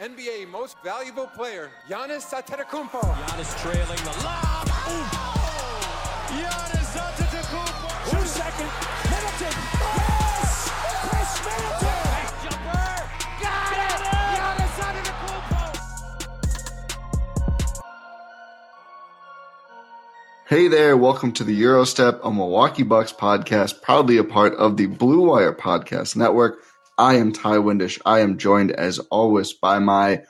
NBA 0.00 0.48
Most 0.50 0.76
Valuable 0.84 1.26
Player, 1.26 1.70
Giannis 1.88 2.30
Antetokounmpo. 2.30 3.00
Giannis 3.00 3.56
trailing 3.62 3.96
the 4.04 4.12
lob. 4.22 4.68
Ooh. 4.68 5.08
Giannis 6.36 6.92
Antetokounmpo. 7.00 7.88
Two 8.10 8.26
second. 8.26 8.68
Middleton. 9.08 9.56
Yes! 9.96 10.68
Khris 11.00 11.32
Middleton. 11.46 11.96
Nice 12.12 12.34
jumper. 12.44 12.92
Got 13.40 13.72
it. 13.72 14.04
Giannis 14.36 14.76
Antetokounmpo. 14.84 15.64
Hey 20.46 20.68
there, 20.68 20.94
welcome 20.98 21.32
to 21.32 21.42
the 21.42 21.56
Gyro 21.58 21.84
Step, 21.84 22.20
a 22.22 22.30
Milwaukee 22.30 22.82
Bucks 22.82 23.14
podcast, 23.14 23.80
proudly 23.80 24.18
a 24.18 24.24
part 24.24 24.52
of 24.56 24.76
the 24.76 24.84
Blue 24.88 25.22
Wire 25.22 25.54
Podcast 25.54 26.16
Network. 26.16 26.58
I 26.98 27.16
am 27.16 27.32
Ti 27.32 27.58
Windisch. 27.58 28.00
I 28.06 28.20
am 28.20 28.38
joined 28.38 28.72
as 28.72 28.98
always 28.98 29.52
by 29.52 29.78
my 29.78 30.22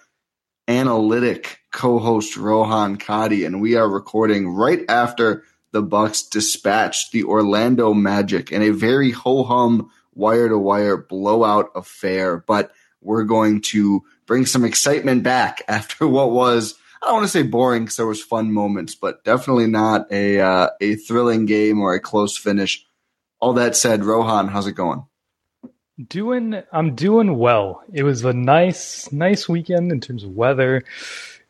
analytic 0.66 1.60
co-host 1.72 2.36
Rohan 2.36 2.96
Kadi, 2.96 3.44
and 3.44 3.60
we 3.60 3.76
are 3.76 3.88
recording 3.88 4.48
right 4.48 4.84
after 4.88 5.44
the 5.70 5.82
Bucks 5.82 6.24
dispatched 6.24 7.12
the 7.12 7.22
Orlando 7.22 7.94
Magic 7.94 8.50
in 8.50 8.62
a 8.62 8.70
very 8.70 9.12
ho-hum 9.12 9.90
wire-to-wire 10.14 10.96
blowout 10.96 11.70
affair. 11.76 12.38
But 12.38 12.72
we're 13.00 13.24
going 13.24 13.60
to 13.60 14.02
bring 14.26 14.44
some 14.44 14.64
excitement 14.64 15.22
back 15.22 15.62
after 15.68 16.08
what 16.08 16.32
was 16.32 16.74
I 17.00 17.06
don't 17.06 17.16
want 17.16 17.26
to 17.26 17.30
say 17.30 17.42
boring 17.44 17.84
because 17.84 17.96
there 17.96 18.06
was 18.06 18.24
fun 18.24 18.52
moments, 18.52 18.96
but 18.96 19.22
definitely 19.22 19.68
not 19.68 20.10
a 20.10 20.40
uh, 20.40 20.70
a 20.80 20.96
thrilling 20.96 21.46
game 21.46 21.80
or 21.80 21.94
a 21.94 22.00
close 22.00 22.36
finish. 22.36 22.84
All 23.38 23.52
that 23.52 23.76
said, 23.76 24.02
Rohan, 24.02 24.48
how's 24.48 24.66
it 24.66 24.72
going? 24.72 25.04
Doing, 26.08 26.62
I'm 26.72 26.94
doing 26.94 27.38
well. 27.38 27.82
It 27.92 28.02
was 28.02 28.22
a 28.24 28.34
nice, 28.34 29.10
nice 29.12 29.48
weekend 29.48 29.90
in 29.90 30.00
terms 30.00 30.24
of 30.24 30.36
weather. 30.36 30.84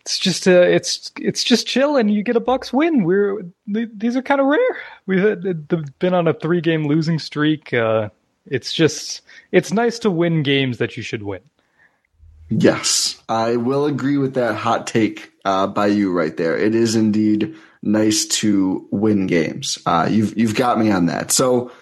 It's 0.01 0.19
just, 0.19 0.47
uh, 0.47 0.61
it's, 0.61 1.11
it's 1.19 1.43
just 1.43 1.67
chill, 1.67 1.97
and 1.97 2.15
you 2.15 2.23
get 2.23 2.37
a 2.37 2.41
Bucks 2.41 2.73
win. 2.73 3.03
We're 3.03 3.43
these 3.67 4.15
are 4.15 4.23
kind 4.23 4.41
of 4.41 4.47
rare. 4.47 4.77
We've 5.07 5.99
been 5.99 6.15
on 6.15 6.29
a 6.29 6.33
three 6.33 6.61
game 6.61 6.87
losing 6.87 7.19
streak. 7.19 7.75
Uh, 7.75 8.11
it's 8.47 8.73
just, 8.73 9.23
it's 9.51 9.73
nice 9.73 9.99
to 9.99 10.11
win 10.12 10.45
games 10.45 10.78
that 10.78 10.97
you 10.97 11.03
should 11.03 11.25
win. 11.25 11.43
Yes, 12.49 13.21
I 13.28 13.57
will 13.57 13.87
agree 13.87 14.19
with 14.19 14.34
that 14.34 14.55
hot 14.55 14.87
take 14.87 15.33
uh, 15.45 15.67
by 15.67 15.89
you 15.89 16.13
right 16.13 16.37
there. 16.37 16.57
It 16.57 16.77
is 16.77 16.95
indeed 16.95 17.57
nice 17.83 18.27
to 18.27 18.87
win 18.93 19.27
games. 19.27 19.78
Uh, 19.84 20.07
you've 20.09 20.39
you've 20.39 20.55
got 20.55 20.78
me 20.78 20.93
on 20.93 21.07
that. 21.07 21.33
So 21.33 21.73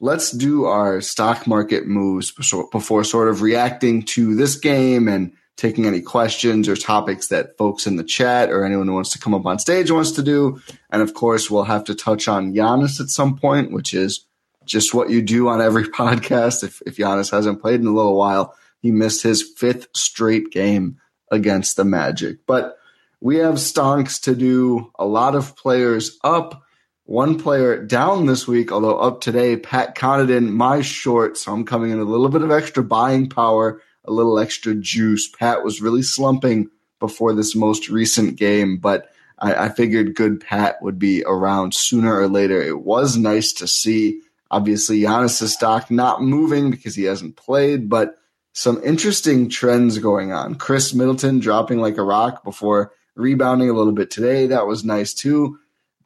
let's 0.00 0.30
do 0.30 0.64
our 0.64 1.00
stock 1.00 1.46
market 1.46 1.86
moves 1.86 2.32
before 2.32 3.04
sort 3.04 3.28
of 3.28 3.42
reacting 3.42 4.02
to 4.02 4.34
this 4.34 4.56
game 4.56 5.08
and 5.08 5.32
taking 5.56 5.84
any 5.84 6.00
questions 6.00 6.68
or 6.68 6.74
topics 6.74 7.28
that 7.28 7.56
folks 7.58 7.86
in 7.86 7.96
the 7.96 8.04
chat 8.04 8.50
or 8.50 8.64
anyone 8.64 8.86
who 8.86 8.94
wants 8.94 9.10
to 9.10 9.18
come 9.18 9.34
up 9.34 9.44
on 9.44 9.58
stage 9.58 9.90
wants 9.90 10.12
to 10.12 10.22
do. 10.22 10.60
And 10.90 11.02
of 11.02 11.12
course, 11.12 11.50
we'll 11.50 11.64
have 11.64 11.84
to 11.84 11.94
touch 11.94 12.28
on 12.28 12.54
Giannis 12.54 12.98
at 12.98 13.10
some 13.10 13.36
point, 13.36 13.70
which 13.70 13.92
is 13.92 14.24
just 14.64 14.94
what 14.94 15.10
you 15.10 15.20
do 15.20 15.48
on 15.48 15.60
every 15.60 15.84
podcast. 15.88 16.64
If 16.64 16.80
if 16.86 16.96
Giannis 16.96 17.30
hasn't 17.30 17.60
played 17.60 17.80
in 17.80 17.86
a 17.86 17.92
little 17.92 18.16
while 18.16 18.54
he 18.80 18.90
missed 18.90 19.22
his 19.22 19.42
fifth 19.42 19.88
straight 19.94 20.50
game 20.50 20.98
against 21.30 21.76
the 21.76 21.84
Magic. 21.84 22.38
But 22.46 22.76
we 23.20 23.36
have 23.36 23.54
stonks 23.54 24.22
to 24.22 24.34
do. 24.34 24.90
A 24.98 25.04
lot 25.04 25.34
of 25.34 25.56
players 25.56 26.18
up. 26.24 26.62
One 27.10 27.40
player 27.40 27.84
down 27.84 28.26
this 28.26 28.46
week, 28.46 28.70
although 28.70 28.96
up 28.96 29.20
today. 29.20 29.56
Pat 29.56 29.96
Connaughton, 29.96 30.50
my 30.50 30.80
short, 30.80 31.36
so 31.36 31.52
I'm 31.52 31.64
coming 31.64 31.90
in 31.90 31.98
a 31.98 32.04
little 32.04 32.28
bit 32.28 32.42
of 32.42 32.52
extra 32.52 32.84
buying 32.84 33.28
power, 33.28 33.82
a 34.04 34.12
little 34.12 34.38
extra 34.38 34.76
juice. 34.76 35.26
Pat 35.28 35.64
was 35.64 35.82
really 35.82 36.02
slumping 36.02 36.70
before 37.00 37.34
this 37.34 37.56
most 37.56 37.88
recent 37.88 38.36
game, 38.36 38.76
but 38.76 39.10
I, 39.40 39.64
I 39.64 39.68
figured 39.70 40.14
good 40.14 40.40
Pat 40.40 40.80
would 40.82 41.00
be 41.00 41.24
around 41.26 41.74
sooner 41.74 42.16
or 42.16 42.28
later. 42.28 42.62
It 42.62 42.82
was 42.84 43.16
nice 43.16 43.52
to 43.54 43.66
see. 43.66 44.20
Obviously, 44.52 45.00
Giannis' 45.00 45.48
stock 45.48 45.90
not 45.90 46.22
moving 46.22 46.70
because 46.70 46.94
he 46.94 47.02
hasn't 47.02 47.34
played, 47.34 47.88
but 47.88 48.14
some 48.52 48.80
interesting 48.84 49.48
trends 49.48 49.98
going 49.98 50.30
on. 50.30 50.54
Khris 50.54 50.94
Middleton 50.94 51.40
dropping 51.40 51.80
like 51.80 51.98
a 51.98 52.04
rock 52.04 52.44
before 52.44 52.92
rebounding 53.16 53.68
a 53.68 53.72
little 53.72 53.92
bit 53.92 54.12
today. 54.12 54.46
That 54.46 54.68
was 54.68 54.84
nice 54.84 55.12
too. 55.12 55.58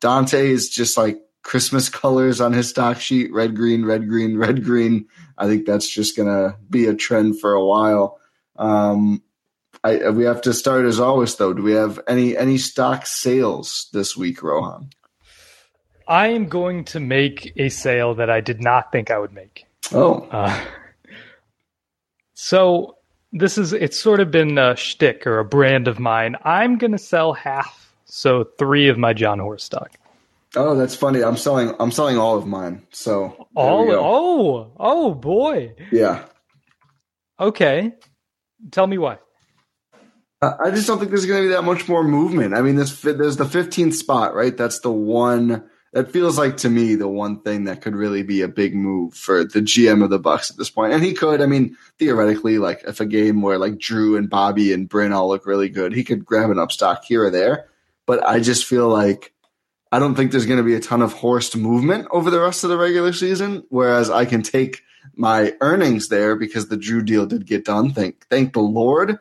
Donte 0.04 0.34
is 0.34 0.68
just 0.68 0.98
like 0.98 1.18
Christmas 1.42 1.88
colors 1.88 2.40
on 2.40 2.52
his 2.52 2.68
stock 2.68 3.00
sheet 3.00 3.32
red, 3.32 3.56
green, 3.56 3.86
red, 3.86 4.06
green, 4.06 4.36
red, 4.36 4.62
green. 4.62 5.06
I 5.38 5.46
think 5.46 5.64
that's 5.64 5.88
just 5.88 6.14
going 6.14 6.28
to 6.28 6.56
be 6.68 6.86
a 6.86 6.94
trend 6.94 7.40
for 7.40 7.54
a 7.54 7.64
while. 7.64 8.18
Um, 8.56 9.22
I, 9.82 10.10
we 10.10 10.24
have 10.24 10.42
to 10.42 10.52
start 10.52 10.84
as 10.84 11.00
always, 11.00 11.36
though. 11.36 11.54
Do 11.54 11.62
we 11.62 11.72
have 11.72 12.00
any 12.06 12.36
any 12.36 12.58
stock 12.58 13.06
sales 13.06 13.88
this 13.92 14.16
week, 14.16 14.42
Rohan? 14.42 14.90
I 16.06 16.28
am 16.28 16.46
going 16.46 16.84
to 16.84 17.00
make 17.00 17.52
a 17.56 17.70
sale 17.70 18.14
that 18.16 18.28
I 18.28 18.40
did 18.40 18.62
not 18.62 18.92
think 18.92 19.10
I 19.10 19.18
would 19.18 19.32
make. 19.32 19.66
Oh. 19.92 20.28
Uh, 20.30 20.64
so 22.34 22.98
this 23.32 23.58
is 23.58 23.72
it's 23.72 23.98
sort 23.98 24.20
of 24.20 24.30
been 24.30 24.58
a 24.58 24.76
shtick 24.76 25.26
or 25.26 25.38
a 25.38 25.44
brand 25.44 25.88
of 25.88 25.98
mine. 25.98 26.36
I'm 26.44 26.78
gonna 26.78 26.98
sell 26.98 27.32
half, 27.32 27.83
so 28.14 28.44
three 28.58 28.88
of 28.88 28.96
my 28.96 29.12
Jon 29.12 29.40
Horst 29.40 29.66
stock. 29.66 29.90
Oh, 30.54 30.76
that's 30.76 30.94
funny. 30.94 31.22
I'm 31.22 31.36
selling. 31.36 31.74
I'm 31.80 31.90
selling 31.90 32.16
all 32.16 32.38
of 32.38 32.46
mine. 32.46 32.86
So 32.90 33.48
all. 33.56 33.90
Oh, 33.90 34.72
oh 34.78 35.14
boy. 35.14 35.74
Yeah. 35.90 36.24
Okay. 37.40 37.92
Tell 38.70 38.86
me 38.86 38.98
why. 38.98 39.18
I 40.40 40.70
just 40.70 40.86
don't 40.86 40.98
think 40.98 41.10
there's 41.10 41.26
going 41.26 41.42
to 41.42 41.48
be 41.48 41.54
that 41.54 41.64
much 41.64 41.88
more 41.88 42.04
movement. 42.04 42.54
I 42.54 42.60
mean, 42.60 42.76
this 42.76 43.00
there's 43.00 43.36
the 43.36 43.44
15th 43.44 43.94
spot, 43.94 44.34
right? 44.34 44.56
That's 44.56 44.80
the 44.80 44.92
one 44.92 45.68
that 45.92 46.12
feels 46.12 46.38
like 46.38 46.58
to 46.58 46.68
me 46.68 46.96
the 46.96 47.08
one 47.08 47.40
thing 47.40 47.64
that 47.64 47.80
could 47.80 47.96
really 47.96 48.22
be 48.22 48.42
a 48.42 48.48
big 48.48 48.74
move 48.76 49.14
for 49.14 49.44
the 49.44 49.60
GM 49.60 50.04
of 50.04 50.10
the 50.10 50.18
Bucks 50.18 50.50
at 50.50 50.56
this 50.56 50.70
point. 50.70 50.92
And 50.92 51.02
he 51.02 51.14
could, 51.14 51.40
I 51.40 51.46
mean, 51.46 51.76
theoretically, 51.98 52.58
like 52.58 52.84
if 52.86 53.00
a 53.00 53.06
game 53.06 53.42
where 53.42 53.58
like 53.58 53.74
Jrue 53.74 54.18
and 54.18 54.30
Bobby 54.30 54.72
and 54.72 54.88
Bryn 54.88 55.12
all 55.12 55.28
look 55.28 55.46
really 55.46 55.68
good, 55.68 55.94
he 55.94 56.04
could 56.04 56.24
grab 56.24 56.50
an 56.50 56.58
up 56.58 56.70
stock 56.70 57.04
here 57.04 57.24
or 57.24 57.30
there. 57.30 57.70
But 58.06 58.26
I 58.26 58.40
just 58.40 58.64
feel 58.66 58.88
like 58.88 59.32
I 59.90 59.98
don't 59.98 60.14
think 60.14 60.30
there's 60.30 60.46
going 60.46 60.58
to 60.58 60.64
be 60.64 60.74
a 60.74 60.80
ton 60.80 61.02
of 61.02 61.12
Horst 61.12 61.56
movement 61.56 62.08
over 62.10 62.30
the 62.30 62.40
rest 62.40 62.64
of 62.64 62.70
the 62.70 62.76
regular 62.76 63.12
season. 63.12 63.64
Whereas 63.68 64.10
I 64.10 64.24
can 64.24 64.42
take 64.42 64.82
my 65.14 65.54
earnings 65.60 66.08
there 66.08 66.36
because 66.36 66.68
the 66.68 66.76
Jrue 66.76 67.04
deal 67.04 67.26
did 67.26 67.46
get 67.46 67.64
done. 67.64 67.92
Thank 67.92 68.26
thank 68.28 68.52
the 68.52 68.60
Lord, 68.60 69.18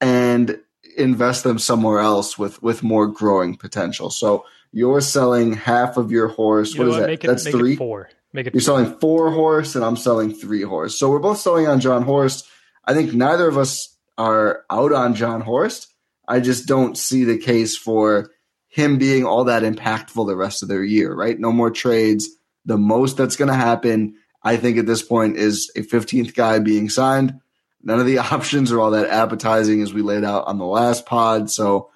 and 0.00 0.60
invest 0.96 1.44
them 1.44 1.58
somewhere 1.58 2.00
else 2.00 2.38
with 2.38 2.62
with 2.62 2.82
more 2.82 3.06
growing 3.06 3.56
potential. 3.56 4.10
So 4.10 4.44
you're 4.72 5.00
selling 5.00 5.52
half 5.52 5.96
of 5.96 6.10
your 6.10 6.28
Horst. 6.28 6.74
You 6.74 6.80
what 6.80 6.88
is 6.88 6.94
what? 6.94 7.00
that? 7.00 7.06
Make 7.06 7.24
it, 7.24 7.26
That's 7.28 7.48
three. 7.48 7.76
four. 7.76 8.10
Make 8.32 8.48
it 8.48 8.54
You're 8.54 8.60
four. 8.60 8.84
selling 8.84 8.98
four 8.98 9.30
Horst, 9.30 9.76
and 9.76 9.84
I'm 9.84 9.96
selling 9.96 10.34
three 10.34 10.62
Horst. 10.62 10.98
So 10.98 11.10
we're 11.10 11.20
both 11.20 11.38
selling 11.38 11.68
on 11.68 11.80
Jon 11.80 12.02
Horst. 12.02 12.46
I 12.84 12.92
think 12.92 13.14
neither 13.14 13.48
of 13.48 13.56
us 13.56 13.96
are 14.18 14.64
out 14.68 14.92
on 14.92 15.14
Jon 15.14 15.40
Horst. 15.40 15.93
I 16.28 16.40
just 16.40 16.66
don't 16.66 16.96
see 16.96 17.24
the 17.24 17.38
case 17.38 17.76
for 17.76 18.30
him 18.68 18.98
being 18.98 19.24
all 19.24 19.44
that 19.44 19.62
impactful 19.62 20.26
the 20.26 20.36
rest 20.36 20.62
of 20.62 20.68
their 20.68 20.82
year, 20.82 21.14
right? 21.14 21.38
No 21.38 21.52
more 21.52 21.70
trades. 21.70 22.28
The 22.64 22.78
most 22.78 23.16
that's 23.16 23.36
going 23.36 23.50
to 23.50 23.54
happen, 23.54 24.14
I 24.42 24.56
think, 24.56 24.78
at 24.78 24.86
this 24.86 25.02
point 25.02 25.36
is 25.36 25.70
a 25.76 25.80
15th 25.80 26.34
guy 26.34 26.58
being 26.58 26.88
signed. 26.88 27.40
None 27.82 28.00
of 28.00 28.06
the 28.06 28.18
options 28.32 28.72
are 28.72 28.80
all 28.80 28.90
that 28.92 29.10
appetizing 29.10 29.82
as 29.82 29.92
we 29.94 30.02
laid 30.02 30.24
out 30.24 30.46
on 30.46 30.58
the 30.58 30.64
last 30.64 31.06
pod. 31.06 31.50
So, 31.50 31.90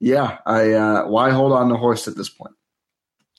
yeah, 0.00 0.38
I 0.46 0.72
uh, 0.72 1.06
why 1.06 1.30
hold 1.30 1.52
on 1.52 1.68
to 1.68 1.76
Horst 1.76 2.08
at 2.08 2.16
this 2.16 2.28
point? 2.30 2.54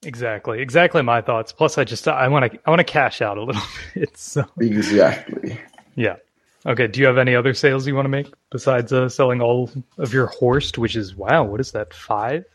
Exactly, 0.05 0.61
exactly 0.61 1.01
my 1.01 1.21
thoughts. 1.21 1.51
Plus, 1.53 1.77
I 1.77 1.85
just 1.85 2.07
I 2.07 2.27
want 2.27 2.51
to 2.51 2.59
I 2.65 2.69
want 2.69 2.79
to 2.79 2.83
cash 2.85 3.21
out 3.21 3.37
a 3.37 3.43
little 3.43 3.61
bit. 3.93 4.17
So 4.17 4.45
Exactly. 4.59 5.59
yeah. 5.95 6.17
Okay. 6.65 6.87
Do 6.87 6.99
you 6.99 7.07
have 7.07 7.17
any 7.17 7.35
other 7.35 7.53
sales 7.53 7.85
you 7.87 7.95
want 7.95 8.05
to 8.05 8.09
make 8.09 8.31
besides 8.51 8.93
uh, 8.93 9.09
selling 9.09 9.41
all 9.41 9.69
of 9.97 10.13
your 10.13 10.27
Horst, 10.27 10.77
which 10.77 10.95
is 10.95 11.15
wow, 11.15 11.43
what 11.43 11.59
is 11.59 11.71
that 11.73 11.93
five? 11.93 12.45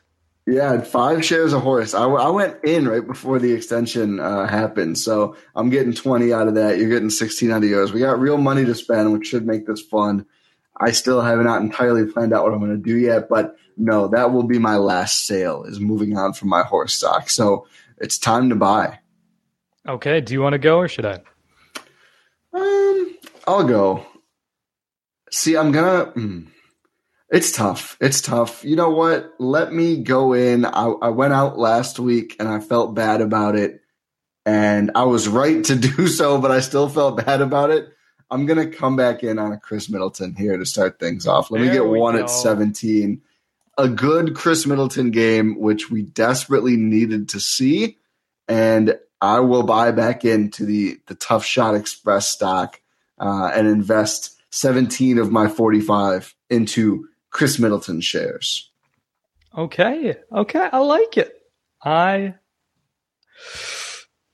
Yeah, 0.47 0.81
five 0.81 1.23
shares 1.27 1.53
of 1.53 1.61
Horst. 1.61 1.95
I, 1.95 2.05
I 2.05 2.31
went 2.31 2.65
in 2.65 2.89
right 2.89 3.07
before 3.07 3.39
the 3.39 3.53
extension 3.53 4.19
uh, 4.19 4.47
happened, 4.47 4.97
so 4.97 5.37
I'm 5.55 5.69
getting 5.69 5.93
20 5.93 6.33
out 6.33 6.49
of 6.49 6.55
that. 6.55 6.79
You're 6.79 6.89
getting 6.89 7.11
16 7.11 7.51
out 7.51 7.63
of 7.63 7.69
yours. 7.69 7.93
We 7.93 8.01
got 8.01 8.19
real 8.19 8.39
money 8.39 8.65
to 8.65 8.75
spend, 8.75 9.13
which 9.13 9.27
should 9.27 9.47
make 9.47 9.67
this 9.67 9.83
fun. 9.83 10.25
I 10.81 10.93
still 10.93 11.21
have 11.21 11.39
not 11.41 11.61
entirely 11.61 12.11
planned 12.11 12.33
out 12.33 12.45
what 12.45 12.55
I'm 12.55 12.61
going 12.61 12.71
to 12.71 12.79
do 12.79 12.97
yet, 12.97 13.29
but 13.29 13.57
no, 13.77 14.09
that 14.09 14.33
will 14.33 14.45
be 14.45 14.59
my 14.59 14.77
last 14.77 15.27
sale. 15.27 15.65
Is 15.65 15.81
moving 15.81 16.17
on 16.17 16.33
from 16.33 16.49
my 16.49 16.63
Horst 16.63 16.97
stock. 16.97 17.29
So 17.29 17.67
it's 17.99 18.17
time 18.17 18.49
to 18.49 18.57
buy. 18.57 19.01
Okay. 19.87 20.23
Do 20.23 20.33
you 20.33 20.41
want 20.41 20.55
to 20.55 20.59
go 20.59 20.79
or 20.79 20.89
should 20.89 21.05
I? 21.05 21.21
I'll 23.49 23.65
go. 23.65 24.05
See, 25.31 25.57
I'm 25.57 25.73
gonna. 25.73 26.13
mm, 26.13 26.49
it's 27.31 27.51
tough. 27.51 27.97
It's 27.99 28.21
tough. 28.21 28.63
You 28.63 28.77
know 28.77 28.91
what? 28.91 29.33
Let 29.39 29.73
me 29.73 30.03
go 30.03 30.35
in. 30.35 30.67
I, 30.67 30.93
I 31.01 31.09
went 31.09 31.33
out 31.33 31.59
last 31.59 31.99
week 31.99 32.37
and 32.39 32.47
I 32.47 32.61
felt 32.61 32.95
bad 32.95 33.23
about 33.23 33.57
it, 33.57 33.81
and 34.45 34.91
I 34.95 35.05
was 35.05 35.29
right 35.29 35.65
to 35.65 35.77
do 35.97 36.09
so, 36.09 36.39
but 36.39 36.51
I 36.51 36.61
still 36.61 36.91
felt 36.91 37.25
bad 37.25 37.41
about 37.41 37.71
it. 37.71 37.89
I'm 38.31 38.45
gonna 38.45 38.67
come 38.67 38.97
back 38.97 39.25
in 39.25 39.39
on 39.39 39.53
a 39.53 39.59
Khris 39.59 39.89
Middleton 39.89 40.35
here 40.37 40.59
to 40.59 40.67
start 40.67 41.01
things 41.01 41.27
off. 41.27 41.51
Let 41.51 41.63
me 41.63 41.71
get 41.71 41.87
one 41.87 42.17
go. 42.17 42.25
at 42.25 42.29
17. 42.29 43.23
A 43.79 43.89
good 43.89 44.35
Khris 44.35 44.67
Middleton 44.67 45.11
game, 45.11 45.59
which 45.59 45.91
we 45.91 46.03
desperately 46.03 46.77
needed 46.77 47.31
to 47.31 47.41
see, 47.41 47.97
and 48.47 48.99
I 49.23 49.41
will 49.41 49.63
buy 49.63 49.91
back 49.93 50.27
into 50.27 50.67
the 50.67 51.01
the 51.07 51.15
Tough 51.15 51.47
Shot 51.47 51.75
Express 51.75 52.29
stock 52.29 52.79
uh, 53.21 53.51
and 53.55 53.67
invest 53.67 54.37
17 54.51 55.19
of 55.19 55.31
my 55.31 55.49
45 55.49 56.35
into 56.51 57.07
Khris 57.31 57.59
Middleton 57.59 58.01
shares. 58.01 58.71
Okay. 59.57 60.17
Okay. 60.33 60.69
I 60.73 60.79
like 60.79 61.17
it. 61.17 61.33
I 61.85 62.35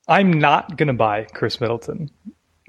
I'm 0.09 0.33
not 0.33 0.77
gonna 0.77 0.95
buy 0.95 1.25
Khris 1.25 1.61
Middleton 1.61 2.11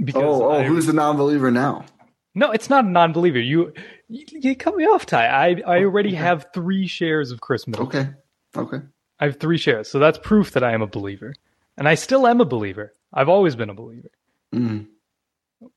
because 0.03 0.21
Oh, 0.23 0.45
oh, 0.45 0.51
I- 0.51 0.63
who's 0.63 0.85
the 0.85 0.93
non-believer 0.93 1.51
now? 1.51 1.85
no, 2.33 2.51
it's 2.51 2.69
not 2.69 2.85
a 2.85 2.89
non-believer. 2.89 3.39
You 3.39 3.73
you, 4.07 4.25
you 4.31 4.55
cut 4.55 4.75
me 4.75 4.85
off, 4.85 5.05
Ti. 5.05 5.15
I 5.15 5.61
I 5.65 5.79
already 5.83 6.13
have 6.15 6.47
three 6.53 6.87
shares 6.87 7.31
of 7.31 7.41
Khris 7.41 7.67
Middleton. 7.67 8.15
Okay, 8.55 8.65
okay. 8.77 8.85
I 9.19 9.25
have 9.25 9.39
three 9.39 9.57
shares, 9.57 9.89
so 9.89 9.99
that's 9.99 10.17
proof 10.19 10.51
that 10.51 10.63
I 10.63 10.73
am 10.73 10.81
a 10.81 10.87
believer, 10.87 11.33
and 11.77 11.87
I 11.87 11.95
still 11.95 12.27
am 12.27 12.41
a 12.41 12.45
believer. 12.45 12.93
I've 13.13 13.29
always 13.29 13.55
been 13.55 13.69
a 13.69 13.73
believer. 13.73 14.09
Mm. 14.53 14.87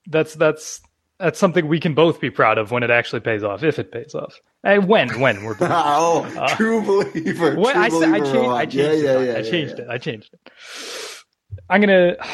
That's 0.07 0.35
that's 0.35 0.81
that's 1.19 1.39
something 1.39 1.67
we 1.67 1.81
can 1.81 1.95
both 1.95 2.21
be 2.21 2.31
proud 2.31 2.59
of 2.59 2.71
when 2.71 2.83
it 2.83 2.91
actually 2.91 3.21
pays 3.21 3.43
off, 3.43 3.63
if 3.65 3.79
it 3.79 3.91
pays 3.91 4.15
off. 4.15 4.35
Hey, 4.63 4.79
when 4.79 5.21
when 5.21 5.45
we're 5.45 5.57
oh, 5.61 6.47
true 6.57 6.81
believer. 6.83 7.55
What 7.57 7.73
true 7.75 7.83
I 7.83 7.89
said, 7.89 8.09
I 8.11 8.21
believer, 8.21 8.33
changed, 8.33 8.51
I 8.51 8.67
changed 8.67 8.77
yeah, 8.77 8.91
it. 8.91 9.03
yeah, 9.03 9.33
yeah, 9.33 9.39
I 9.39 9.43
changed 9.43 9.79
it. 9.79 9.89
I 9.89 9.99
changed 9.99 10.31
it. 10.35 10.53
I'm 11.69 11.81
gonna. 11.81 12.17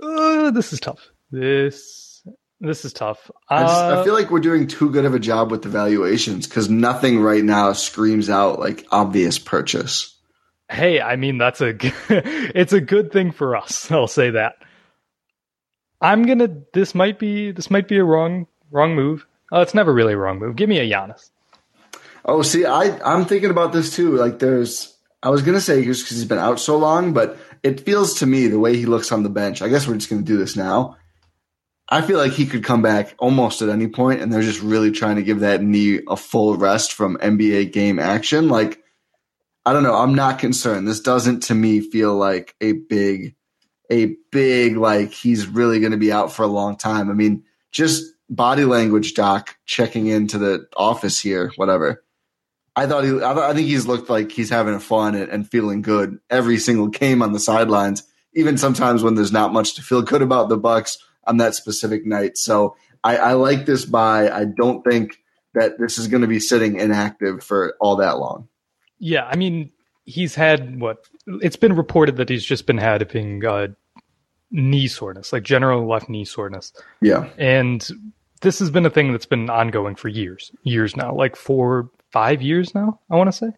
Uh, 0.00 0.52
this 0.52 0.72
is 0.72 0.78
tough. 0.78 1.08
This 1.32 2.22
this 2.60 2.84
is 2.84 2.92
tough. 2.92 3.30
I, 3.48 3.62
just, 3.62 3.74
Uh, 3.74 4.00
I 4.00 4.04
feel 4.04 4.14
like 4.14 4.30
we're 4.30 4.40
doing 4.40 4.66
too 4.66 4.90
good 4.90 5.04
of 5.04 5.14
a 5.14 5.18
job 5.18 5.50
with 5.50 5.62
the 5.62 5.68
valuations 5.68 6.46
because 6.46 6.68
nothing 6.68 7.20
right 7.20 7.42
now 7.42 7.72
screams 7.72 8.30
out 8.30 8.60
like 8.60 8.86
obvious 8.90 9.38
purchase. 9.38 10.16
hey, 10.70 11.00
I 11.00 11.16
mean 11.16 11.38
that's 11.38 11.60
a 11.60 11.74
it's 12.08 12.72
a 12.72 12.80
good 12.80 13.10
thing 13.12 13.32
for 13.32 13.56
us. 13.56 13.90
I'll 13.90 14.06
say 14.06 14.30
that. 14.30 14.54
I'm 16.00 16.24
gonna. 16.24 16.48
This 16.72 16.94
might 16.94 17.18
be 17.18 17.50
this 17.52 17.70
might 17.70 17.88
be 17.88 17.98
a 17.98 18.04
wrong 18.04 18.46
wrong 18.70 18.94
move. 18.94 19.26
Oh, 19.50 19.60
it's 19.60 19.74
never 19.74 19.92
really 19.92 20.12
a 20.12 20.16
wrong 20.16 20.38
move. 20.38 20.56
Give 20.56 20.68
me 20.68 20.78
a 20.78 20.88
Giannis. 20.88 21.30
Oh, 22.24 22.42
see, 22.42 22.64
I 22.64 22.98
I'm 23.04 23.24
thinking 23.24 23.50
about 23.50 23.72
this 23.72 23.94
too. 23.94 24.16
Like, 24.16 24.38
there's 24.38 24.96
I 25.22 25.30
was 25.30 25.42
gonna 25.42 25.60
say 25.60 25.84
just 25.84 26.04
because 26.04 26.16
he's 26.18 26.28
been 26.28 26.38
out 26.38 26.60
so 26.60 26.76
long, 26.76 27.12
but 27.12 27.38
it 27.62 27.80
feels 27.80 28.14
to 28.20 28.26
me 28.26 28.46
the 28.46 28.58
way 28.58 28.76
he 28.76 28.86
looks 28.86 29.10
on 29.10 29.22
the 29.22 29.28
bench. 29.28 29.62
I 29.62 29.68
guess 29.68 29.88
we're 29.88 29.94
just 29.94 30.10
gonna 30.10 30.22
do 30.22 30.36
this 30.36 30.56
now. 30.56 30.96
I 31.90 32.02
feel 32.02 32.18
like 32.18 32.32
he 32.32 32.46
could 32.46 32.64
come 32.64 32.82
back 32.82 33.14
almost 33.18 33.62
at 33.62 33.70
any 33.70 33.88
point, 33.88 34.20
and 34.20 34.32
they're 34.32 34.42
just 34.42 34.60
really 34.60 34.90
trying 34.90 35.16
to 35.16 35.22
give 35.22 35.40
that 35.40 35.62
knee 35.62 36.00
a 36.06 36.16
full 36.16 36.56
rest 36.56 36.92
from 36.92 37.16
NBA 37.16 37.72
game 37.72 37.98
action. 37.98 38.48
Like, 38.48 38.82
I 39.64 39.72
don't 39.72 39.82
know. 39.82 39.94
I'm 39.94 40.14
not 40.14 40.38
concerned. 40.38 40.86
This 40.86 41.00
doesn't 41.00 41.44
to 41.44 41.54
me 41.54 41.80
feel 41.80 42.14
like 42.14 42.54
a 42.60 42.72
big, 42.72 43.36
a 43.90 44.16
big 44.30 44.76
like 44.76 45.12
he's 45.12 45.46
really 45.46 45.80
going 45.80 45.92
to 45.92 45.98
be 45.98 46.12
out 46.12 46.32
for 46.32 46.42
a 46.42 46.48
long 46.48 46.76
time. 46.76 47.10
I 47.10 47.14
mean, 47.14 47.44
just 47.70 48.04
body 48.28 48.64
language, 48.64 49.14
Doc, 49.14 49.56
checking 49.66 50.06
into 50.06 50.38
the 50.38 50.66
office 50.76 51.20
here, 51.20 51.52
whatever. 51.56 52.04
I 52.76 52.86
thought 52.86 53.04
he, 53.04 53.16
I, 53.16 53.34
thought, 53.34 53.50
I 53.50 53.54
think 53.54 53.66
he's 53.66 53.86
looked 53.86 54.08
like 54.08 54.30
he's 54.30 54.50
having 54.50 54.78
fun 54.78 55.14
and, 55.14 55.28
and 55.30 55.50
feeling 55.50 55.82
good 55.82 56.18
every 56.30 56.58
single 56.58 56.86
game 56.86 57.22
on 57.22 57.32
the 57.32 57.40
sidelines. 57.40 58.04
Even 58.34 58.56
sometimes 58.56 59.02
when 59.02 59.14
there's 59.14 59.32
not 59.32 59.52
much 59.52 59.74
to 59.74 59.82
feel 59.82 60.02
good 60.02 60.22
about 60.22 60.48
the 60.48 60.56
Bucks 60.56 60.98
on 61.26 61.38
that 61.38 61.54
specific 61.54 62.06
night. 62.06 62.36
So 62.36 62.76
I, 63.02 63.16
I 63.16 63.32
like 63.32 63.66
this 63.66 63.84
buy. 63.84 64.30
I 64.30 64.44
don't 64.44 64.82
think 64.82 65.18
that 65.54 65.78
this 65.78 65.98
is 65.98 66.08
going 66.08 66.20
to 66.22 66.28
be 66.28 66.38
sitting 66.38 66.78
inactive 66.78 67.42
for 67.42 67.74
all 67.80 67.96
that 67.96 68.18
long. 68.18 68.48
Yeah, 68.98 69.24
I 69.24 69.36
mean 69.36 69.70
he's 70.08 70.34
had 70.34 70.80
what? 70.80 71.04
It's 71.26 71.56
been 71.56 71.76
reported 71.76 72.16
that 72.16 72.28
he's 72.28 72.44
just 72.44 72.66
been 72.66 72.78
having 72.78 73.44
uh, 73.44 73.68
knee 74.50 74.88
soreness, 74.88 75.32
like 75.32 75.42
general 75.42 75.86
left 75.86 76.08
knee 76.08 76.24
soreness. 76.24 76.72
Yeah. 77.00 77.28
and 77.38 77.88
this 78.40 78.58
has 78.60 78.70
been 78.70 78.86
a 78.86 78.90
thing 78.90 79.12
that's 79.12 79.26
been 79.26 79.50
ongoing 79.50 79.96
for 79.96 80.08
years 80.08 80.52
years 80.62 80.96
now 80.96 81.12
like 81.12 81.34
for 81.34 81.90
five 82.12 82.40
years 82.40 82.72
now 82.74 82.98
i 83.10 83.16
want 83.16 83.26
to 83.28 83.32
say 83.32 83.48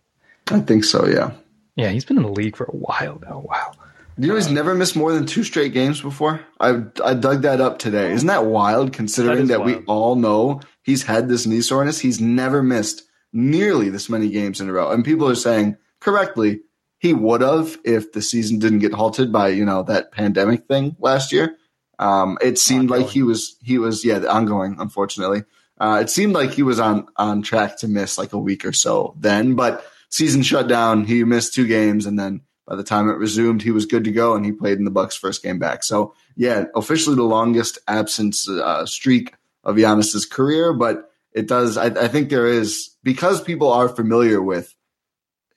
I 0.51 0.61
think 0.61 0.85
so. 0.85 1.07
Yeah. 1.07 1.33
yeah 1.77 1.91
he's 1.91 2.05
been 2.05 2.17
in 2.17 2.23
the 2.25 2.31
league 2.33 2.57
for 2.57 2.65
a 2.65 2.75
while 2.75 3.21
now 3.23 3.41
wow 3.47 3.73
Do 4.19 4.27
You 4.27 4.33
know, 4.33 4.37
he's 4.37 4.51
never 4.51 4.75
missed 4.75 4.97
more 4.97 5.13
than 5.13 5.27
two 5.27 5.45
straight 5.45 5.73
games 5.73 6.01
before. 6.01 6.41
I 6.59 6.83
I 7.05 7.15
dug 7.15 7.43
that 7.43 7.61
up 7.61 7.79
today. 7.79 8.11
Isn't 8.13 8.27
that 8.27 8.47
wild? 8.47 8.93
Considering 8.93 9.47
That 9.47 9.59
that, 9.59 9.69
is 9.69 9.77
we 9.77 9.85
all 9.85 10.17
know 10.17 10.61
he's 10.83 11.05
had 11.05 11.29
this 11.29 11.47
knee 11.47 11.61
soreness, 11.61 12.01
he's 12.01 12.21
never 12.21 12.63
missed 12.63 13.05
nearly 13.33 13.91
this 13.91 14.09
many 14.09 14.29
games 14.29 14.61
in 14.61 14.69
a 14.69 14.73
row. 14.73 14.91
And 14.91 15.05
people 15.05 15.29
are 15.29 15.37
saying 15.37 15.77
correctly 16.01 16.61
he 17.01 17.15
would 17.15 17.41
have 17.41 17.79
if 17.83 18.13
the 18.13 18.23
season 18.23 18.59
didn't 18.59 18.79
get 18.79 18.93
halted 18.93 19.33
by 19.33 19.49
you 19.49 19.65
know 19.65 19.83
that 19.83 20.13
pandemic 20.13 20.67
thing 20.69 20.95
last 21.01 21.33
year. 21.33 21.57
Um, 21.99 22.39
it 22.41 22.59
seemed 22.59 22.89
like 22.91 23.09
he 23.09 23.23
was 23.23 23.57
he 23.63 23.79
was 23.79 24.05
yeah 24.05 24.19
ongoing. 24.19 24.77
Unfortunately, 24.79 25.45
uh, 25.81 25.99
it 26.01 26.11
seemed 26.11 26.35
like 26.35 26.53
he 26.53 26.63
was 26.63 26.79
on 26.79 27.07
on 27.17 27.43
track 27.43 27.79
to 27.79 27.89
miss 27.89 28.19
like 28.19 28.33
a 28.33 28.39
week 28.39 28.65
or 28.65 28.73
so 28.73 29.15
then, 29.19 29.55
but 29.55 29.85
season 30.11 30.43
shut 30.43 30.69
down. 30.69 31.05
He 31.05 31.25
missed 31.25 31.55
two 31.55 31.67
games, 31.67 32.07
and 32.07 32.19
then 32.19 32.43
by 32.67 32.77
the 32.77 32.85
time 32.85 33.09
it 33.09 33.15
resumed, 33.15 33.63
he 33.63 33.71
was 33.71 33.87
good 33.87 34.05
to 34.05 34.13
go, 34.13 34.35
and 34.35 34.45
he 34.45 34.53
played 34.53 34.79
in 34.79 34.85
the 34.85 34.91
Bucks' 34.91 35.17
first 35.17 35.43
game 35.43 35.59
back. 35.59 35.83
So 35.83 36.15
yeah, 36.37 36.67
officially 36.75 37.17
the 37.17 37.23
longest 37.23 37.79
absence 37.89 38.49
uh, 38.49 38.85
streak 38.85 39.35
of 39.65 39.77
Giannis's 39.77 40.27
career, 40.27 40.75
but 40.75 41.11
it 41.33 41.49
does. 41.49 41.79
I, 41.79 41.87
I 41.87 42.09
think 42.09 42.29
there 42.29 42.47
is 42.47 42.91
because 43.03 43.43
people 43.43 43.73
are 43.73 43.89
familiar 43.89 44.43
with 44.43 44.75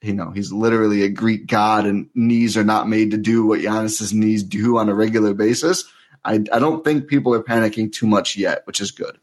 you 0.04 0.12
know, 0.12 0.30
he's 0.30 0.52
literally 0.52 1.02
a 1.02 1.08
Greek 1.08 1.46
god 1.46 1.86
and 1.86 2.08
knees 2.14 2.56
are 2.56 2.64
not 2.64 2.88
made 2.88 3.10
to 3.10 3.16
do 3.16 3.46
what 3.46 3.60
Giannis's 3.60 4.12
knees 4.12 4.42
do 4.42 4.78
on 4.78 4.88
a 4.88 4.94
regular 4.94 5.34
basis. 5.34 5.84
I, 6.24 6.34
I 6.52 6.58
don't 6.58 6.84
think 6.84 7.08
people 7.08 7.34
are 7.34 7.42
panicking 7.42 7.92
too 7.92 8.06
much 8.06 8.36
yet, 8.36 8.66
which 8.66 8.80
is 8.80 8.90
good. 8.90 9.18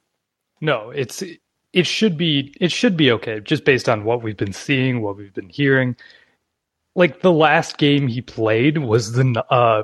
No, 0.59 0.91
it's 0.91 1.23
it 1.73 1.87
should 1.87 2.17
be 2.17 2.53
it 2.59 2.71
should 2.71 2.97
be 2.97 3.11
okay 3.11 3.39
just 3.39 3.63
based 3.63 3.89
on 3.89 4.03
what 4.03 4.21
we've 4.21 4.37
been 4.37 4.53
seeing, 4.53 5.01
what 5.01 5.17
we've 5.17 5.33
been 5.33 5.49
hearing. 5.49 5.95
Like 6.95 7.21
the 7.21 7.31
last 7.31 7.77
game 7.77 8.07
he 8.07 8.21
played 8.21 8.79
was 8.79 9.13
the 9.13 9.45
uh, 9.49 9.83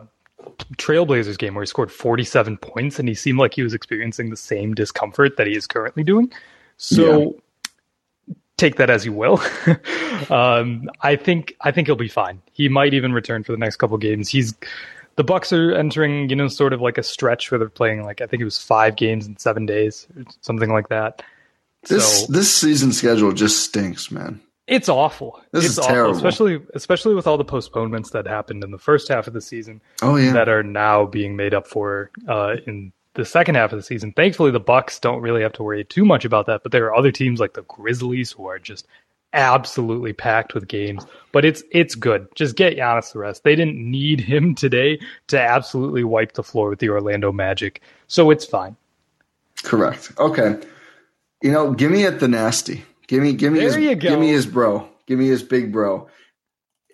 Trailblazers 0.78 1.38
game 1.38 1.56
where 1.56 1.64
he 1.64 1.68
scored 1.68 1.92
47 1.92 2.58
points 2.58 3.00
and 3.00 3.08
he 3.08 3.16
seemed 3.16 3.40
like 3.40 3.54
he 3.54 3.64
was 3.64 3.74
experiencing 3.74 4.30
the 4.30 4.38
same 4.38 4.74
discomfort 4.74 5.38
that 5.38 5.48
he 5.48 5.56
is 5.56 5.68
currently 5.68 6.04
doing. 6.04 6.32
So 6.76 7.20
yeah. 7.20 7.28
Take 8.58 8.76
that 8.78 8.90
as 8.90 9.06
you 9.06 9.14
will. 9.14 9.42
um, 10.30 10.90
I 11.02 11.16
think 11.16 11.56
I 11.62 11.72
think 11.72 11.88
he'll 11.88 11.96
be 11.96 12.08
fine. 12.08 12.42
He 12.54 12.70
might 12.70 12.94
even 12.94 13.14
return 13.14 13.44
for 13.44 13.52
the 13.52 13.58
next 13.58 13.78
couple 13.78 13.98
games. 13.98 14.30
He's 14.30 14.54
the 15.16 15.24
Bucks 15.24 15.52
are 15.52 15.74
entering, 15.74 16.30
you 16.30 16.36
know, 16.36 16.48
sort 16.48 16.74
of 16.74 16.82
like 16.82 16.98
a 16.98 17.04
stretch 17.04 17.50
where 17.52 17.58
they're 17.58 17.70
playing 17.70 18.04
like 18.04 18.22
I 18.22 18.28
think 18.28 18.42
it 18.42 18.46
was 18.46 18.62
five 18.62 18.96
games 18.96 19.28
in 19.28 19.38
seven 19.38 19.66
days, 19.66 20.08
something 20.42 20.72
like 20.72 20.90
that. 20.90 21.24
This 21.84 22.26
so, 22.26 22.32
this 22.32 22.54
season 22.54 22.92
schedule 22.92 23.32
just 23.32 23.64
stinks, 23.64 24.12
man. 24.12 24.42
It's 24.68 24.90
awful. 24.90 25.40
This 25.54 25.64
it's 25.64 25.74
is 25.74 25.80
awful, 25.80 25.90
terrible, 25.90 26.16
especially 26.16 26.62
especially 26.74 27.16
with 27.16 27.26
all 27.26 27.38
the 27.38 27.46
postponements 27.46 28.10
that 28.10 28.28
happened 28.28 28.64
in 28.64 28.72
the 28.72 28.78
first 28.78 29.08
half 29.08 29.28
of 29.28 29.34
the 29.34 29.42
season. 29.42 29.82
Oh 30.02 30.18
yeah, 30.18 30.34
that 30.34 30.50
are 30.50 30.64
now 30.64 31.06
being 31.06 31.36
made 31.36 31.54
up 31.54 31.68
for 31.68 32.12
uh, 32.28 32.56
in 32.66 32.92
the 33.18 33.26
second 33.26 33.56
half 33.56 33.74
of 33.74 33.78
the 33.78 33.84
season. 33.84 34.14
Thankfully, 34.14 34.52
the 34.52 34.60
Bucks 34.60 35.00
don't 35.00 35.22
really 35.22 35.42
have 35.42 35.54
to 35.54 35.64
worry 35.64 35.84
too 35.84 36.06
much 36.06 36.24
about 36.24 36.46
that. 36.46 36.64
But 36.64 36.72
there 36.72 36.86
are 36.86 36.96
other 36.96 37.12
teams 37.12 37.40
like 37.40 37.54
the 37.54 37.64
Grizzlies 37.64 38.32
who 38.32 38.48
are 38.48 38.60
just 38.60 38.88
absolutely 39.34 40.14
packed 40.14 40.54
with 40.54 40.68
games. 40.68 41.06
But 41.32 41.44
it's 41.44 41.64
it's 41.72 41.96
good. 41.96 42.28
Just 42.36 42.56
get 42.56 42.78
Giannis 42.78 43.12
the 43.12 43.20
rest. 43.20 43.44
They 43.44 43.56
didn't 43.56 43.78
need 43.78 44.22
him 44.22 44.56
today 44.56 45.00
to 45.28 45.42
absolutely 45.42 46.04
wipe 46.04 46.34
the 46.34 46.44
floor 46.44 46.70
with 46.70 46.80
the 46.80 46.90
Orlando 46.90 47.32
Magic, 47.32 47.82
so 48.08 48.32
it's 48.32 48.46
fine. 48.46 48.78
Correct. 49.64 50.12
Okay. 50.18 50.60
You 51.42 51.52
know, 51.52 51.72
give 51.72 51.92
me 51.92 52.06
at 52.06 52.20
the 52.20 52.28
nasty. 52.28 52.86
Give 53.08 53.24
me, 53.24 53.34
give 53.34 53.54
me, 53.54 53.60
there 53.60 53.80
his, 53.80 54.00
give 54.00 54.20
me 54.20 54.30
his 54.30 54.46
bro. 54.46 54.88
Give 55.06 55.18
me 55.18 55.28
his 55.28 55.42
big 55.42 55.72
bro. 55.72 56.10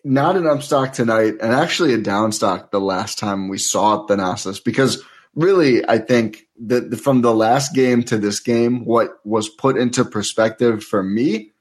Not 0.04 0.36
an 0.36 0.44
upstock 0.44 0.94
tonight, 0.94 1.36
and 1.42 1.54
actually 1.54 1.94
a 1.94 1.98
downstock 1.98 2.72
the 2.72 2.80
last 2.80 3.18
time 3.18 3.48
we 3.48 3.58
saw 3.58 4.06
Thanasis 4.06 4.64
because 4.64 5.04
really, 5.36 5.88
I 5.88 5.98
think 5.98 6.48
that 6.66 7.00
from 7.00 7.22
the 7.22 7.34
last 7.34 7.74
game 7.74 8.04
to 8.04 8.18
this 8.18 8.40
game, 8.40 8.86
what 8.86 9.20
was 9.26 9.50
put 9.50 9.78
into 9.78 10.06
perspective 10.06 10.84
for 10.84 11.04
me 11.04 11.52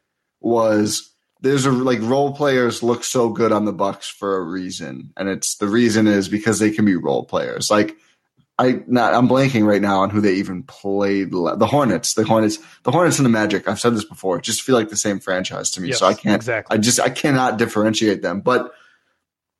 was 0.40 1.12
there's 1.40 1.66
a 1.66 1.72
like 1.72 2.00
role 2.02 2.34
players 2.34 2.82
look 2.82 3.04
so 3.04 3.28
good 3.28 3.52
on 3.52 3.64
the 3.64 3.72
Bucks 3.72 4.08
for 4.08 4.36
a 4.36 4.42
reason, 4.42 5.12
and 5.16 5.28
it's 5.28 5.56
the 5.56 5.68
reason 5.68 6.06
is 6.06 6.28
because 6.28 6.58
they 6.58 6.70
can 6.70 6.84
be 6.84 6.96
role 6.96 7.24
players. 7.24 7.70
Like 7.70 7.96
I 8.58 8.82
not 8.86 9.14
I'm 9.14 9.28
blanking 9.28 9.66
right 9.66 9.82
now 9.82 10.00
on 10.00 10.10
who 10.10 10.20
they 10.20 10.34
even 10.34 10.62
played. 10.62 11.32
The 11.32 11.66
Hornets, 11.66 12.14
the 12.14 12.24
Hornets, 12.24 12.58
the 12.84 12.92
Hornets 12.92 13.18
and 13.18 13.26
the 13.26 13.30
Magic. 13.30 13.66
I've 13.66 13.80
said 13.80 13.94
this 13.94 14.04
before. 14.04 14.40
Just 14.40 14.62
feel 14.62 14.76
like 14.76 14.88
the 14.88 14.96
same 14.96 15.18
franchise 15.18 15.70
to 15.72 15.80
me. 15.80 15.88
Yes, 15.88 15.98
so 15.98 16.06
I 16.06 16.14
can't. 16.14 16.36
Exactly. 16.36 16.76
I 16.76 16.78
just 16.78 17.00
I 17.00 17.08
cannot 17.08 17.58
differentiate 17.58 18.22
them. 18.22 18.40
But 18.40 18.72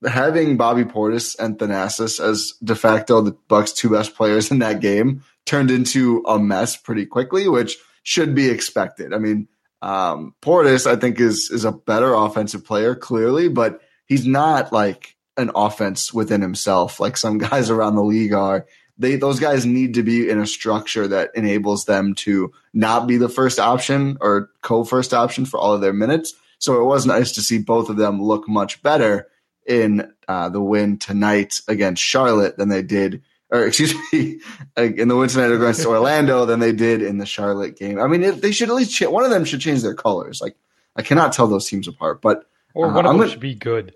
having 0.06 0.56
Bobby 0.56 0.84
Portis 0.84 1.36
and 1.38 1.58
Thanasis 1.58 2.20
as 2.20 2.54
de 2.62 2.74
facto 2.74 3.20
the 3.20 3.36
Bucks' 3.48 3.72
two 3.72 3.90
best 3.90 4.14
players 4.14 4.50
in 4.50 4.58
that 4.60 4.80
game 4.80 5.22
turned 5.46 5.70
into 5.70 6.22
a 6.26 6.38
mess 6.38 6.76
pretty 6.76 7.06
quickly, 7.06 7.48
which 7.48 7.76
should 8.02 8.34
be 8.34 8.48
expected. 8.48 9.12
I 9.12 9.18
mean, 9.18 9.48
um, 9.80 10.34
Portis 10.42 10.86
I 10.86 10.96
think 10.96 11.20
is 11.20 11.50
is 11.50 11.64
a 11.64 11.72
better 11.72 12.14
offensive 12.14 12.64
player 12.64 12.94
clearly, 12.94 13.48
but 13.48 13.80
he's 14.06 14.26
not 14.26 14.72
like 14.72 15.16
an 15.36 15.50
offense 15.54 16.12
within 16.12 16.42
himself 16.42 17.00
like 17.00 17.16
some 17.16 17.38
guys 17.50 17.70
around 17.70 17.96
the 17.96 18.04
league 18.04 18.34
are 18.34 18.66
they 18.98 19.16
those 19.16 19.40
guys 19.40 19.64
need 19.64 19.94
to 19.94 20.02
be 20.02 20.28
in 20.28 20.38
a 20.38 20.46
structure 20.46 21.08
that 21.08 21.30
enables 21.34 21.86
them 21.86 22.14
to 22.14 22.52
not 22.74 23.06
be 23.06 23.16
the 23.16 23.28
first 23.28 23.58
option 23.58 24.16
or 24.20 24.50
co-first 24.62 25.14
option 25.14 25.44
for 25.46 25.58
all 25.58 25.72
of 25.72 25.80
their 25.80 25.92
minutes. 25.92 26.34
So 26.58 26.80
it 26.80 26.84
was 26.84 27.06
nice 27.06 27.32
to 27.32 27.42
see 27.42 27.58
both 27.58 27.88
of 27.88 27.96
them 27.96 28.22
look 28.22 28.48
much 28.48 28.82
better 28.82 29.28
in 29.66 30.12
uh, 30.28 30.48
the 30.48 30.60
win 30.60 30.98
tonight 30.98 31.60
against 31.68 32.02
Charlotte 32.02 32.56
than 32.56 32.68
they 32.68 32.82
did, 32.82 33.22
or 33.50 33.66
excuse 33.66 33.94
me, 34.12 34.40
in 34.76 35.08
the 35.08 35.16
win 35.16 35.28
tonight 35.28 35.52
against 35.52 35.86
Orlando 35.86 36.44
than 36.46 36.60
they 36.60 36.72
did 36.72 37.02
in 37.02 37.18
the 37.18 37.26
Charlotte 37.26 37.76
game. 37.76 38.00
I 38.00 38.06
mean, 38.06 38.40
they 38.40 38.52
should 38.52 38.68
at 38.68 38.74
least 38.74 38.94
ch- 38.94 39.02
one 39.02 39.24
of 39.24 39.30
them 39.30 39.44
should 39.44 39.60
change 39.60 39.82
their 39.82 39.94
colors. 39.94 40.40
Like 40.40 40.56
I 40.96 41.02
cannot 41.02 41.32
tell 41.32 41.46
those 41.46 41.68
teams 41.68 41.88
apart, 41.88 42.20
but 42.22 42.46
or 42.74 42.88
one 42.88 42.96
uh, 42.96 42.98
of 43.00 43.04
them 43.04 43.16
gonna, 43.18 43.30
should 43.30 43.40
be 43.40 43.54
good. 43.54 43.94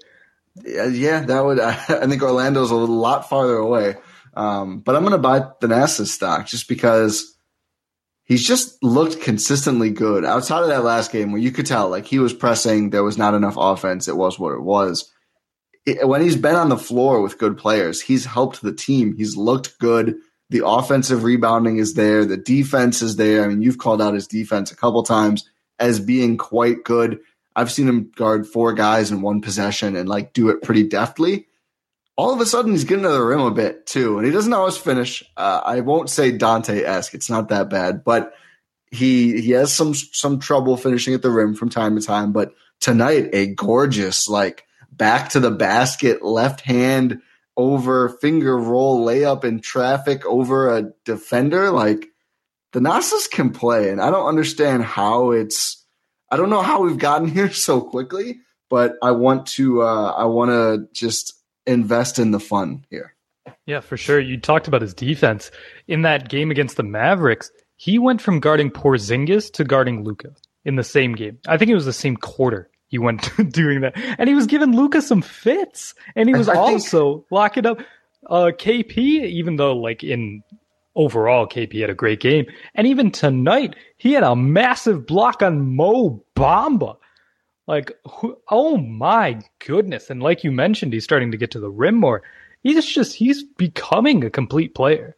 Yeah, 0.65 0.87
yeah, 0.87 1.21
that 1.21 1.45
would. 1.45 1.61
I 1.61 2.07
think 2.07 2.23
Orlando's 2.23 2.71
a 2.71 2.77
lot 2.77 3.29
farther 3.29 3.57
away. 3.57 3.97
Um, 4.35 4.81
but 4.81 4.95
I'm 4.95 5.03
going 5.03 5.13
to 5.13 5.19
buy 5.19 5.39
the 5.61 5.67
NASA 5.67 6.07
stock 6.07 6.47
just 6.47 6.69
because 6.69 7.37
he's 8.25 8.47
just 8.47 8.83
looked 8.83 9.23
consistently 9.23 9.91
good 9.91 10.27
outside 10.27 10.63
of 10.63 10.69
that 10.69 10.85
last 10.85 11.11
game 11.11 11.33
where 11.33 11.41
you 11.41 11.51
could 11.51 11.65
tell 11.65 11.89
like 11.89 12.05
he 12.05 12.19
was 12.19 12.35
pressing, 12.35 12.91
there 12.91 13.03
was 13.03 13.17
not 13.17 13.33
enough 13.33 13.57
offense. 13.57 14.09
It 14.09 14.17
was 14.17 14.39
what 14.39 14.53
it 14.53 14.61
was. 14.61 15.11
When 16.03 16.23
he's 16.23 16.37
been 16.37 16.57
on 16.57 16.69
the 16.69 16.77
floor 16.77 17.23
with 17.23 17.39
good 17.39 17.57
players, 17.57 18.01
he's 18.01 18.25
helped 18.25 18.61
the 18.61 18.73
team. 18.73 19.17
He's 19.17 19.37
looked 19.37 19.79
good. 19.79 20.17
The 20.51 20.67
offensive 20.67 21.25
rebounding 21.25 21.79
is 21.79 21.95
there. 21.95 22.25
The 22.25 22.37
defense 22.37 23.03
is 23.03 23.17
there. 23.17 23.45
I 23.45 23.49
mean, 23.49 23.63
you've 23.63 23.79
called 23.79 24.03
out 24.03 24.15
his 24.15 24.27
defense 24.27 24.71
a 24.71 24.77
couple 24.77 25.03
times 25.03 25.49
as 25.79 26.01
being 26.01 26.37
quite 26.37 26.85
good. 26.85 27.21
I've 27.55 27.73
seen 27.73 27.89
him 27.89 28.11
guard 28.17 28.47
four 28.47 28.73
guys 28.73 29.11
in 29.11 29.23
one 29.23 29.41
possession 29.41 29.97
and 29.97 30.09
like 30.09 30.33
do 30.33 30.49
it 30.51 30.63
pretty 30.63 30.83
deftly 30.83 31.47
all 32.17 32.33
of 32.33 32.41
a 32.41 32.47
sudden 32.47 32.73
he's 32.73 32.85
getting 32.85 33.05
to 33.05 33.11
the 33.11 33.23
rim 33.23 33.41
a 33.41 33.51
bit 33.51 33.87
too, 33.87 34.19
and 34.19 34.27
he 34.27 34.33
doesn't 34.33 34.53
always 34.53 34.77
finish. 34.77 35.23
Uh, 35.37 35.61
I 35.65 35.81
won't 35.81 36.11
say 36.11 36.37
Donte 36.37 36.83
esque; 36.83 37.15
it's 37.15 37.31
not 37.31 37.49
that 37.51 37.69
bad, 37.69 38.05
but 38.05 38.35
he 38.91 39.41
he 39.41 39.51
has 39.51 39.73
some 39.73 39.95
some 39.95 40.41
trouble 40.41 40.77
finishing 40.77 41.15
at 41.15 41.23
the 41.23 41.31
rim 41.31 41.55
from 41.55 41.69
time 41.69 41.99
to 41.99 42.05
time. 42.05 42.33
But 42.33 42.55
tonight, 42.81 43.31
a 43.33 43.47
gorgeous 43.49 44.29
like 44.29 44.65
back 44.97 45.31
to 45.31 45.41
the 45.41 45.51
basket, 45.51 46.23
left 46.23 46.61
hand 46.61 47.21
over 47.57 48.09
finger 48.09 48.57
roll 48.57 49.05
layup 49.05 49.45
in 49.45 49.61
traffic 49.61 50.25
over 50.27 50.77
a 50.77 50.93
defender. 51.05 51.71
Like 51.71 52.09
Thanasis 52.73 53.31
can 53.31 53.51
play, 53.51 53.91
and 53.91 54.01
I 54.01 54.11
don't 54.11 54.27
understand 54.27 54.85
how 54.85 55.31
it's. 55.31 55.85
I 56.31 56.37
don't 56.37 56.51
know 56.51 56.63
how 56.63 56.83
we've 56.83 56.99
gotten 56.99 57.29
here 57.33 57.53
so 57.53 57.81
quickly, 57.81 58.41
but 58.69 58.95
I 59.03 59.13
want 59.13 59.47
to. 59.49 59.83
Uh, 59.83 60.13
I 60.13 60.25
want 60.25 60.51
to 60.51 60.89
just 60.93 61.35
invest 61.67 62.19
in 62.19 62.31
the 62.31 62.41
fun 62.41 62.85
here. 62.91 63.15
Yeah, 63.65 63.81
for 63.81 63.97
sure. 63.97 64.21
You 64.21 64.39
talked 64.39 64.69
about 64.69 64.83
his 64.83 64.95
defense 64.95 65.51
in 65.89 66.03
that 66.03 66.29
game 66.29 66.51
against 66.51 66.77
the 66.77 66.83
Mavericks. 66.85 67.51
He 67.77 67.99
went 67.99 68.21
from 68.23 68.41
guarding 68.41 68.71
Porzingis 68.71 69.53
to 69.55 69.65
guarding 69.65 70.05
Luka 70.05 70.31
in 70.65 70.77
the 70.77 70.85
same 70.85 71.15
game. 71.15 71.39
I 71.47 71.57
think 71.57 71.71
it 71.71 71.75
was 71.75 71.85
the 71.85 71.93
same 71.93 72.17
quarter. 72.17 72.71
He 72.89 72.99
went 72.99 73.31
doing 73.51 73.81
that, 73.81 73.95
and 73.97 74.29
he 74.29 74.35
was 74.35 74.47
giving 74.47 74.75
Luka 74.77 75.03
some 75.03 75.23
fits, 75.23 75.95
and 76.15 76.29
he 76.29 76.35
was 76.35 76.49
I 76.49 76.57
also 76.57 77.19
think... 77.19 77.27
locking 77.31 77.67
up 77.67 77.79
uh, 78.29 78.51
KP. 78.57 78.97
Even 78.97 79.57
though, 79.57 79.77
like 79.77 80.05
in 80.05 80.43
overall, 80.95 81.47
KP 81.47 81.81
had 81.81 81.91
a 81.91 81.95
great 81.95 82.21
game, 82.21 82.47
and 82.75 82.87
even 82.87 83.11
tonight 83.11 83.77
he 83.97 84.13
had 84.13 84.23
a 84.23 84.37
massive 84.37 85.07
block 85.07 85.43
on 85.43 85.75
Mo 85.75 86.25
Bamba. 86.37 86.97
Like, 87.67 87.93
oh 88.49 88.77
my 88.77 89.41
goodness. 89.65 90.09
And 90.09 90.23
like 90.23 90.45
you 90.45 90.53
mentioned, 90.53 90.93
he's 90.93 91.05
starting 91.05 91.33
to 91.33 91.37
get 91.37 91.51
to 91.53 91.61
the 91.61 91.71
rim 91.71 91.97
more. 91.97 92.23
He's 92.63 92.85
just, 92.87 93.15
he's 93.15 93.43
becoming 93.43 94.25
a 94.25 94.31
complete 94.31 94.75
player. 94.75 95.17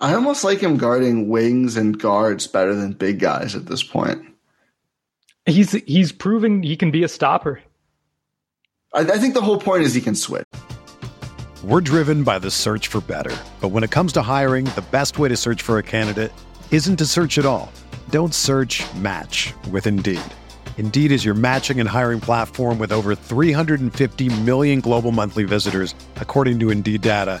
I 0.00 0.14
almost 0.14 0.42
like 0.42 0.60
him 0.60 0.76
guarding 0.76 1.28
wings 1.28 1.76
and 1.76 1.98
guards 1.98 2.46
better 2.46 2.74
than 2.74 2.92
big 2.92 3.20
guys 3.20 3.54
at 3.54 3.66
this 3.66 3.82
point. 3.82 4.22
He's 5.46 5.72
he's 5.72 6.12
proving 6.12 6.62
he 6.62 6.76
can 6.76 6.90
be 6.90 7.04
a 7.04 7.08
stopper. 7.08 7.60
I, 8.94 9.00
I 9.00 9.18
think 9.18 9.34
the 9.34 9.42
whole 9.42 9.58
point 9.58 9.82
is 9.82 9.92
he 9.92 10.00
can 10.00 10.14
switch. 10.14 10.46
We're 11.62 11.80
driven 11.80 12.24
by 12.24 12.38
the 12.38 12.50
search 12.50 12.88
for 12.88 13.00
better. 13.00 13.34
But 13.60 13.68
when 13.68 13.84
it 13.84 13.90
comes 13.90 14.12
to 14.14 14.22
hiring, 14.22 14.66
the 14.66 14.84
best 14.90 15.18
way 15.18 15.28
to 15.28 15.36
search 15.36 15.62
for 15.62 15.78
a 15.78 15.82
candidate 15.82 16.32
isn't 16.70 16.96
to 16.96 17.06
search 17.06 17.38
at 17.38 17.46
all. 17.46 17.72
Don't 18.10 18.34
search 18.34 18.82
match 18.96 19.54
with 19.70 19.86
Indeed. 19.86 20.20
Indeed 20.76 21.10
is 21.10 21.24
your 21.24 21.34
matching 21.34 21.80
and 21.80 21.88
hiring 21.88 22.20
platform 22.20 22.78
with 22.78 22.92
over 22.92 23.14
350 23.14 24.28
million 24.42 24.80
global 24.80 25.10
monthly 25.10 25.44
visitors, 25.44 25.94
according 26.16 26.58
to 26.60 26.70
Indeed 26.70 27.00
data, 27.00 27.40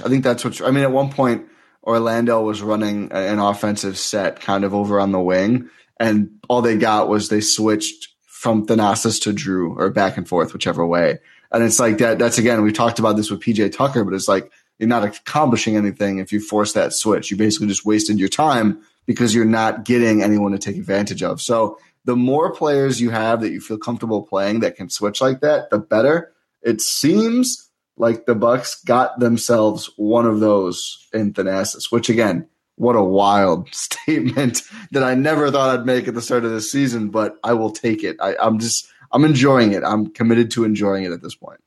I 0.00 0.08
think 0.08 0.24
that's 0.24 0.44
what 0.44 0.62
I 0.62 0.70
mean. 0.70 0.84
At 0.84 0.92
one 0.92 1.10
point, 1.10 1.46
Orlando 1.84 2.42
was 2.42 2.62
running 2.62 3.10
an 3.12 3.38
offensive 3.38 3.98
set 3.98 4.40
kind 4.40 4.64
of 4.64 4.74
over 4.74 5.00
on 5.00 5.12
the 5.12 5.20
wing, 5.20 5.68
and 5.98 6.30
all 6.48 6.62
they 6.62 6.76
got 6.76 7.08
was 7.08 7.28
they 7.28 7.40
switched 7.40 8.08
from 8.26 8.66
Thanasis 8.66 9.22
to 9.22 9.32
Jrue 9.32 9.76
or 9.76 9.90
back 9.90 10.16
and 10.16 10.28
forth, 10.28 10.52
whichever 10.52 10.86
way. 10.86 11.18
And 11.52 11.62
it's 11.62 11.78
like 11.78 11.98
that. 11.98 12.18
That's 12.18 12.38
again, 12.38 12.62
we 12.62 12.72
talked 12.72 12.98
about 12.98 13.16
this 13.16 13.30
with 13.30 13.40
PJ 13.40 13.76
Tucker, 13.76 14.04
but 14.04 14.14
it's 14.14 14.28
like 14.28 14.50
you're 14.78 14.88
not 14.88 15.04
accomplishing 15.04 15.76
anything 15.76 16.18
if 16.18 16.32
you 16.32 16.40
force 16.40 16.72
that 16.72 16.92
switch. 16.92 17.30
You 17.30 17.36
basically 17.36 17.68
just 17.68 17.84
wasted 17.84 18.18
your 18.18 18.28
time 18.28 18.82
because 19.06 19.34
you're 19.34 19.44
not 19.44 19.84
getting 19.84 20.22
anyone 20.22 20.52
to 20.52 20.58
take 20.58 20.76
advantage 20.76 21.22
of. 21.22 21.40
So 21.40 21.78
the 22.04 22.16
more 22.16 22.52
players 22.52 23.00
you 23.00 23.10
have 23.10 23.40
that 23.42 23.52
you 23.52 23.60
feel 23.60 23.78
comfortable 23.78 24.22
playing 24.22 24.60
that 24.60 24.76
can 24.76 24.88
switch 24.88 25.20
like 25.20 25.40
that, 25.40 25.70
the 25.70 25.78
better. 25.78 26.32
It 26.62 26.80
seems 26.80 27.70
like 27.96 28.26
the 28.26 28.34
Bucks 28.34 28.82
got 28.82 29.18
themselves 29.18 29.90
one 29.96 30.26
of 30.26 30.40
those 30.40 31.08
in 31.12 31.32
Thanasis, 31.32 31.90
which 31.90 32.08
again, 32.08 32.48
what 32.76 32.96
a 32.96 33.02
wild 33.02 33.72
statement 33.74 34.62
that 34.90 35.04
I 35.04 35.14
never 35.14 35.50
thought 35.50 35.78
I'd 35.78 35.86
make 35.86 36.08
at 36.08 36.14
the 36.14 36.22
start 36.22 36.44
of 36.44 36.50
this 36.50 36.70
season, 36.70 37.10
but 37.10 37.36
I 37.44 37.52
will 37.52 37.70
take 37.70 38.02
it. 38.02 38.16
I, 38.20 38.36
I'm 38.40 38.58
just 38.58 38.88
I'm 39.12 39.24
enjoying 39.24 39.72
it. 39.72 39.84
I'm 39.84 40.10
committed 40.10 40.50
to 40.52 40.64
enjoying 40.64 41.04
it 41.04 41.12
at 41.12 41.22
this 41.22 41.34
point. 41.34 41.60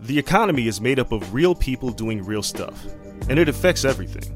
The 0.00 0.18
economy 0.18 0.66
is 0.68 0.80
made 0.80 0.98
up 0.98 1.12
of 1.12 1.32
real 1.32 1.54
people 1.54 1.90
doing 1.90 2.24
real 2.24 2.42
stuff, 2.42 2.86
and 3.28 3.38
it 3.38 3.48
affects 3.48 3.84
everything. 3.84 4.34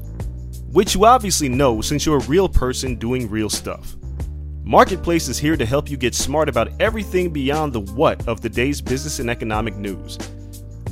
Which 0.71 0.95
you 0.95 1.05
obviously 1.05 1.49
know 1.49 1.81
since 1.81 2.05
you're 2.05 2.17
a 2.17 2.25
real 2.25 2.49
person 2.49 2.95
doing 2.95 3.29
real 3.29 3.49
stuff. 3.49 3.95
Marketplace 4.63 5.27
is 5.27 5.37
here 5.37 5.57
to 5.57 5.65
help 5.65 5.89
you 5.89 5.97
get 5.97 6.15
smart 6.15 6.47
about 6.47 6.69
everything 6.79 7.31
beyond 7.31 7.73
the 7.73 7.81
what 7.81 8.25
of 8.27 8.39
the 8.41 8.49
day's 8.49 8.81
business 8.81 9.19
and 9.19 9.29
economic 9.29 9.75
news 9.75 10.17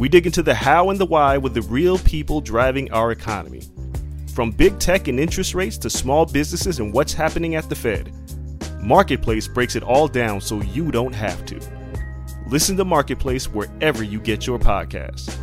we 0.01 0.09
dig 0.09 0.25
into 0.25 0.41
the 0.41 0.55
how 0.55 0.89
and 0.89 0.99
the 0.99 1.05
why 1.05 1.37
with 1.37 1.53
the 1.53 1.61
real 1.61 1.99
people 1.99 2.41
driving 2.41 2.91
our 2.91 3.11
economy. 3.11 3.61
From 4.33 4.49
big 4.49 4.79
tech 4.79 5.07
and 5.07 5.19
interest 5.19 5.53
rates 5.53 5.77
to 5.77 5.91
small 5.91 6.25
businesses 6.25 6.79
and 6.79 6.91
what's 6.91 7.13
happening 7.13 7.53
at 7.53 7.69
the 7.69 7.75
Fed, 7.75 8.11
Marketplace 8.81 9.47
breaks 9.47 9.75
it 9.75 9.83
all 9.83 10.07
down 10.07 10.41
so 10.41 10.59
you 10.59 10.91
don't 10.91 11.13
have 11.13 11.45
to. 11.45 11.59
Listen 12.47 12.75
to 12.77 12.83
Marketplace 12.83 13.45
wherever 13.47 14.01
you 14.01 14.19
get 14.19 14.47
your 14.47 14.57
podcasts. 14.57 15.37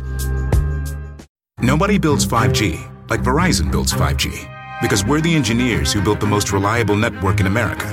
Nobody 1.61 1.97
builds 1.97 2.25
5G 2.25 3.09
like 3.09 3.21
Verizon 3.21 3.71
builds 3.71 3.93
5G 3.93 4.81
because 4.81 5.05
we're 5.05 5.21
the 5.21 5.35
engineers 5.35 5.93
who 5.93 6.01
built 6.01 6.19
the 6.19 6.27
most 6.27 6.51
reliable 6.51 6.97
network 6.97 7.39
in 7.39 7.47
America. 7.47 7.87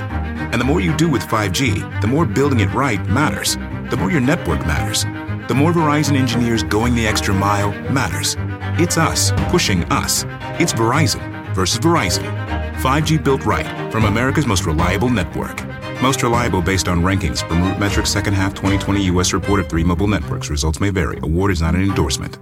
And 0.51 0.59
the 0.59 0.65
more 0.65 0.81
you 0.81 0.93
do 0.97 1.07
with 1.07 1.21
5G, 1.21 2.01
the 2.01 2.07
more 2.07 2.25
building 2.25 2.59
it 2.59 2.73
right 2.73 3.03
matters, 3.07 3.55
the 3.89 3.95
more 3.97 4.11
your 4.11 4.19
network 4.19 4.67
matters 4.67 5.05
the 5.47 5.55
more 5.55 5.71
Verizon 5.71 6.15
engineers 6.15 6.63
going 6.63 6.95
the 6.95 7.07
extra 7.07 7.33
mile 7.33 7.71
matters. 7.91 8.35
It's 8.79 8.97
us 8.97 9.31
pushing 9.49 9.83
us. 9.85 10.25
It's 10.59 10.73
Verizon 10.73 11.53
versus 11.53 11.79
Verizon. 11.79 12.25
5G 12.77 13.23
built 13.23 13.45
right 13.45 13.91
from 13.91 14.05
America's 14.05 14.45
most 14.45 14.65
reliable 14.65 15.09
network. 15.09 15.63
Most 16.01 16.21
reliable 16.21 16.61
based 16.61 16.87
on 16.87 17.01
rankings 17.01 17.47
from 17.47 17.63
RootMetrics 17.63 18.07
second 18.07 18.33
half 18.33 18.53
2020 18.53 19.03
U.S. 19.05 19.33
report 19.33 19.59
of 19.59 19.67
three 19.67 19.83
mobile 19.83 20.07
networks. 20.07 20.49
Results 20.49 20.79
may 20.79 20.91
vary. 20.91 21.17
Award 21.23 21.51
is 21.51 21.61
not 21.61 21.75
an 21.75 21.81
endorsement. 21.81 22.37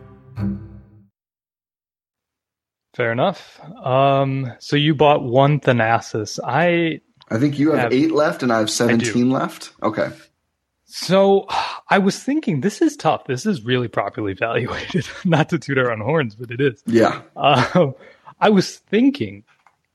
Fair 2.95 3.11
enough. 3.11 3.59
Um, 3.83 4.53
so 4.59 4.75
you 4.75 4.95
bought 4.95 5.23
one 5.23 5.59
Thanasis. 5.59 6.39
I 6.43 7.01
I 7.29 7.37
think 7.39 7.59
you 7.59 7.71
have, 7.71 7.79
have 7.79 7.93
eight 7.93 8.11
left, 8.11 8.41
and 8.41 8.53
I 8.53 8.59
have 8.59 8.69
seventeen 8.69 9.31
I 9.31 9.39
left. 9.39 9.73
Okay. 9.83 10.09
So 10.85 11.47
I 11.89 11.97
was 11.97 12.21
thinking 12.21 12.61
this 12.61 12.81
is 12.81 12.95
tough. 12.95 13.25
This 13.25 13.45
is 13.45 13.63
really 13.63 13.87
properly 13.87 14.31
evaluated. 14.31 15.07
Not 15.25 15.49
to 15.49 15.59
toot 15.59 15.77
our 15.77 15.91
own 15.91 15.99
horns, 15.99 16.35
but 16.35 16.51
it 16.51 16.61
is. 16.61 16.83
Yeah. 16.85 17.21
Uh, 17.35 17.91
I 18.39 18.49
was 18.49 18.77
thinking 18.77 19.43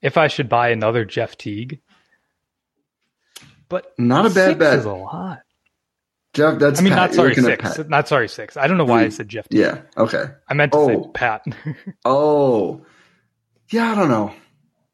if 0.02 0.16
I 0.16 0.28
should 0.28 0.48
buy 0.48 0.70
another 0.70 1.04
Jeff 1.04 1.36
Teague, 1.36 1.80
but 3.68 3.94
not 3.98 4.26
a 4.26 4.30
bad 4.30 4.58
bet. 4.58 4.80
Is 4.80 4.84
a 4.84 4.92
lot. 4.92 5.42
Jeff, 6.32 6.58
that's 6.58 6.80
I 6.80 6.82
mean, 6.82 6.92
Pat. 6.92 7.10
not 7.10 7.14
sorry 7.14 7.34
six, 7.34 7.78
not 7.88 8.08
sorry 8.08 8.28
six. 8.28 8.56
I 8.56 8.66
don't 8.66 8.78
know 8.78 8.84
why 8.84 9.02
I 9.02 9.08
said 9.10 9.28
Jeff. 9.28 9.48
Teague. 9.48 9.60
Yeah. 9.60 9.82
Okay. 9.96 10.24
I 10.48 10.54
meant 10.54 10.72
to 10.72 10.78
oh. 10.78 10.88
say 10.88 11.10
Pat. 11.14 11.44
oh, 12.04 12.84
yeah. 13.70 13.92
I 13.92 13.94
don't 13.94 14.08
know. 14.08 14.32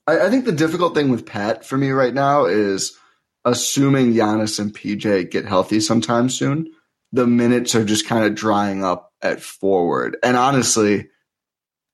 I, 0.06 0.26
I 0.26 0.30
think 0.30 0.44
the 0.44 0.52
difficult 0.52 0.94
thing 0.94 1.08
with 1.10 1.24
Pat 1.26 1.64
for 1.64 1.76
me 1.78 1.90
right 1.90 2.12
now 2.12 2.44
is 2.44 2.98
assuming 3.46 4.12
Giannis 4.12 4.58
and 4.58 4.74
PJ 4.74 5.30
get 5.30 5.46
healthy 5.46 5.80
sometime 5.80 6.28
soon, 6.28 6.68
the 7.12 7.26
minutes 7.26 7.74
are 7.74 7.84
just 7.84 8.06
kind 8.06 8.24
of 8.24 8.34
drying 8.34 8.84
up 8.84 9.12
at 9.22 9.40
forward. 9.40 10.16
And 10.22 10.36
honestly, 10.36 11.08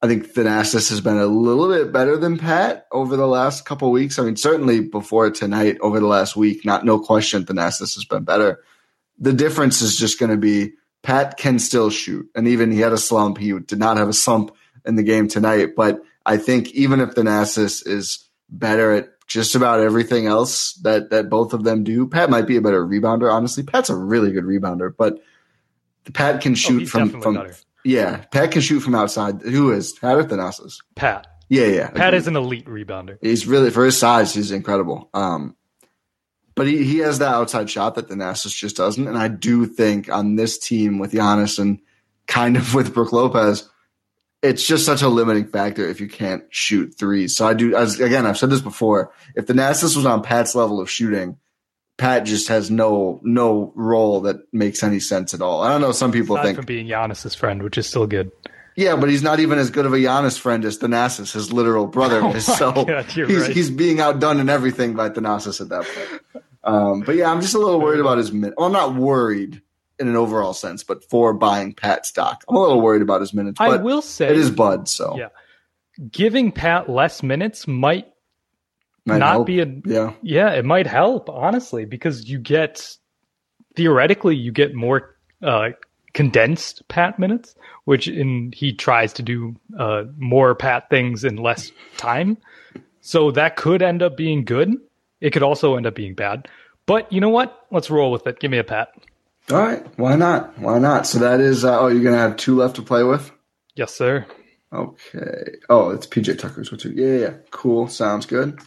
I 0.01 0.09
think 0.09 0.33
Thanasis 0.33 0.89
has 0.89 1.01
been 1.01 1.19
a 1.19 1.27
little 1.27 1.69
bit 1.69 1.93
better 1.93 2.17
than 2.17 2.39
Pat 2.39 2.87
over 2.91 3.17
the 3.17 3.29
last 3.29 3.67
couple 3.67 3.91
weeks. 3.93 4.19
I 4.19 4.25
mean, 4.25 4.37
certainly 4.37 4.81
before 4.81 5.31
tonight, 5.31 5.77
over 5.81 6.01
the 6.01 6.07
last 6.07 6.35
week, 6.35 6.65
not 6.65 6.85
no 6.85 6.99
question, 6.99 7.45
Thanasis 7.45 7.95
has 7.95 8.05
been 8.05 8.25
better. 8.25 8.65
The 9.19 9.35
difference 9.35 9.83
is 9.83 9.97
just 9.97 10.19
going 10.19 10.33
to 10.33 10.39
be 10.39 10.73
Pat 11.03 11.37
can 11.37 11.59
still 11.59 11.91
shoot, 11.91 12.29
and 12.35 12.49
even 12.49 12.71
he 12.71 12.81
had 12.81 12.93
a 12.93 12.99
slump. 12.99 13.37
He 13.37 13.53
did 13.59 13.79
not 13.79 13.97
have 13.97 14.09
a 14.09 14.13
slump 14.13 14.57
in 14.85 14.95
the 14.95 15.03
game 15.03 15.29
tonight, 15.29 15.71
but 15.77 16.01
I 16.25 16.37
think 16.37 16.71
even 16.71 17.01
if 17.01 17.11
Thanasis 17.11 17.87
is 17.87 18.29
better 18.49 18.93
at 18.93 19.12
just 19.27 19.55
about 19.55 19.81
everything 19.81 20.27
else 20.27 20.75
that 20.83 21.11
that 21.11 21.31
both 21.31 21.53
of 21.53 21.65
them 21.65 21.85
do. 21.85 22.07
Pat 22.07 22.31
might 22.31 22.47
be 22.47 22.57
a 22.57 22.61
better 22.61 22.87
rebounder, 22.87 23.33
honestly. 23.33 23.63
Pat's 23.63 23.91
a 23.91 23.97
really 23.97 24.33
good 24.33 24.45
rebounder, 24.45 24.95
but 24.97 25.23
Pat 26.13 26.41
can 26.41 26.53
oh, 26.53 26.57
shoot 26.57 26.83
oh, 26.83 26.87
from 26.87 27.21
from 27.21 27.35
better. 27.35 27.57
yeah. 27.85 28.19
Pat 28.31 28.53
can 28.53 28.63
shoot 28.63 28.81
from 28.81 28.95
outside. 28.95 29.41
Who 29.43 29.73
is 29.73 29.93
Pat 29.93 30.17
or 30.17 30.25
Thanasis? 30.25 30.79
Pat. 30.95 31.27
Yeah, 31.49 31.67
yeah. 31.67 31.91
Pat 31.91 32.15
is 32.15 32.27
an 32.27 32.37
elite 32.37 32.67
rebounder. 32.67 33.19
He's 33.21 33.47
really 33.47 33.71
for 33.71 33.85
his 33.85 33.99
size, 33.99 34.35
he's 34.35 34.53
incredible. 34.53 35.11
Um, 35.13 35.57
but 36.55 36.67
he, 36.67 36.85
he 36.85 36.99
has 36.99 37.19
that 37.19 37.35
outside 37.35 37.71
shot 37.71 37.95
that 37.95 38.09
Thanasis 38.09 38.55
just 38.55 38.77
doesn't. 38.77 39.07
And 39.07 39.19
I 39.19 39.29
do 39.29 39.67
think 39.67 40.11
on 40.11 40.37
this 40.37 40.59
team 40.59 40.99
with 40.99 41.13
Giannis 41.13 41.59
and 41.59 41.81
kind 42.27 42.57
of 42.57 42.75
with 42.75 42.95
Brook 42.95 43.13
Lopez, 43.13 43.69
it's 44.43 44.67
just 44.67 44.85
such 44.85 45.03
a 45.03 45.09
limiting 45.09 45.47
factor 45.47 45.89
if 45.89 46.01
you 46.01 46.09
can't 46.09 46.45
shoot 46.51 46.95
threes. 46.99 47.37
So 47.37 47.47
I 47.47 47.55
do, 47.55 47.77
as 47.77 48.01
again, 48.01 48.27
I've 48.27 48.37
said 48.37 48.51
this 48.51 48.61
before. 48.61 49.13
If 49.37 49.47
the 49.47 49.55
Thanasis 49.55 49.97
was 49.97 50.05
on 50.05 50.23
Pat's 50.23 50.55
level 50.55 50.81
of 50.81 50.91
shooting, 50.91 51.39
Pat 51.97 52.25
just 52.25 52.49
has 52.49 52.71
no 52.71 53.21
no 53.23 53.73
role 53.77 54.23
that 54.23 54.37
makes 54.53 54.83
any 54.83 54.99
sense 54.99 55.33
at 55.33 55.41
all. 55.41 55.63
I 55.63 55.71
don't 55.71 55.81
know. 55.81 55.93
Some 55.93 56.11
people 56.11 56.37
Aside 56.37 56.45
think 56.45 56.57
from 56.57 56.65
being 56.67 56.89
Giannis's 56.89 57.35
friend, 57.35 57.63
which 57.63 57.79
is 57.79 57.87
still 57.87 58.07
good. 58.07 58.33
Yeah, 58.75 58.97
but 58.97 59.11
he's 59.11 59.23
not 59.23 59.39
even 59.39 59.59
as 59.59 59.71
good 59.71 59.85
of 59.85 59.93
a 59.93 59.99
Giannis 59.99 60.39
friend 60.39 60.65
as 60.65 60.79
Thanasis, 60.79 61.33
his 61.33 61.53
literal 61.53 61.87
brother 61.87 62.21
oh 62.25 62.33
is. 62.33 62.47
So 62.47 62.73
God, 62.85 63.05
he's 63.05 63.29
right. 63.29 63.51
he's 63.51 63.71
being 63.71 64.01
outdone 64.01 64.41
in 64.41 64.49
everything 64.49 64.95
by 64.95 65.11
Thanasis 65.11 65.61
at 65.61 65.69
that 65.69 65.85
point. 65.85 66.45
Um, 66.65 67.01
but 67.01 67.15
yeah, 67.17 67.31
I'm 67.31 67.41
just 67.41 67.55
a 67.55 67.59
little 67.59 67.81
worried 67.81 68.01
about 68.01 68.19
his 68.19 68.33
minute. 68.33 68.55
Well, 68.57 68.67
I'm 68.67 68.73
not 68.73 68.95
worried 68.95 69.63
in 70.03 70.09
an 70.09 70.17
overall 70.17 70.53
sense, 70.53 70.85
but 70.85 71.09
for 71.09 71.33
buying 71.33 71.73
Pat 71.73 72.05
stock. 72.05 72.45
I'm 72.49 72.57
a 72.57 72.61
little 72.61 72.81
worried 72.81 73.03
about 73.03 73.21
his 73.21 73.33
minutes. 73.33 73.61
I 73.61 73.77
will 73.77 74.03
say 74.03 74.29
it 74.29 74.37
is 74.37 74.51
Bud, 74.51 74.89
so 74.89 75.17
yeah, 75.17 75.29
giving 76.11 76.53
Pat 76.53 76.91
less 76.91 77.23
minutes 77.23 77.67
might, 77.67 78.09
might 79.07 79.19
not 79.19 79.33
help. 79.33 79.47
be 79.47 79.61
a 79.61 79.67
yeah 79.85 80.13
yeah 80.23 80.51
it 80.51 80.65
might 80.65 80.87
help 80.87 81.29
honestly 81.29 81.85
because 81.85 82.29
you 82.29 82.39
get 82.39 82.97
theoretically 83.75 84.37
you 84.37 84.53
get 84.53 84.75
more 84.75 85.17
uh, 85.43 85.71
condensed 86.15 86.87
Pat 86.89 87.19
minutes, 87.19 87.55
which 87.85 88.09
in 88.09 88.53
he 88.55 88.73
tries 88.73 89.13
to 89.15 89.23
do 89.23 89.57
uh, 89.79 90.05
more 90.19 90.55
Pat 90.55 90.91
things 90.91 91.25
in 91.25 91.37
less 91.37 91.73
time. 91.97 92.39
So 93.01 93.31
that 93.33 93.57
could 93.57 93.83
end 93.83 94.03
up 94.03 94.17
being 94.17 94.45
good. 94.45 94.75
It 95.21 95.33
could 95.33 95.43
also 95.43 95.77
end 95.77 95.87
up 95.87 95.95
being 95.95 96.15
bad. 96.15 96.49
But 96.87 97.13
you 97.13 97.21
know 97.21 97.29
what? 97.29 97.67
Let's 97.71 97.91
roll 97.91 98.11
with 98.11 98.27
it. 98.27 98.41
Give 98.41 98.51
me 98.51 98.59
a 98.59 98.65
Pat. 98.65 98.89
All 99.51 99.59
right, 99.59 99.85
why 99.99 100.17
not? 100.17 100.59
Why 100.59 100.79
not? 100.79 101.07
So 101.07 101.19
that 101.19 101.41
is 101.41 101.65
uh, 101.65 101.81
oh, 101.81 101.89
you're 101.89 102.05
gonna 102.05 102.17
have 102.17 102.37
two 102.37 102.57
left 102.57 102.77
to 102.77 102.83
play 102.83 103.03
with. 103.03 103.31
Yes, 103.75 103.95
sir. 103.95 104.27
Okay. 104.73 105.57
Oh, 105.69 105.91
it's 105.91 106.07
PJ 106.07 106.39
Tucker's 106.39 106.71
with 106.71 106.81
two. 106.81 106.93
Yeah, 106.93 107.19
yeah, 107.19 107.35
cool. 107.51 107.89
Sounds 107.89 108.25
good. 108.25 108.59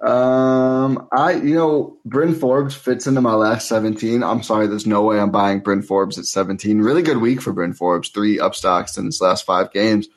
Um, 0.00 1.08
I 1.16 1.32
you 1.32 1.54
know 1.54 1.98
Bryn 2.04 2.34
Forbes 2.34 2.74
fits 2.74 3.06
into 3.06 3.20
my 3.20 3.34
last 3.34 3.68
seventeen. 3.68 4.22
I'm 4.22 4.42
sorry, 4.42 4.66
there's 4.66 4.86
no 4.86 5.02
way 5.02 5.18
I'm 5.18 5.30
buying 5.30 5.60
Bryn 5.60 5.82
Forbes 5.82 6.18
at 6.18 6.26
seventeen. 6.26 6.80
Really 6.80 7.02
good 7.02 7.18
week 7.18 7.40
for 7.40 7.52
Bryn 7.52 7.72
Forbes, 7.72 8.10
three 8.10 8.38
upstocks 8.38 8.98
in 8.98 9.06
his 9.06 9.20
last 9.20 9.44
five 9.44 9.72
games. 9.72 10.08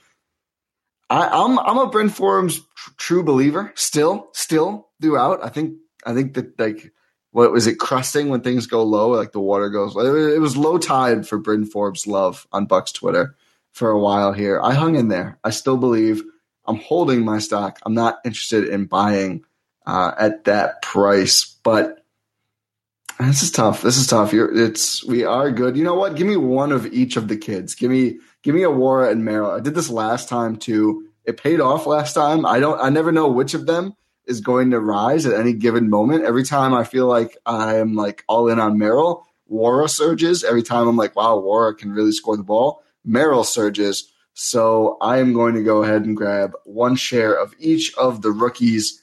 I, 1.10 1.28
I'm 1.28 1.58
I'm 1.60 1.78
a 1.78 1.90
Bryn 1.90 2.10
Forbes 2.10 2.60
tr- 2.60 2.92
true 2.98 3.24
believer 3.24 3.72
still, 3.76 4.30
still 4.34 4.90
throughout. 5.02 5.44
I 5.44 5.50
think 5.50 5.78
I 6.06 6.14
think 6.14 6.36
that 6.36 6.60
like 6.60 6.94
what 7.32 7.52
was 7.52 7.68
it 7.68 7.80
crusting 7.80 8.30
when 8.30 8.42
things 8.42 8.68
go 8.68 8.84
low, 8.84 9.10
like 9.10 9.32
the 9.32 9.40
water 9.40 9.70
goes. 9.70 9.96
It 9.96 10.42
was 10.42 10.58
low 10.58 10.78
tide 10.78 11.28
for 11.28 11.38
Bryn 11.38 11.66
Forbes 11.66 12.06
love 12.06 12.46
on 12.52 12.66
Bucks 12.66 12.92
Twitter 12.92 13.36
for 13.72 13.90
a 13.90 14.00
while 14.00 14.34
here. 14.34 14.60
I 14.62 14.74
hung 14.74 14.96
in 14.96 15.08
there. 15.08 15.40
I 15.44 15.52
still 15.52 15.78
believe. 15.78 16.24
I'm 16.66 16.76
holding 16.76 17.24
my 17.24 17.40
stock. 17.40 17.80
I'm 17.86 17.94
not 17.94 18.20
interested 18.26 18.68
in 18.68 18.86
buying 18.86 19.46
uh, 19.86 20.12
at 20.18 20.44
that 20.44 20.82
price, 20.82 21.58
but 21.64 22.06
this 23.20 23.44
is 23.44 23.52
tough. 23.52 23.82
This 23.82 23.98
is 23.98 24.08
tough. 24.08 24.34
You're, 24.34 24.54
it's 24.66 25.04
we 25.06 25.24
are 25.24 25.52
good. 25.52 25.78
You 25.78 25.84
know 25.84 25.96
what? 25.96 26.16
Give 26.16 26.28
me 26.28 26.38
one 26.38 26.72
of 26.72 26.86
each 26.88 27.18
of 27.18 27.28
the 27.28 27.38
kids. 27.38 27.76
Give 27.76 27.90
me 27.90 28.20
give 28.44 28.56
me 28.56 28.62
Nwora 28.62 29.12
and 29.12 29.24
Merrill. 29.24 29.52
I 29.52 29.60
did 29.60 29.76
this 29.76 29.90
last 29.90 30.28
time 30.28 30.58
too. 30.58 31.08
It 31.24 31.38
paid 31.42 31.62
off 31.62 31.86
last 31.86 32.14
time. 32.14 32.46
I 32.46 32.60
don't. 32.60 32.80
I 32.80 32.90
never 32.90 33.12
know 33.12 33.30
which 33.30 33.54
of 33.54 33.66
them 33.66 33.96
is 34.28 34.42
going 34.42 34.72
to 34.72 34.80
rise 34.80 35.26
at 35.26 35.40
any 35.40 35.54
given 35.54 35.90
moment. 35.90 36.24
Every 36.24 36.44
time 36.44 36.74
I 36.74 36.84
feel 36.84 37.08
like 37.08 37.38
I'm 37.46 37.96
like 37.96 38.24
all 38.28 38.48
in 38.48 38.60
on 38.60 38.78
Merrill, 38.78 39.26
Nwora 39.52 39.90
surges. 39.90 40.44
Every 40.44 40.64
time 40.64 40.88
I'm 40.88 40.98
like, 40.98 41.16
wow, 41.16 41.38
Nwora 41.38 41.78
can 41.78 41.92
really 41.92 42.12
score 42.12 42.38
the 42.38 42.44
ball. 42.44 42.84
Merrill 43.04 43.44
surges. 43.44 44.12
So 44.34 44.98
I 45.02 45.20
am 45.20 45.34
going 45.34 45.56
to 45.56 45.64
go 45.64 45.84
ahead 45.84 46.06
and 46.06 46.16
grab 46.16 46.54
one 46.64 46.96
share 46.96 47.34
of 47.34 47.54
each 47.60 47.94
of 47.96 48.22
the 48.22 48.32
rookies. 48.32 49.02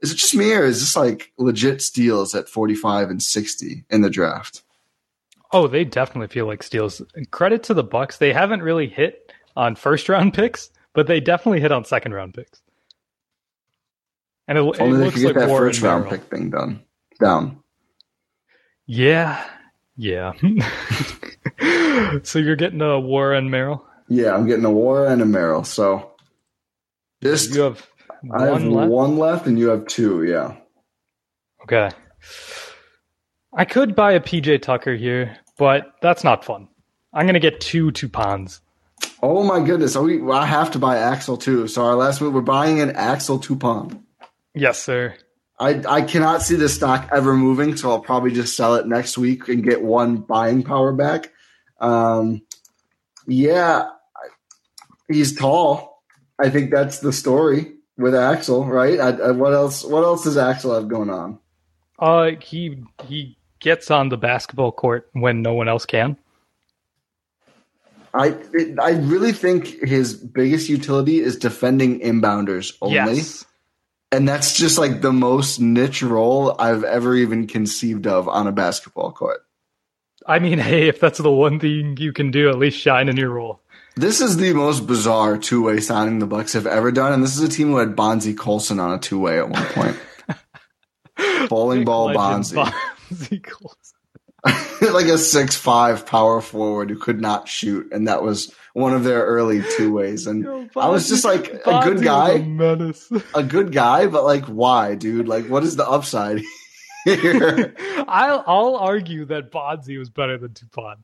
Is 0.00 0.12
it 0.12 0.16
just 0.16 0.34
me 0.34 0.52
or 0.54 0.64
is 0.64 0.80
this 0.80 0.96
like 0.96 1.32
legit 1.36 1.82
steals 1.82 2.34
at 2.34 2.48
45 2.48 3.10
and 3.10 3.22
60 3.22 3.84
in 3.90 4.02
the 4.02 4.10
draft? 4.10 4.62
Oh, 5.52 5.66
they 5.66 5.84
definitely 5.84 6.28
feel 6.28 6.46
like 6.46 6.62
steals. 6.62 7.02
Credit 7.32 7.62
to 7.64 7.74
the 7.74 7.82
Bucks. 7.82 8.18
They 8.18 8.32
haven't 8.32 8.62
really 8.62 8.88
hit 8.88 9.32
on 9.56 9.74
first 9.74 10.08
round 10.08 10.32
picks, 10.34 10.70
but 10.94 11.06
they 11.06 11.20
definitely 11.20 11.60
hit 11.60 11.72
on 11.72 11.84
second 11.84 12.14
round 12.14 12.34
picks. 12.34 12.62
And 14.50 14.58
it, 14.58 14.80
Only 14.80 15.02
it 15.02 15.04
looks 15.04 15.22
like 15.22 15.34
that 15.36 15.48
first 15.48 15.80
round 15.80 16.10
pick 16.10 16.22
thing 16.24 16.50
done. 16.50 16.82
Down. 17.20 17.62
Yeah, 18.84 19.48
yeah. 19.96 20.32
so 22.24 22.40
you're 22.40 22.56
getting 22.56 22.80
a 22.82 22.98
Warren 22.98 23.48
Merrill. 23.48 23.86
Yeah, 24.08 24.34
I'm 24.34 24.48
getting 24.48 24.64
a 24.64 24.68
Nwora 24.68 25.12
and 25.12 25.22
a 25.22 25.24
Merrill. 25.24 25.62
So 25.62 26.14
just 27.22 27.54
You 27.54 27.60
have 27.60 27.86
I 28.34 28.46
have 28.46 28.52
one 28.54 28.70
left. 28.72 28.90
one 28.90 29.18
left 29.18 29.46
and 29.46 29.56
you 29.56 29.68
have 29.68 29.86
two. 29.86 30.24
Yeah. 30.24 30.56
Okay. 31.62 31.90
I 33.54 33.64
could 33.64 33.94
buy 33.94 34.14
a 34.14 34.20
PJ 34.20 34.62
Tucker 34.62 34.96
here, 34.96 35.36
but 35.58 35.92
that's 36.02 36.24
not 36.24 36.44
fun. 36.44 36.66
I'm 37.12 37.24
gonna 37.24 37.38
get 37.38 37.60
two 37.60 37.92
Toupanes. 37.92 38.62
Oh 39.22 39.44
my 39.44 39.60
goodness! 39.64 39.94
Oh, 39.94 40.02
we, 40.02 40.28
I 40.28 40.44
have 40.44 40.72
to 40.72 40.80
buy 40.80 40.98
Axel 40.98 41.36
too. 41.36 41.68
So 41.68 41.84
our 41.84 41.94
last 41.94 42.20
move, 42.20 42.34
we're 42.34 42.40
buying 42.40 42.80
an 42.80 42.90
Axel 42.96 43.38
Toupane. 43.38 44.02
Yes, 44.54 44.82
sir. 44.82 45.14
I 45.58 45.82
I 45.86 46.02
cannot 46.02 46.42
see 46.42 46.56
this 46.56 46.74
stock 46.74 47.08
ever 47.12 47.36
moving, 47.36 47.76
so 47.76 47.90
I'll 47.90 48.00
probably 48.00 48.32
just 48.32 48.56
sell 48.56 48.76
it 48.76 48.86
next 48.86 49.18
week 49.18 49.48
and 49.48 49.62
get 49.62 49.82
one 49.82 50.16
buying 50.16 50.62
power 50.62 50.92
back. 50.92 51.32
Um, 51.78 52.42
yeah, 53.26 53.90
he's 55.08 55.36
tall. 55.36 56.02
I 56.38 56.48
think 56.48 56.70
that's 56.70 57.00
the 57.00 57.12
story 57.12 57.74
with 57.98 58.14
Axel, 58.14 58.64
right? 58.64 58.98
I, 58.98 59.08
I, 59.10 59.30
what 59.32 59.52
else? 59.52 59.84
What 59.84 60.02
else 60.02 60.24
does 60.24 60.38
Axel 60.38 60.74
have 60.74 60.88
going 60.88 61.10
on? 61.10 61.38
Uh, 61.98 62.30
he 62.40 62.82
he 63.04 63.36
gets 63.60 63.90
on 63.90 64.08
the 64.08 64.16
basketball 64.16 64.72
court 64.72 65.10
when 65.12 65.42
no 65.42 65.52
one 65.52 65.68
else 65.68 65.84
can. 65.84 66.16
I 68.14 68.34
it, 68.52 68.78
I 68.80 68.92
really 68.92 69.32
think 69.32 69.86
his 69.86 70.14
biggest 70.14 70.70
utility 70.70 71.20
is 71.20 71.36
defending 71.36 72.00
inbounders 72.00 72.74
only. 72.80 72.94
Yes. 72.94 73.44
And 74.12 74.28
that's 74.28 74.54
just 74.56 74.76
like 74.76 75.02
the 75.02 75.12
most 75.12 75.60
niche 75.60 76.02
role 76.02 76.56
I've 76.58 76.82
ever 76.82 77.14
even 77.14 77.46
conceived 77.46 78.06
of 78.06 78.28
on 78.28 78.46
a 78.46 78.52
basketball 78.52 79.12
court. 79.12 79.40
I 80.26 80.38
mean, 80.38 80.58
hey, 80.70 80.88
if 80.88 81.00
that's 81.00 81.18
the 81.18 81.30
one 81.30 81.60
thing 81.60 81.96
you 81.98 82.12
can 82.12 82.30
do, 82.30 82.48
at 82.48 82.58
least 82.58 82.78
shine 82.78 83.08
in 83.08 83.16
your 83.16 83.30
role. 83.30 83.60
This 83.96 84.20
is 84.20 84.36
the 84.36 84.52
most 84.52 84.86
bizarre 84.86 85.36
two 85.36 85.64
way 85.64 85.80
signing 85.80 86.20
the 86.20 86.26
Bucks 86.26 86.52
have 86.54 86.66
ever 86.66 86.92
done, 86.92 87.12
and 87.12 87.22
this 87.22 87.36
is 87.36 87.42
a 87.42 87.48
team 87.48 87.68
who 87.68 87.76
had 87.76 87.96
Bonzi 87.96 88.36
Colson 88.36 88.78
on 88.80 88.94
a 88.94 88.98
two 88.98 89.18
way 89.18 89.38
at 89.38 89.48
one 89.50 89.66
point. 89.66 89.96
Bowling 91.48 91.84
ball 91.84 92.10
Bonzi. 92.10 92.54
Bonzi 93.10 93.42
Colson. 93.42 93.90
like 94.94 95.06
a 95.06 95.18
six 95.18 95.56
five 95.56 96.06
power 96.06 96.40
forward 96.40 96.88
who 96.88 96.98
could 96.98 97.20
not 97.20 97.48
shoot, 97.48 97.92
and 97.92 98.08
that 98.08 98.22
was 98.22 98.54
one 98.72 98.92
of 98.94 99.04
their 99.04 99.24
early 99.24 99.62
two 99.76 99.92
ways. 99.98 100.26
And 100.26 100.70
I 100.76 100.88
was 100.88 101.08
just 101.08 101.24
like 101.24 101.48
a 101.66 101.80
good 101.82 102.02
guy, 102.02 102.32
a 102.38 102.92
a 103.34 103.42
good 103.42 103.72
guy, 103.72 104.06
but 104.06 104.24
like 104.24 104.44
why, 104.46 104.94
dude? 104.94 105.28
Like 105.28 105.46
what 105.46 105.62
is 105.64 105.76
the 105.76 105.88
upside 105.88 106.40
here? 107.04 107.74
I'll 108.08 108.44
I'll 108.46 108.76
argue 108.76 109.24
that 109.26 109.50
Bonzi 109.50 109.98
was 109.98 110.10
better 110.10 110.38
than 110.38 110.50
Toupane. 110.50 110.96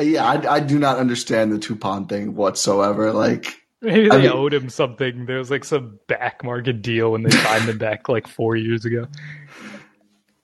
yeah, 0.00 0.24
I, 0.24 0.54
I 0.56 0.60
do 0.60 0.78
not 0.78 0.98
understand 0.98 1.52
the 1.52 1.58
Toupane 1.58 2.08
thing 2.08 2.34
whatsoever. 2.34 3.12
Like 3.12 3.54
Maybe 3.80 4.10
I 4.10 4.16
they 4.16 4.22
mean- 4.22 4.32
owed 4.32 4.54
him 4.54 4.68
something. 4.70 5.26
There 5.26 5.38
was 5.38 5.50
like 5.50 5.64
some 5.64 5.98
back 6.08 6.42
market 6.42 6.80
deal 6.82 7.12
when 7.12 7.22
they 7.22 7.30
signed 7.30 7.68
him 7.68 7.76
back 7.78 8.08
like 8.08 8.26
four 8.26 8.56
years 8.56 8.84
ago. 8.86 9.06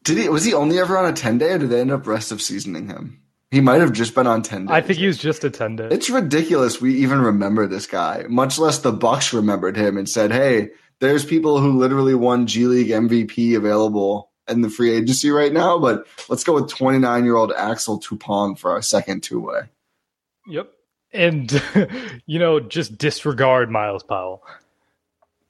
Did 0.05 0.19
he 0.19 0.29
was 0.29 0.45
he 0.45 0.55
only 0.55 0.79
ever 0.79 0.97
on 0.97 1.11
a 1.11 1.12
ten 1.12 1.38
day, 1.38 1.53
or 1.53 1.59
did 1.59 1.71
they 1.71 1.81
end 1.81 1.90
up 1.90 2.07
rest 2.07 2.33
of 2.33 2.40
seasoning 2.43 2.87
him? 2.88 3.21
He 3.51 3.61
might 3.61 3.81
have 3.81 3.93
just 3.93 4.15
been 4.15 4.29
on 4.29 4.43
ten 4.43 4.67
days. 4.67 4.73
I 4.73 4.81
think 4.81 4.99
he 4.99 5.07
was 5.07 5.19
just 5.19 5.43
a 5.43 5.49
attended. 5.49 5.93
it's 5.93 6.09
ridiculous. 6.09 6.81
We 6.81 6.95
even 6.99 7.21
remember 7.21 7.67
this 7.67 7.87
guy, 7.87 8.25
much 8.29 8.59
less 8.59 8.79
the 8.79 8.93
Bucks 8.93 9.33
remembered 9.33 9.77
him 9.77 9.97
and 9.97 10.09
said, 10.09 10.31
"Hey, 10.31 10.71
there's 11.01 11.25
people 11.25 11.61
who 11.61 11.79
literally 11.79 12.15
won 12.15 12.47
G 12.47 12.67
League 12.67 12.91
MVP 12.91 13.57
available 13.57 14.31
in 14.49 14.61
the 14.61 14.71
free 14.71 14.93
agency 14.93 15.31
right 15.31 15.53
now, 15.53 15.79
but 15.79 16.07
let's 16.29 16.45
go 16.45 16.55
with 16.55 16.69
29 16.69 17.25
year 17.25 17.37
old 17.37 17.53
Axel 17.53 18.01
Toupane 18.01 18.57
for 18.57 18.71
our 18.71 18.83
second 18.83 19.23
two 19.23 19.41
way." 19.41 19.63
Yep. 20.47 20.71
And 21.13 21.63
you 22.27 22.39
know, 22.39 22.61
just 22.61 22.99
disregard 22.99 23.71
Miles 23.71 24.03
Powell. 24.03 24.43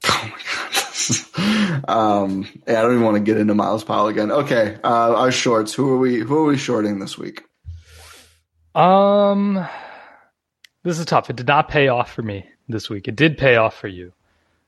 Oh 0.07 0.31
my 0.33 0.39
god. 0.55 1.85
um, 1.89 2.49
yeah, 2.67 2.79
I 2.79 2.83
don't 2.83 2.93
even 2.93 3.05
want 3.05 3.17
to 3.17 3.23
get 3.23 3.37
into 3.37 3.55
Miles 3.55 3.85
Powell 3.85 4.07
again. 4.09 4.33
Okay, 4.33 4.79
uh, 4.83 5.15
our 5.15 5.31
shorts. 5.31 5.75
Who 5.75 5.91
are 5.93 5.99
we? 5.99 6.21
Who 6.21 6.39
are 6.39 6.45
we 6.45 6.57
shorting 6.57 6.99
this 6.99 7.19
week? 7.19 7.45
Um, 8.75 9.67
this 10.83 10.99
is 10.99 11.07
tough. 11.07 11.31
It 11.31 11.37
did 11.37 11.47
not 11.49 11.69
pay 11.69 11.89
off 11.89 12.13
for 12.13 12.23
me 12.23 12.47
this 12.69 12.89
week. 12.89 13.09
It 13.09 13.17
did 13.17 13.37
pay 13.39 13.57
off 13.57 13.77
for 13.79 13.89
you. 13.89 14.13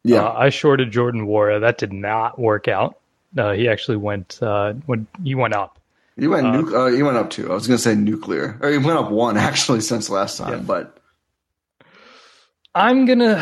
Yeah, 0.04 0.22
Uh, 0.24 0.32
I 0.32 0.48
shorted 0.50 0.90
Jordan 0.90 1.26
Nwora. 1.26 1.60
That 1.60 1.78
did 1.78 1.92
not 1.92 2.38
work 2.38 2.66
out. 2.68 2.98
Uh, 3.38 3.52
he 3.52 3.68
actually 3.68 3.96
went 3.96 4.38
uh, 4.42 4.72
when 4.86 5.06
he 5.22 5.34
went 5.34 5.54
up. 5.54 5.78
you 6.16 6.30
went. 6.30 6.46
uh, 6.46 6.60
nu- 6.60 6.76
uh, 6.76 6.86
you 6.88 7.04
went 7.04 7.16
up 7.16 7.30
two. 7.30 7.50
I 7.50 7.54
was 7.54 7.66
going 7.66 7.76
to 7.78 7.82
say 7.82 7.94
nuclear, 7.94 8.58
or 8.60 8.70
you 8.70 8.80
went 8.80 8.98
up 8.98 9.10
one 9.10 9.36
actually 9.48 9.80
since 9.80 10.10
last 10.10 10.38
time. 10.38 10.52
Yeah. 10.52 10.58
But 10.58 10.98
I'm 12.74 13.06
gonna 13.06 13.36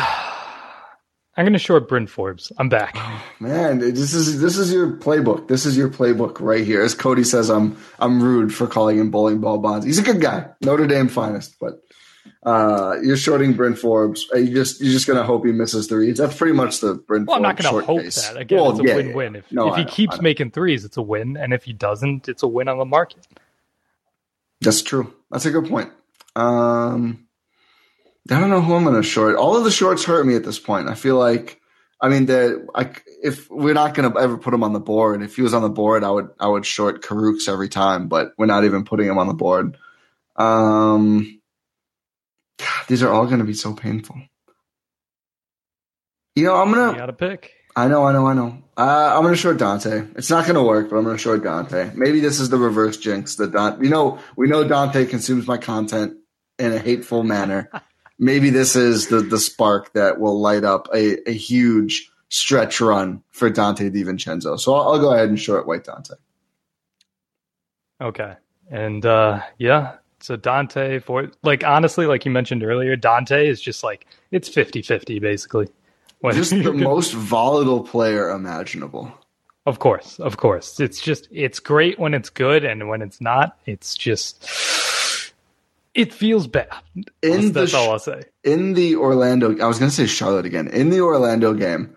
I'm 1.37 1.47
gonna 1.47 1.59
short 1.59 1.89
Bryn 1.89 2.07
Forbes. 2.07 2.53
I'm 2.59 2.69
back. 2.69 2.97
man, 3.41 3.79
this 3.79 4.13
is 4.15 4.41
this 4.41 4.57
is 4.59 4.73
your 4.73 4.97
playbook. 4.97 5.49
This 5.49 5.65
is 5.65 5.77
your 5.77 5.89
playbook 5.89 6.41
right 6.41 6.65
here. 6.65 6.83
As 6.83 6.95
Cody 6.95 7.25
says, 7.25 7.49
I'm 7.51 7.77
I'm 7.99 8.23
rude 8.23 8.53
for 8.55 8.67
calling 8.67 8.99
him 8.99 9.11
bowling 9.11 9.41
ball 9.41 9.59
bonds. 9.59 9.87
He's 9.87 9.99
a 9.99 10.03
good 10.03 10.21
guy, 10.21 10.49
Notre 10.61 10.87
Dame 10.87 11.09
finest, 11.09 11.57
but. 11.61 11.81
Uh, 12.43 12.97
you're 13.03 13.17
shorting 13.19 13.53
Bryn 13.55 13.75
Forbes. 13.75 14.27
Uh, 14.35 14.39
You 14.39 14.55
just 14.55 14.81
you're 14.81 14.93
just 14.93 15.07
gonna 15.07 15.23
hope 15.23 15.45
he 15.45 15.53
misses 15.53 15.87
threes. 15.89 16.19
That's 16.19 16.37
pretty 16.37 16.53
much 16.55 16.81
the 16.81 16.95
Bryn. 16.95 17.25
Well, 17.27 17.37
I'm 17.37 17.43
not 17.43 17.57
gonna 17.57 17.83
hope 17.83 18.01
case. 18.03 18.29
that. 18.29 18.37
Again, 18.39 18.61
Well, 18.61 18.71
it's 18.73 18.81
a 18.81 18.83
yeah, 18.85 18.97
win-win. 18.97 19.37
If, 19.37 19.51
No, 19.53 19.69
if 19.73 19.77
he 19.77 19.85
keeps 19.85 20.21
making 20.21 20.51
threes, 20.51 20.85
it's 20.85 20.97
a 20.99 21.03
win, 21.03 21.37
and 21.39 21.53
if 21.55 21.65
he 21.65 21.73
doesn't, 21.73 22.29
it's 22.29 22.43
a 22.43 22.49
win 22.49 22.69
on 22.69 22.79
the 22.79 22.85
market. 22.87 23.27
That's 24.61 24.83
true. 24.83 25.13
That's 25.31 25.47
a 25.47 25.51
good 25.51 25.67
point. 25.69 25.91
Um, 26.37 27.27
I 28.31 28.41
don't 28.41 28.51
know 28.51 28.61
who 28.61 28.75
I'm 28.75 28.85
going 28.85 28.97
to 28.97 29.03
short. 29.03 29.37
All 29.37 29.57
of 29.57 29.65
the 29.65 29.71
shorts 29.71 30.05
hurt 30.05 30.27
me 30.27 30.37
at 30.37 30.45
this 30.45 30.59
point. 30.59 30.89
I 30.89 30.95
feel 30.95 31.17
like, 31.17 31.61
I 32.01 32.09
mean, 32.09 32.27
that 32.27 32.67
I, 32.75 32.91
if 33.23 33.51
we're 33.51 33.75
not 33.75 33.95
going 33.95 34.11
to 34.11 34.19
ever 34.19 34.39
put 34.39 34.55
him 34.55 34.63
on 34.63 34.73
the 34.73 34.81
board, 34.81 35.23
if 35.23 35.37
he 35.37 35.43
was 35.43 35.55
on 35.55 35.63
the 35.63 35.69
board, 35.69 36.05
I 36.05 36.11
would 36.11 36.31
I 36.39 36.47
would 36.47 36.65
short 36.65 37.03
Karooks 37.03 37.49
every 37.49 37.69
time. 37.69 38.09
But 38.09 38.33
we're 38.39 38.47
not 38.47 38.65
even 38.65 38.85
putting 38.85 39.09
him 39.09 39.19
on 39.19 39.27
the 39.27 39.35
board. 39.35 39.77
Um, 40.37 41.41
God, 42.59 42.85
these 42.89 43.03
are 43.03 43.11
all 43.11 43.27
going 43.27 43.41
to 43.41 43.45
be 43.45 43.55
so 43.55 43.75
painful. 43.75 44.17
You 46.37 46.45
know, 46.45 46.57
I'm 46.57 46.73
gonna. 46.73 46.97
got 46.97 47.07
to 47.07 47.13
pick. 47.13 47.53
I 47.77 47.89
know, 47.89 48.05
I 48.05 48.13
know, 48.13 48.27
I 48.27 48.35
know. 48.35 48.63
Uh, 48.77 49.13
I'm 49.15 49.23
going 49.23 49.35
to 49.35 49.41
short 49.41 49.59
Donte. 49.59 50.17
It's 50.17 50.31
not 50.31 50.45
going 50.45 50.57
to 50.57 50.63
work, 50.63 50.91
but 50.91 50.97
I'm 50.97 51.05
going 51.05 51.17
to 51.17 51.23
short 51.23 51.43
Donte. 51.43 51.95
Maybe 51.95 52.21
this 52.21 52.41
is 52.41 52.49
the 52.49 52.57
reverse 52.57 52.97
jinx 52.97 53.37
that 53.37 53.53
Donte. 53.53 53.83
You 53.83 53.91
know, 53.91 54.19
we 54.37 54.49
know 54.49 54.65
Donte 54.65 55.09
consumes 55.09 55.47
my 55.47 55.57
content 55.57 56.17
in 56.59 56.73
a 56.73 56.79
hateful 56.79 57.23
manner. 57.23 57.71
Maybe 58.21 58.51
this 58.51 58.77
is 58.77 59.09
the 59.09 59.21
the 59.21 59.39
spark 59.39 59.95
that 59.95 60.21
will 60.21 60.39
light 60.39 60.63
up 60.63 60.89
a, 60.95 61.29
a 61.29 61.33
huge 61.33 62.11
stretch 62.29 62.81
run 62.81 63.23
for 63.31 63.51
Donte 63.51 63.91
DiVincenzo. 63.91 64.61
So 64.61 64.75
I'll, 64.75 64.93
I'll 64.93 65.01
go 65.01 65.13
ahead 65.13 65.31
and 65.31 65.41
short 65.41 65.67
White 65.67 65.85
Donte. 65.85 66.13
Okay. 68.01 68.35
And 68.71 69.05
uh 69.07 69.41
yeah, 69.59 69.97
so 70.21 70.37
Donte 70.37 71.03
for 71.03 71.31
like 71.43 71.65
honestly, 71.65 72.07
like 72.07 72.27
you 72.27 72.31
mentioned 72.31 72.63
earlier, 72.63 72.95
Donte 72.95 73.45
is 73.45 73.61
just 73.61 73.83
like 73.83 74.07
it's 74.31 74.51
50-50 74.51 75.19
basically. 75.21 75.69
When 76.21 76.35
just 76.35 76.51
the 76.63 76.75
most 76.75 77.15
volatile 77.15 77.83
player 77.83 78.29
imaginable. 78.29 79.13
Of 79.65 79.79
course, 79.79 80.19
of 80.21 80.37
course. 80.37 80.79
It's 80.79 81.01
just 81.01 81.27
it's 81.31 81.59
great 81.59 81.99
when 81.99 82.13
it's 82.13 82.29
good 82.29 82.65
and 82.65 82.89
when 82.89 83.01
it's 83.01 83.21
not, 83.21 83.59
it's 83.65 83.97
just 83.97 84.45
it 85.95 86.13
feels 86.13 86.47
bad. 86.47 86.69
In 87.23 87.53
that's, 87.53 87.73
the, 87.73 87.79
all 87.79 87.93
I'll 87.93 87.99
say. 87.99 88.23
In 88.45 88.75
the 88.75 88.97
Orlando 88.97 89.59
I 89.59 89.67
was 89.67 89.79
gonna 89.79 89.91
say 89.91 90.07
Charlotte 90.07 90.47
again. 90.47 90.69
In 90.69 90.91
the 90.91 91.01
Orlando 91.01 91.53
game, 91.55 91.97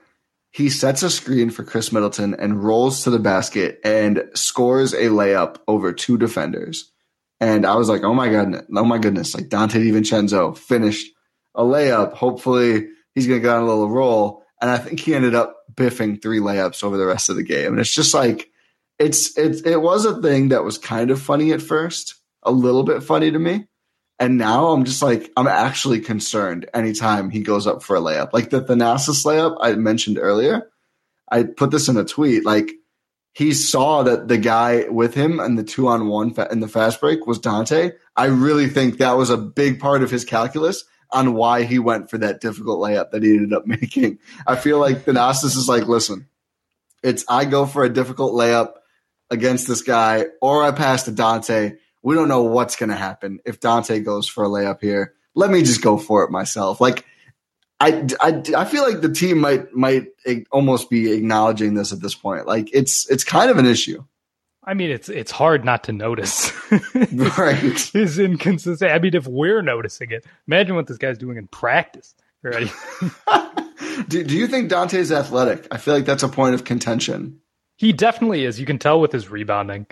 he 0.52 0.70
sets 0.70 1.04
a 1.04 1.10
screen 1.10 1.50
for 1.50 1.64
Khris 1.64 1.92
Middleton 1.92 2.36
and 2.36 2.64
rolls 2.64 3.04
to 3.04 3.10
the 3.10 3.20
basket 3.20 3.80
and 3.84 4.24
scores 4.34 4.94
a 4.94 5.06
layup 5.06 5.58
over 5.68 5.92
two 5.94 6.18
defenders. 6.18 6.92
And 7.40 7.66
I 7.66 7.76
was 7.76 7.90
like, 7.90 8.04
oh 8.04 8.14
my 8.14 8.30
god, 8.30 8.66
oh 8.76 8.86
my 8.86 8.98
goodness, 8.98 9.36
like 9.36 9.50
Donte 9.50 9.72
DiVincenzo 9.72 10.58
finished 10.58 11.12
a 11.56 11.64
layup. 11.64 12.14
Hopefully 12.14 12.88
he's 13.16 13.28
gonna 13.28 13.40
get 13.40 13.56
on 13.56 13.64
a 13.64 13.68
little 13.68 13.90
roll. 13.90 14.44
And 14.62 14.72
I 14.72 14.78
think 14.78 15.00
he 15.00 15.14
ended 15.14 15.36
up 15.36 15.58
biffing 15.74 16.22
three 16.22 16.40
layups 16.40 16.84
over 16.84 16.98
the 16.98 17.06
rest 17.06 17.30
of 17.30 17.36
the 17.36 17.44
game. 17.44 17.74
And 17.74 17.80
it's 17.80 17.94
just 17.94 18.14
like 18.14 18.50
it's 18.98 19.38
it's 19.38 19.62
it 19.62 19.82
was 19.82 20.06
a 20.06 20.22
thing 20.22 20.50
that 20.50 20.64
was 20.64 20.78
kind 20.78 21.12
of 21.12 21.22
funny 21.22 21.52
at 21.52 21.62
first, 21.62 22.16
a 22.44 22.52
little 22.52 22.84
bit 22.84 23.04
funny 23.04 23.32
to 23.32 23.40
me. 23.40 23.68
And 24.24 24.38
now 24.38 24.68
I'm 24.68 24.86
just 24.86 25.02
like, 25.02 25.34
I'm 25.36 25.48
actually 25.48 26.00
concerned 26.00 26.70
anytime 26.74 27.30
he 27.30 27.42
goes 27.42 27.68
up 27.68 27.84
for 27.84 27.98
a 27.98 28.00
layup. 28.00 28.30
Like 28.32 28.52
the 28.52 28.62
Thanasis 28.62 29.26
layup 29.26 29.58
I 29.60 29.74
mentioned 29.74 30.18
earlier, 30.18 30.72
I 31.30 31.44
put 31.44 31.72
this 31.72 31.90
in 31.90 31.98
a 31.98 32.06
tweet. 32.06 32.46
Like 32.46 32.72
he 33.34 33.52
saw 33.52 34.04
that 34.04 34.30
the 34.30 34.38
guy 34.38 34.88
with 34.88 35.14
him 35.14 35.42
and 35.42 35.60
the 35.60 35.64
two 35.66 35.90
on 35.90 36.08
one 36.08 36.34
in 36.50 36.62
the 36.62 36.70
fast 36.70 37.02
break 37.02 37.28
was 37.28 37.38
Donte. 37.38 37.96
I 38.16 38.26
really 38.28 38.70
think 38.70 39.00
that 39.00 39.18
was 39.18 39.30
a 39.30 39.36
big 39.36 39.82
part 39.82 40.04
of 40.04 40.10
his 40.10 40.24
calculus 40.24 40.86
on 41.12 41.34
why 41.34 41.64
he 41.64 41.78
went 41.78 42.10
for 42.10 42.18
that 42.20 42.40
difficult 42.40 42.80
layup 42.80 43.12
that 43.12 43.24
he 43.24 43.32
ended 43.32 43.52
up 43.52 43.66
making. 43.68 44.20
I 44.48 44.56
feel 44.56 44.80
like 44.80 45.04
Thanasis 45.04 45.58
is 45.58 45.68
like, 45.68 45.90
listen, 45.90 46.30
it's 47.04 47.26
I 47.28 47.44
go 47.44 47.66
for 47.66 47.84
a 47.84 47.94
difficult 47.94 48.36
layup 48.36 48.76
against 49.30 49.68
this 49.68 49.82
guy 49.82 50.28
or 50.42 50.64
I 50.64 50.72
pass 50.72 51.04
to 51.04 51.12
Donte 51.12 51.78
we 52.04 52.16
don't 52.16 52.28
know 52.28 52.44
what's 52.44 52.76
going 52.76 52.90
to 52.90 52.96
happen 52.96 53.40
if 53.46 53.60
Donte 53.60 54.04
goes 54.04 54.28
for 54.28 54.44
a 54.44 54.48
layup 54.48 54.82
here. 54.82 55.14
Let 55.34 55.50
me 55.50 55.64
just 55.64 55.82
go 55.82 55.98
for 55.98 56.24
it 56.24 56.30
myself. 56.30 56.80
Like, 56.80 57.06
I, 57.80 58.08
I, 58.22 58.44
I 58.56 58.66
feel 58.66 58.84
like 58.84 59.02
the 59.02 59.12
team 59.12 59.40
might 59.40 59.74
might 59.74 60.08
almost 60.52 60.90
be 60.90 61.12
acknowledging 61.12 61.74
this 61.74 61.92
at 61.92 62.02
this 62.02 62.14
point. 62.14 62.46
Like, 62.46 62.70
it's 62.74 63.10
it's 63.10 63.24
kind 63.24 63.50
of 63.50 63.58
an 63.58 63.66
issue. 63.66 64.04
I 64.66 64.74
mean, 64.74 64.92
it's 64.92 65.10
it's 65.10 65.32
hard 65.32 65.66
not 65.66 65.84
to 65.86 65.92
notice. 65.92 66.52
right, 67.04 67.58
his 67.94 68.20
inconsistent. 68.20 68.92
I 68.92 69.00
mean, 69.00 69.16
if 69.16 69.28
we're 69.28 69.62
noticing 69.62 70.12
it, 70.12 70.26
imagine 70.48 70.76
what 70.76 70.88
this 70.88 70.98
guy's 70.98 71.18
doing 71.18 71.38
in 71.38 71.48
practice. 71.48 72.16
Right? 72.42 72.72
do 74.08 74.24
Do 74.24 74.38
you 74.38 74.48
think 74.48 74.70
Donte's 74.72 75.12
athletic? 75.12 75.68
I 75.72 75.78
feel 75.78 75.94
like 75.94 76.06
that's 76.06 76.24
a 76.24 76.30
point 76.30 76.56
of 76.56 76.64
contention. 76.64 77.40
He 77.76 77.92
definitely 77.92 78.46
is. 78.46 78.60
You 78.60 78.66
can 78.66 78.80
tell 78.80 79.02
with 79.02 79.12
his 79.12 79.30
rebounding. 79.30 79.88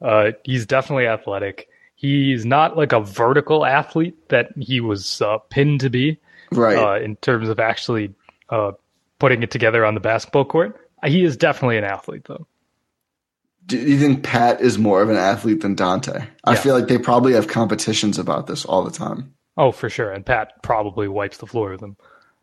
Uh, 0.00 0.32
he's 0.44 0.66
definitely 0.66 1.06
athletic. 1.06 1.68
He's 1.94 2.44
not 2.44 2.76
like 2.76 2.92
a 2.92 3.00
vertical 3.00 3.64
athlete 3.64 4.28
that 4.28 4.50
he 4.58 4.80
was 4.80 5.22
uh, 5.22 5.38
pinned 5.50 5.80
to 5.80 5.90
be, 5.90 6.18
right? 6.52 6.76
Uh, 6.76 7.02
in 7.02 7.16
terms 7.16 7.48
of 7.48 7.58
actually 7.58 8.14
uh, 8.50 8.72
putting 9.18 9.42
it 9.42 9.50
together 9.50 9.84
on 9.84 9.94
the 9.94 10.00
basketball 10.00 10.44
court. 10.44 10.80
He 11.04 11.24
is 11.24 11.36
definitely 11.36 11.78
an 11.78 11.84
athlete, 11.84 12.24
though. 12.26 12.46
Do 13.66 13.78
you 13.78 13.98
think 13.98 14.22
Pat 14.22 14.60
is 14.60 14.78
more 14.78 15.02
of 15.02 15.10
an 15.10 15.16
athlete 15.16 15.60
than 15.60 15.74
Donte? 15.74 16.26
I 16.44 16.54
feel 16.54 16.78
like 16.78 16.86
they 16.86 16.98
probably 16.98 17.32
have 17.32 17.48
competitions 17.48 18.18
about 18.18 18.46
this 18.46 18.64
all 18.64 18.84
the 18.84 18.92
time. 18.92 19.34
Oh, 19.56 19.72
for 19.72 19.90
sure. 19.90 20.12
And 20.12 20.24
Pat 20.24 20.62
probably 20.62 21.08
wipes 21.08 21.38
the 21.38 21.46
floor 21.46 21.72
with 21.72 21.80
them. 21.80 21.96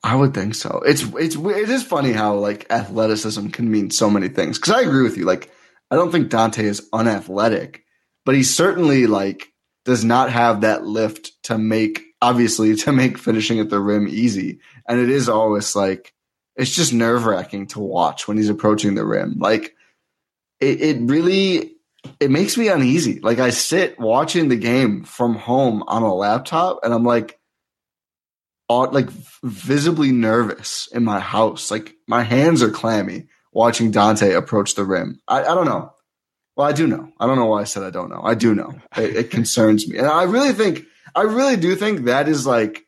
I 0.03 0.15
would 0.15 0.33
think 0.33 0.53
so. 0.53 0.81
It's 0.85 1.03
it's 1.17 1.37
it 1.37 1.69
is 1.69 1.81
funny 1.81 2.11
how 2.11 2.35
like 2.35 2.67
athleticism 2.69 3.47
can 3.49 3.71
mean 3.71 3.89
so 3.89 4.09
many 4.09 4.27
things. 4.27 4.59
Because 4.59 4.73
I 4.75 4.81
agree 4.81 5.03
with 5.03 5.15
you. 5.15 5.23
Like 5.23 5.49
I 5.93 5.95
don't 5.95 6.11
think 6.11 6.31
Donte 6.31 6.63
is 6.63 6.89
unathletic, 6.91 7.85
but 8.25 8.33
he 8.33 8.41
certainly 8.41 9.05
like 9.05 9.53
does 9.85 10.03
not 10.03 10.31
have 10.31 10.61
that 10.61 10.87
lift 10.87 11.43
to 11.43 11.59
make 11.59 12.01
obviously 12.19 12.75
to 12.77 12.91
make 12.91 13.19
finishing 13.19 13.59
at 13.59 13.69
the 13.69 13.79
rim 13.79 14.07
easy. 14.07 14.59
And 14.89 14.99
it 14.99 15.11
is 15.11 15.29
always 15.29 15.75
like 15.75 16.11
it's 16.55 16.75
just 16.75 16.93
nerve 16.93 17.27
wracking 17.27 17.67
to 17.67 17.79
watch 17.79 18.27
when 18.27 18.37
he's 18.37 18.49
approaching 18.49 18.95
the 18.95 19.05
rim. 19.05 19.35
Like 19.37 19.75
it, 20.59 20.81
it 20.81 20.97
really 21.01 21.73
it 22.19 22.31
makes 22.31 22.57
me 22.57 22.69
uneasy. 22.69 23.19
Like 23.19 23.37
I 23.37 23.51
sit 23.51 23.99
watching 23.99 24.49
the 24.49 24.55
game 24.55 25.03
from 25.03 25.35
home 25.35 25.83
on 25.85 26.01
a 26.01 26.11
laptop 26.11 26.79
and 26.81 26.91
I'm 26.91 27.03
like 27.03 27.39
all, 28.67 28.89
like 28.89 29.11
visibly 29.43 30.11
nervous 30.11 30.87
in 30.91 31.03
my 31.03 31.19
house. 31.19 31.69
Like 31.69 31.93
my 32.07 32.23
hands 32.23 32.63
are 32.63 32.71
clammy 32.71 33.27
watching 33.53 33.91
Donte 33.91 34.35
approach 34.35 34.75
the 34.75 34.83
rim. 34.83 35.21
I, 35.27 35.41
I 35.41 35.55
don't 35.55 35.65
know. 35.65 35.93
Well, 36.55 36.67
I 36.67 36.71
do 36.71 36.85
know. 36.85 37.11
I 37.19 37.25
don't 37.25 37.37
know 37.37 37.45
why 37.45 37.61
I 37.61 37.63
said 37.63 37.83
I 37.83 37.89
don't 37.89 38.09
know. 38.09 38.21
I 38.23 38.35
do 38.35 38.53
know. 38.53 38.73
It, 38.97 39.15
it 39.15 39.31
concerns 39.31 39.87
me. 39.87 39.97
And 39.97 40.07
I 40.07 40.23
really 40.23 40.53
think, 40.53 40.85
I 41.15 41.23
really 41.23 41.57
do 41.57 41.75
think 41.75 42.05
that 42.05 42.27
is 42.27 42.45
like 42.45 42.85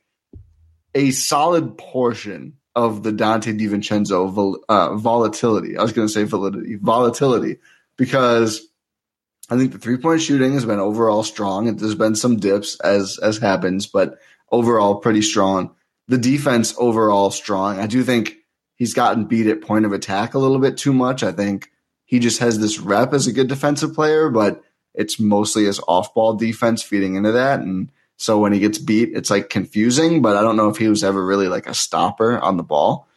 a 0.94 1.12
solid 1.12 1.78
portion 1.78 2.58
of 2.76 3.04
the 3.04 3.12
Donte 3.12 3.58
DiVincenzo 3.58 4.32
vol, 4.32 4.60
uh, 4.70 4.96
volatility. 4.96 5.78
I 5.78 5.82
was 5.82 5.94
going 5.94 6.08
to 6.08 6.14
say 6.14 6.24
validity, 6.24 6.76
volatility, 6.76 7.58
because 7.98 8.68
I 9.50 9.58
think 9.58 9.72
the 9.72 9.80
three 9.80 9.98
point 9.98 10.22
shooting 10.22 10.54
has 10.54 10.66
been 10.66 10.80
overall 10.80 11.24
strong. 11.24 11.76
There's 11.76 11.96
been 11.96 12.16
some 12.16 12.38
dips 12.38 12.80
as 12.82 13.18
as 13.20 13.38
happens, 13.38 13.88
but 13.88 14.20
overall 14.52 14.96
pretty 14.96 15.22
strong. 15.22 15.76
The 16.08 16.18
defense 16.18 16.76
overall 16.78 17.32
strong. 17.32 17.80
I 17.80 17.88
do 17.88 18.04
think 18.04 18.36
he's 18.76 18.94
gotten 18.94 19.26
beat 19.26 19.48
at 19.48 19.62
point 19.62 19.86
of 19.86 19.94
attack 19.94 20.34
a 20.34 20.40
little 20.40 20.60
bit 20.60 20.78
too 20.78 20.94
much. 20.94 21.24
I 21.24 21.32
think 21.32 21.72
he 22.06 22.20
just 22.20 22.40
has 22.40 22.60
this 22.60 22.80
rep 22.80 23.14
as 23.14 23.28
a 23.28 23.34
good 23.34 23.48
defensive 23.48 23.94
player, 23.94 24.30
but 24.30 24.62
it's 24.94 25.20
mostly 25.20 25.66
his 25.66 25.82
off 25.88 26.14
ball 26.14 26.34
defense 26.34 26.84
feeding 26.84 27.16
into 27.16 27.32
that. 27.34 27.60
And 27.60 27.92
so 28.18 28.40
when 28.40 28.54
he 28.54 28.60
gets 28.60 28.78
beat, 28.78 29.10
it's 29.14 29.30
like 29.30 29.50
confusing, 29.50 30.22
but 30.22 30.38
I 30.38 30.42
don't 30.42 30.56
know 30.56 30.70
if 30.70 30.78
he 30.78 30.88
was 30.88 31.04
ever 31.04 31.24
really 31.24 31.48
like 31.48 31.68
a 31.68 31.74
stopper 31.74 32.38
on 32.40 32.58
the 32.58 32.64
ball. 32.64 33.08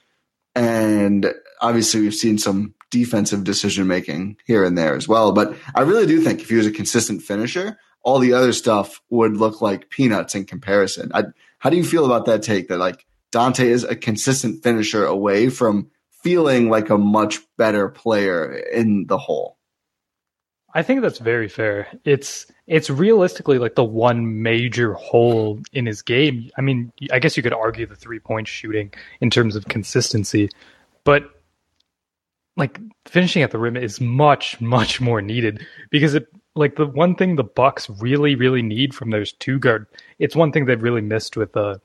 And 0.55 1.33
obviously, 1.61 2.01
we've 2.01 2.15
seen 2.15 2.39
some 2.39 2.75
defensive 2.91 3.45
decision 3.45 3.87
making 3.87 4.39
here 4.47 4.65
and 4.65 4.77
there 4.77 4.97
as 4.97 5.07
well. 5.07 5.33
But 5.33 5.55
I 5.75 5.83
really 5.83 6.07
do 6.07 6.21
think 6.21 6.41
if 6.41 6.49
he 6.49 6.57
was 6.57 6.67
a 6.67 6.73
consistent 6.73 7.23
finisher, 7.23 7.79
all 8.03 8.19
the 8.19 8.33
other 8.33 8.53
stuff 8.53 9.01
would 9.11 9.37
look 9.37 9.61
like 9.61 9.91
peanuts 9.91 10.35
in 10.35 10.47
comparison. 10.47 11.11
I, 11.15 11.25
how 11.59 11.71
do 11.71 11.77
you 11.77 11.85
feel 11.85 12.07
about 12.07 12.27
that 12.27 12.43
take 12.43 12.69
that 12.69 12.79
like 12.79 13.07
Donte 13.33 13.65
is 13.65 13.85
a 13.85 13.97
consistent 13.97 14.63
finisher 14.63 15.05
away 15.05 15.51
from 15.51 15.91
feeling 16.23 16.69
like 16.69 16.91
a 16.91 16.99
much 16.99 17.39
better 17.57 17.89
player 17.89 18.53
in 18.53 19.07
the 19.07 19.19
whole. 19.19 19.59
I 20.75 20.83
think 20.83 21.01
that's 21.01 21.19
very 21.19 21.49
fair. 21.49 21.89
It's 22.05 22.47
it's 22.67 22.91
realistically 22.91 23.59
like 23.59 23.75
the 23.75 23.85
one 23.85 24.43
major 24.43 24.93
hole 24.93 25.61
in 25.73 25.87
his 25.87 26.03
game. 26.03 26.51
I 26.59 26.61
mean, 26.61 26.93
I 27.11 27.19
guess 27.19 27.37
you 27.37 27.43
could 27.43 27.55
argue 27.55 27.87
the 27.87 27.97
three 27.97 28.19
point 28.19 28.49
shooting 28.49 28.93
in 29.21 29.31
terms 29.31 29.57
of 29.57 29.65
consistency, 29.67 30.51
but 31.05 31.31
like 32.57 32.79
finishing 33.07 33.43
at 33.43 33.51
the 33.51 33.59
rim 33.59 33.77
is 33.77 34.01
much 34.01 34.61
much 34.61 35.01
more 35.01 35.23
needed 35.23 35.67
because 35.91 36.15
it 36.15 36.29
like 36.55 36.77
the 36.77 36.87
one 36.87 37.15
thing 37.15 37.37
the 37.37 37.45
Bucks 37.45 37.89
really 37.89 38.35
really 38.35 38.63
need 38.63 38.95
from 38.95 39.11
those 39.11 39.33
two 39.33 39.59
guard. 39.59 39.87
It's 40.19 40.37
one 40.37 40.53
thing 40.53 40.67
they've 40.67 40.83
really 40.83 41.01
missed 41.01 41.37
with 41.37 41.57
uh 41.57 41.79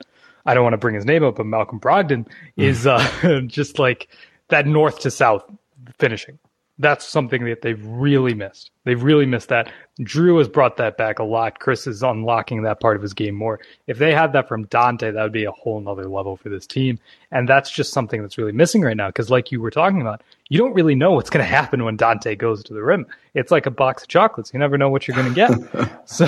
I 0.45 0.53
don't 0.53 0.63
want 0.63 0.73
to 0.73 0.77
bring 0.77 0.95
his 0.95 1.05
name 1.05 1.23
up, 1.23 1.35
but 1.35 1.45
Malcolm 1.45 1.79
Brogdon 1.79 2.27
is 2.57 2.85
uh, 2.85 3.41
just 3.47 3.79
like 3.79 4.09
that 4.49 4.67
north 4.67 4.99
to 4.99 5.11
south 5.11 5.43
finishing. 5.97 6.39
That's 6.79 7.07
something 7.07 7.45
that 7.45 7.61
they've 7.61 7.83
really 7.85 8.33
missed. 8.33 8.71
They've 8.83 9.01
really 9.01 9.27
missed 9.27 9.49
that. 9.49 9.71
Jrue 10.01 10.39
has 10.39 10.47
brought 10.47 10.77
that 10.77 10.97
back 10.97 11.19
a 11.19 11.23
lot. 11.23 11.59
Khris 11.59 11.85
is 11.85 12.01
unlocking 12.01 12.63
that 12.63 12.79
part 12.79 12.95
of 12.95 13.03
his 13.03 13.13
game 13.13 13.35
more. 13.35 13.59
If 13.85 13.99
they 13.99 14.11
had 14.11 14.33
that 14.33 14.47
from 14.47 14.65
Donte, 14.65 15.13
that 15.13 15.21
would 15.21 15.31
be 15.31 15.45
a 15.45 15.51
whole 15.51 15.79
nother 15.79 16.09
level 16.09 16.35
for 16.35 16.49
this 16.49 16.65
team. 16.65 16.97
And 17.31 17.47
that's 17.47 17.69
just 17.69 17.93
something 17.93 18.23
that's 18.23 18.39
really 18.39 18.51
missing 18.53 18.81
right 18.81 18.97
now. 18.97 19.07
Because, 19.07 19.29
like 19.29 19.51
you 19.51 19.61
were 19.61 19.69
talking 19.69 20.01
about, 20.01 20.23
you 20.49 20.57
don't 20.57 20.73
really 20.73 20.95
know 20.95 21.11
what's 21.11 21.29
going 21.29 21.45
to 21.45 21.49
happen 21.49 21.83
when 21.83 21.95
Donte 21.95 22.35
goes 22.39 22.63
to 22.63 22.73
the 22.73 22.81
rim. 22.81 23.05
It's 23.35 23.51
like 23.51 23.67
a 23.67 23.71
box 23.71 24.01
of 24.01 24.09
chocolates. 24.09 24.51
You 24.51 24.59
never 24.59 24.77
know 24.77 24.89
what 24.89 25.07
you're 25.07 25.15
going 25.15 25.31
to 25.31 25.35
get. 25.35 26.01
so, 26.09 26.27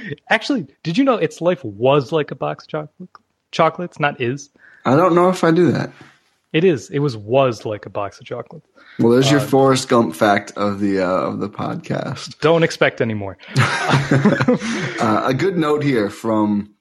actually, 0.30 0.68
did 0.84 0.96
you 0.96 1.02
know 1.02 1.16
its 1.16 1.40
life 1.40 1.64
was 1.64 2.12
like 2.12 2.30
a 2.30 2.36
box 2.36 2.64
of 2.64 2.68
chocolates? 2.68 3.21
Chocolates, 3.52 4.00
not 4.00 4.20
is. 4.20 4.50
I 4.84 4.96
don't 4.96 5.14
know 5.14 5.28
if 5.28 5.44
I 5.44 5.52
do 5.52 5.70
that. 5.72 5.92
It 6.52 6.64
is. 6.64 6.90
It 6.90 6.98
was 6.98 7.16
was 7.16 7.64
like 7.64 7.86
a 7.86 7.90
box 7.90 8.20
of 8.20 8.26
chocolates. 8.26 8.66
Well, 8.98 9.12
there's 9.12 9.30
your 9.30 9.40
uh, 9.40 9.46
Forrest 9.46 9.88
Gump 9.88 10.14
fact 10.14 10.52
of 10.56 10.80
the 10.80 11.00
uh, 11.00 11.06
of 11.06 11.40
the 11.40 11.48
podcast. 11.48 12.38
Don't 12.40 12.62
expect 12.62 13.00
any 13.00 13.14
more. 13.14 13.38
uh, 13.56 15.22
a 15.24 15.32
good 15.32 15.56
note 15.56 15.82
here 15.82 16.10
from 16.10 16.74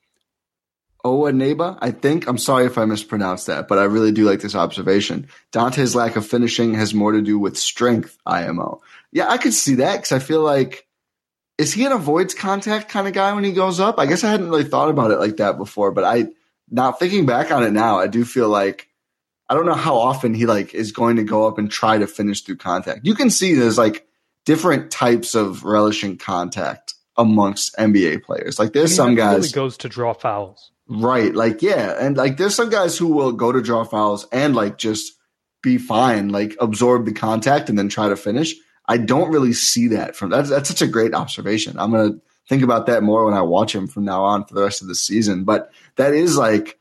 Onyenba, 1.05 1.77
I 1.81 1.91
think. 1.91 2.27
I'm 2.27 2.37
sorry 2.37 2.65
if 2.65 2.77
I 2.77 2.85
mispronounced 2.85 3.47
that, 3.47 3.67
but 3.67 3.79
I 3.79 3.83
really 3.83 4.11
do 4.11 4.25
like 4.25 4.41
this 4.41 4.55
observation. 4.55 5.27
Donte's 5.51 5.95
lack 5.95 6.17
of 6.17 6.25
finishing 6.25 6.73
has 6.73 6.93
more 6.93 7.13
to 7.13 7.21
do 7.21 7.39
with 7.39 7.57
strength, 7.57 8.17
IMO. 8.25 8.81
Yeah, 9.11 9.29
I 9.29 9.37
could 9.37 9.53
see 9.53 9.75
that 9.75 9.97
because 9.97 10.11
I 10.11 10.19
feel 10.19 10.41
like, 10.41 10.85
is 11.57 11.73
he 11.73 11.85
an 11.85 11.91
avoids 11.91 12.33
contact 12.33 12.89
kind 12.89 13.07
of 13.07 13.13
guy 13.13 13.33
when 13.33 13.43
he 13.43 13.51
goes 13.51 13.79
up? 13.79 13.99
I 13.99 14.05
guess 14.05 14.23
I 14.23 14.29
hadn't 14.29 14.49
really 14.49 14.63
thought 14.63 14.89
about 14.89 15.11
it 15.11 15.19
like 15.19 15.37
that 15.37 15.57
before, 15.57 15.91
but 15.91 16.03
I, 16.03 16.27
now 16.71 16.91
thinking 16.93 17.25
back 17.25 17.51
on 17.51 17.63
it 17.63 17.71
now, 17.71 17.99
I 17.99 18.07
do 18.07 18.25
feel 18.25 18.49
like, 18.49 18.87
I 19.49 19.53
don't 19.53 19.65
know 19.65 19.73
how 19.73 19.97
often 19.97 20.33
he 20.33 20.45
like 20.45 20.73
is 20.73 20.93
going 20.93 21.17
to 21.17 21.23
go 21.23 21.45
up 21.45 21.57
and 21.57 21.69
try 21.69 21.97
to 21.97 22.07
finish 22.07 22.41
through 22.41 22.57
contact. 22.57 23.01
You 23.03 23.13
can 23.13 23.29
see 23.29 23.53
there's 23.53 23.77
like 23.77 24.07
different 24.45 24.89
types 24.89 25.35
of 25.35 25.65
relishing 25.65 26.17
contact 26.17 26.93
amongst 27.17 27.75
NBA 27.75 28.23
players. 28.23 28.57
Like 28.57 28.71
there's 28.71 28.95
some 28.95 29.15
guys 29.15 29.35
really 29.35 29.49
goes 29.49 29.77
to 29.77 29.89
draw 29.89 30.13
fouls. 30.13 30.71
Right. 30.87 31.35
Like, 31.35 31.61
yeah. 31.61 31.95
And 31.99 32.15
like, 32.15 32.37
there's 32.37 32.55
some 32.55 32.69
guys 32.69 32.97
who 32.97 33.07
will 33.07 33.33
go 33.33 33.51
to 33.51 33.61
draw 33.61 33.83
fouls 33.83 34.25
and 34.31 34.55
like 34.55 34.77
just 34.77 35.13
be 35.61 35.77
fine, 35.77 36.29
like 36.29 36.55
absorb 36.59 37.05
the 37.05 37.13
contact 37.13 37.69
and 37.69 37.77
then 37.77 37.89
try 37.89 38.07
to 38.09 38.15
finish. 38.15 38.55
I 38.87 38.97
don't 38.97 39.31
really 39.31 39.53
see 39.53 39.89
that 39.89 40.15
from 40.15 40.29
that's, 40.29 40.49
that's 40.49 40.69
such 40.69 40.81
a 40.81 40.87
great 40.87 41.13
observation. 41.13 41.77
I'm 41.77 41.91
going 41.91 42.13
to 42.13 42.21
think 42.47 42.63
about 42.63 42.87
that 42.87 43.03
more 43.03 43.25
when 43.25 43.33
I 43.33 43.41
watch 43.41 43.73
him 43.73 43.87
from 43.87 44.05
now 44.05 44.23
on 44.23 44.45
for 44.45 44.53
the 44.53 44.63
rest 44.63 44.81
of 44.81 44.87
the 44.87 44.95
season. 44.95 45.43
But 45.43 45.71
that 45.95 46.13
is 46.13 46.37
like, 46.37 46.79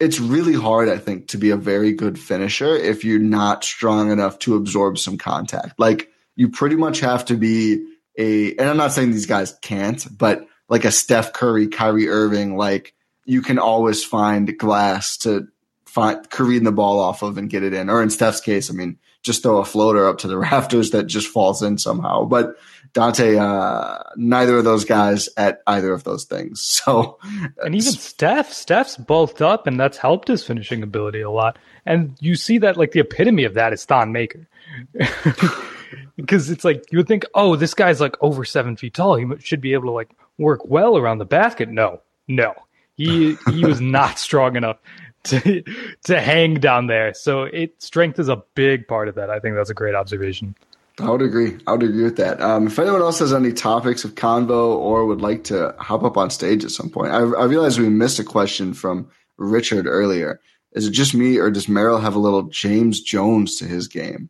it's 0.00 0.18
really 0.18 0.54
hard, 0.54 0.88
I 0.88 0.98
think, 0.98 1.28
to 1.28 1.38
be 1.38 1.50
a 1.50 1.56
very 1.56 1.92
good 1.92 2.18
finisher 2.18 2.74
if 2.74 3.04
you're 3.04 3.18
not 3.18 3.64
strong 3.64 4.10
enough 4.10 4.38
to 4.40 4.56
absorb 4.56 4.98
some 4.98 5.18
contact. 5.18 5.78
Like, 5.78 6.10
you 6.36 6.48
pretty 6.48 6.76
much 6.76 7.00
have 7.00 7.26
to 7.26 7.36
be 7.36 7.86
a, 8.16 8.54
and 8.56 8.68
I'm 8.68 8.76
not 8.76 8.92
saying 8.92 9.12
these 9.12 9.26
guys 9.26 9.56
can't, 9.60 10.06
but 10.16 10.46
like 10.68 10.84
a 10.84 10.90
Steph 10.90 11.32
Curry, 11.32 11.66
Kyrie 11.66 12.08
Irving, 12.08 12.56
like 12.56 12.94
you 13.26 13.42
can 13.42 13.58
always 13.58 14.02
find 14.02 14.56
glass 14.58 15.18
to 15.18 15.48
find 15.84 16.30
careen 16.30 16.64
the 16.64 16.72
ball 16.72 17.00
off 17.00 17.22
of 17.22 17.36
and 17.36 17.50
get 17.50 17.62
it 17.62 17.74
in. 17.74 17.90
Or 17.90 18.02
in 18.02 18.10
Steph's 18.10 18.40
case, 18.40 18.70
I 18.70 18.74
mean, 18.74 18.98
just 19.22 19.42
throw 19.42 19.58
a 19.58 19.64
floater 19.64 20.08
up 20.08 20.18
to 20.18 20.28
the 20.28 20.38
rafters 20.38 20.92
that 20.92 21.04
just 21.04 21.26
falls 21.26 21.62
in 21.62 21.76
somehow. 21.76 22.24
But 22.24 22.56
Donte, 22.92 23.38
uh, 23.38 24.02
neither 24.16 24.58
of 24.58 24.64
those 24.64 24.84
guys 24.84 25.28
at 25.36 25.62
either 25.66 25.92
of 25.92 26.04
those 26.04 26.24
things. 26.24 26.60
So, 26.80 27.18
and 27.62 27.74
even 27.74 27.92
Steph, 27.92 28.52
Steph's 28.52 28.96
bulked 28.96 29.42
up, 29.42 29.66
and 29.66 29.78
that's 29.78 29.98
helped 29.98 30.28
his 30.28 30.44
finishing 30.44 30.82
ability 30.82 31.20
a 31.20 31.30
lot. 31.30 31.58
And 31.84 32.16
you 32.20 32.36
see 32.36 32.58
that, 32.58 32.78
like 32.78 32.92
the 32.92 33.00
epitome 33.00 33.44
of 33.44 33.54
that 33.54 33.72
is 33.74 33.84
Thon 33.84 34.10
Maker. 34.10 34.48
because 36.16 36.50
it's 36.50 36.64
like 36.64 36.90
you 36.90 36.98
would 36.98 37.08
think, 37.08 37.24
oh, 37.34 37.56
this 37.56 37.74
guy's 37.74 38.00
like 38.00 38.16
over 38.20 38.44
seven 38.44 38.76
feet 38.76 38.94
tall. 38.94 39.16
He 39.16 39.26
should 39.40 39.60
be 39.60 39.72
able 39.72 39.84
to 39.84 39.90
like 39.90 40.10
work 40.38 40.64
well 40.64 40.96
around 40.96 41.18
the 41.18 41.24
basket. 41.24 41.68
No, 41.68 42.00
no, 42.28 42.54
he 42.96 43.36
he 43.52 43.64
was 43.64 43.80
not 43.80 44.18
strong 44.18 44.56
enough 44.56 44.78
to 45.24 45.62
to 46.04 46.20
hang 46.20 46.54
down 46.54 46.86
there. 46.86 47.14
So 47.14 47.44
it 47.44 47.82
strength 47.82 48.18
is 48.18 48.28
a 48.28 48.42
big 48.54 48.86
part 48.88 49.08
of 49.08 49.14
that. 49.16 49.30
I 49.30 49.38
think 49.40 49.56
that's 49.56 49.70
a 49.70 49.74
great 49.74 49.94
observation. 49.94 50.54
I 51.00 51.10
would 51.10 51.22
agree. 51.22 51.58
I 51.66 51.72
would 51.72 51.82
agree 51.82 52.04
with 52.04 52.16
that. 52.16 52.40
Um, 52.40 52.66
if 52.66 52.78
anyone 52.78 53.00
else 53.00 53.18
has 53.20 53.32
any 53.32 53.52
topics 53.52 54.04
of 54.04 54.14
convo 54.14 54.76
or 54.76 55.06
would 55.06 55.20
like 55.20 55.44
to 55.44 55.74
hop 55.78 56.02
up 56.04 56.16
on 56.16 56.30
stage 56.30 56.64
at 56.64 56.70
some 56.70 56.90
point, 56.90 57.12
I, 57.12 57.18
I 57.18 57.44
realize 57.44 57.78
we 57.78 57.88
missed 57.88 58.18
a 58.18 58.24
question 58.24 58.74
from 58.74 59.08
Richard 59.38 59.86
earlier. 59.86 60.40
Is 60.72 60.86
it 60.86 60.92
just 60.92 61.14
me, 61.14 61.36
or 61.38 61.50
does 61.50 61.68
Merrill 61.68 61.98
have 61.98 62.14
a 62.14 62.18
little 62.20 62.42
James 62.44 63.00
Jones 63.00 63.56
to 63.56 63.64
his 63.64 63.88
game? 63.88 64.28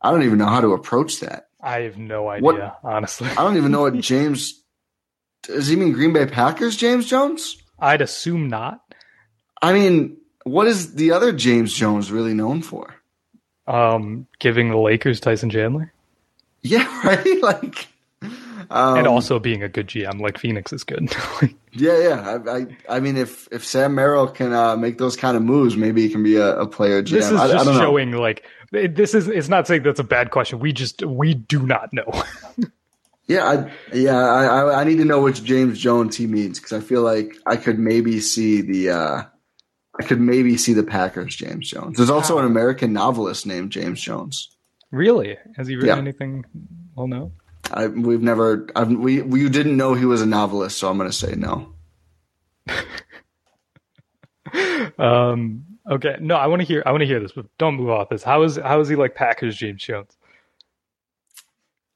I 0.00 0.10
don't 0.12 0.22
even 0.22 0.38
know 0.38 0.46
how 0.46 0.60
to 0.60 0.72
approach 0.74 1.20
that. 1.20 1.48
I 1.60 1.80
have 1.80 1.96
no 1.98 2.28
idea, 2.28 2.44
What- 2.44 2.78
honestly. 2.84 3.28
I 3.28 3.34
don't 3.36 3.56
even 3.56 3.72
know 3.72 3.80
what 3.82 3.94
James. 4.00 4.62
Does 5.42 5.66
he 5.68 5.76
mean 5.76 5.92
Green 5.92 6.12
Bay 6.12 6.26
Packers, 6.26 6.76
James 6.76 7.08
Jones? 7.08 7.56
I'd 7.78 8.02
assume 8.02 8.48
not. 8.48 8.80
I 9.62 9.72
mean, 9.72 10.18
what 10.44 10.66
is 10.66 10.94
the 10.94 11.12
other 11.12 11.32
James 11.32 11.72
Jones 11.72 12.12
really 12.12 12.34
known 12.34 12.62
for? 12.62 12.94
Um, 13.66 14.26
giving 14.38 14.70
the 14.70 14.76
Lakers 14.76 15.18
Tyson 15.20 15.50
Chandler, 15.50 15.92
Yeah, 16.62 16.86
right. 17.04 17.42
Like, 17.42 17.88
um, 18.70 18.98
and 18.98 19.06
also 19.06 19.38
being 19.38 19.62
a 19.62 19.68
good 19.68 19.88
GM, 19.88 20.20
like 20.20 20.38
Phoenix 20.38 20.72
is 20.72 20.84
good. 20.84 21.14
yeah, 21.72 21.98
yeah. 21.98 22.38
I, 22.46 22.50
I, 22.58 22.66
I 22.88 23.00
mean, 23.00 23.16
if 23.16 23.48
if 23.52 23.64
Sam 23.64 23.94
Merrill 23.94 24.28
can 24.28 24.52
uh, 24.52 24.76
make 24.76 24.98
those 24.98 25.16
kind 25.16 25.36
of 25.36 25.42
moves, 25.42 25.76
maybe 25.76 26.02
he 26.02 26.08
can 26.08 26.22
be 26.22 26.36
a, 26.36 26.60
a 26.60 26.66
player 26.66 27.02
GM. 27.02 27.10
this 27.10 27.30
is 27.30 27.40
I, 27.40 27.44
I 27.44 27.52
just 27.52 27.66
know. 27.66 27.78
showing 27.78 28.12
like 28.12 28.44
this 28.70 29.14
is. 29.14 29.28
It's 29.28 29.48
not 29.48 29.66
saying 29.66 29.82
that's 29.82 30.00
a 30.00 30.04
bad 30.04 30.30
question. 30.30 30.58
We 30.58 30.72
just 30.72 31.04
we 31.04 31.34
do 31.34 31.64
not 31.64 31.92
know. 31.92 32.22
Yeah, 33.28 33.44
I, 33.44 33.72
yeah. 33.92 34.16
I, 34.16 34.44
I, 34.44 34.80
I 34.80 34.84
need 34.84 34.98
to 34.98 35.04
know 35.04 35.20
which 35.20 35.42
James 35.42 35.80
Jones 35.80 36.16
he 36.16 36.28
means 36.28 36.60
because 36.60 36.72
I 36.72 36.78
feel 36.78 37.02
like 37.02 37.34
I 37.44 37.56
could 37.56 37.76
maybe 37.76 38.20
see 38.20 38.60
the. 38.60 38.90
Uh, 38.90 39.22
I 39.98 40.02
could 40.02 40.20
maybe 40.20 40.56
see 40.56 40.72
the 40.74 40.82
Packers 40.82 41.34
James 41.36 41.70
Jones. 41.70 41.96
There's 41.96 42.10
also 42.10 42.38
an 42.38 42.44
American 42.44 42.92
novelist 42.92 43.46
named 43.46 43.70
James 43.70 44.00
Jones. 44.00 44.50
really? 44.90 45.36
Has 45.56 45.66
he 45.68 45.74
written 45.76 45.88
Yeah. 45.88 45.96
anything? 45.98 46.44
Well, 46.94 47.06
no. 47.08 47.32
I, 47.72 47.86
we've 47.88 48.22
never. 48.22 48.68
I've, 48.76 48.90
we 48.90 49.22
we 49.22 49.48
didn't 49.48 49.76
know 49.76 49.94
he 49.94 50.04
was 50.04 50.22
a 50.22 50.26
novelist, 50.26 50.78
so 50.78 50.88
I'm 50.88 50.96
going 50.98 51.10
to 51.10 51.16
say 51.16 51.34
no. 51.34 51.72
Um. 54.98 55.64
Okay. 55.90 56.16
No, 56.20 56.36
I 56.36 56.46
want 56.46 56.62
to 56.62 56.66
hear. 56.68 56.82
I 56.86 56.90
want 56.92 57.02
to 57.02 57.06
hear 57.06 57.20
this, 57.20 57.32
but 57.32 57.46
don't 57.58 57.74
move 57.76 57.90
off 57.90 58.08
this. 58.08 58.22
How 58.22 58.42
is 58.44 58.56
how 58.56 58.80
is 58.80 58.88
he 58.88 58.96
like 58.96 59.14
Packers 59.14 59.56
James 59.56 59.82
Jones? 59.82 60.16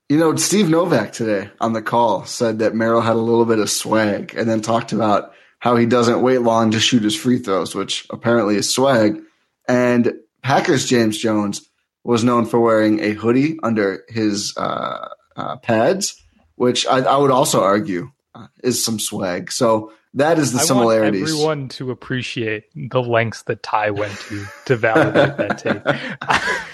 You 0.08 0.18
know, 0.18 0.34
Steve 0.36 0.68
Novak 0.68 1.12
today 1.12 1.50
on 1.60 1.72
the 1.72 1.82
call 1.82 2.24
said 2.24 2.58
that 2.58 2.74
Merrill 2.74 3.00
had 3.00 3.14
a 3.14 3.20
little 3.20 3.44
bit 3.44 3.60
of 3.60 3.70
swag, 3.70 4.34
and 4.36 4.50
then 4.50 4.60
talked 4.60 4.92
about 4.92 5.32
how 5.60 5.76
he 5.76 5.86
doesn't 5.86 6.22
wait 6.22 6.38
long 6.38 6.72
to 6.72 6.80
shoot 6.80 7.02
his 7.02 7.14
free 7.14 7.38
throws, 7.38 7.74
which 7.74 8.06
apparently 8.10 8.56
is 8.56 8.74
swag. 8.74 9.20
And 9.68 10.14
Packers 10.42 10.86
James 10.86 11.16
Jones 11.16 11.68
was 12.02 12.24
known 12.24 12.46
for 12.46 12.58
wearing 12.58 13.00
a 13.00 13.12
hoodie 13.12 13.58
under 13.62 14.04
his 14.08 14.56
uh, 14.56 15.08
uh, 15.36 15.56
pads, 15.58 16.20
which 16.56 16.86
I, 16.86 17.00
I 17.00 17.16
would 17.18 17.30
also 17.30 17.62
argue 17.62 18.10
uh, 18.34 18.46
is 18.64 18.82
some 18.82 18.98
swag. 18.98 19.52
So 19.52 19.92
that 20.14 20.38
is 20.38 20.52
the 20.52 20.60
I 20.60 20.62
similarities. 20.62 21.20
want 21.20 21.32
everyone 21.32 21.68
to 21.68 21.90
appreciate 21.90 22.64
the 22.74 23.02
lengths 23.02 23.42
that 23.42 23.62
Ti 23.62 23.90
went 23.90 24.18
to 24.18 24.44
to 24.64 24.76
validate 24.76 25.36
that 25.36 25.58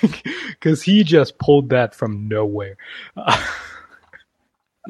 take, 0.01 0.23
because 0.51 0.83
he 0.83 1.03
just 1.03 1.39
pulled 1.39 1.71
that 1.71 1.95
from 1.95 2.29
nowhere. 2.29 2.77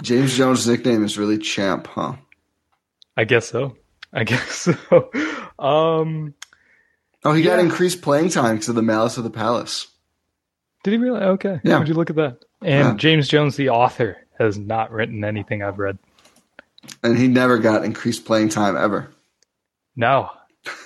James 0.02 0.36
Jones' 0.36 0.68
nickname 0.68 1.02
is 1.02 1.16
really 1.16 1.38
Champ, 1.38 1.86
huh? 1.86 2.16
I 3.16 3.24
guess 3.24 3.48
so. 3.48 3.74
I 4.16 4.24
guess 4.24 4.68
so. 4.90 5.10
Um, 5.58 6.34
Oh, 7.24 7.32
he 7.32 7.42
got 7.42 7.58
increased 7.58 8.02
playing 8.02 8.28
time 8.30 8.54
because 8.54 8.68
of 8.68 8.74
the 8.76 8.82
Malice 8.82 9.16
of 9.18 9.24
the 9.24 9.30
Palace. 9.30 9.88
did 10.84 10.92
he 10.92 10.98
really? 10.98 11.20
Okay. 11.20 11.60
Yeah. 11.64 11.78
Would 11.78 11.88
you 11.88 11.94
look 11.94 12.10
at 12.10 12.16
that? 12.16 12.38
And 12.62 12.88
Yeah. 12.90 12.94
James 12.94 13.26
Jones, 13.28 13.56
the 13.56 13.70
author, 13.70 14.16
has 14.38 14.56
not 14.56 14.92
written 14.92 15.24
anything 15.24 15.62
I've 15.62 15.78
read. 15.78 15.98
And 17.02 17.18
he 17.18 17.26
never 17.26 17.58
got 17.58 17.84
increased 17.84 18.24
playing 18.26 18.50
time 18.50 18.76
ever. 18.76 19.08
No, 19.96 20.30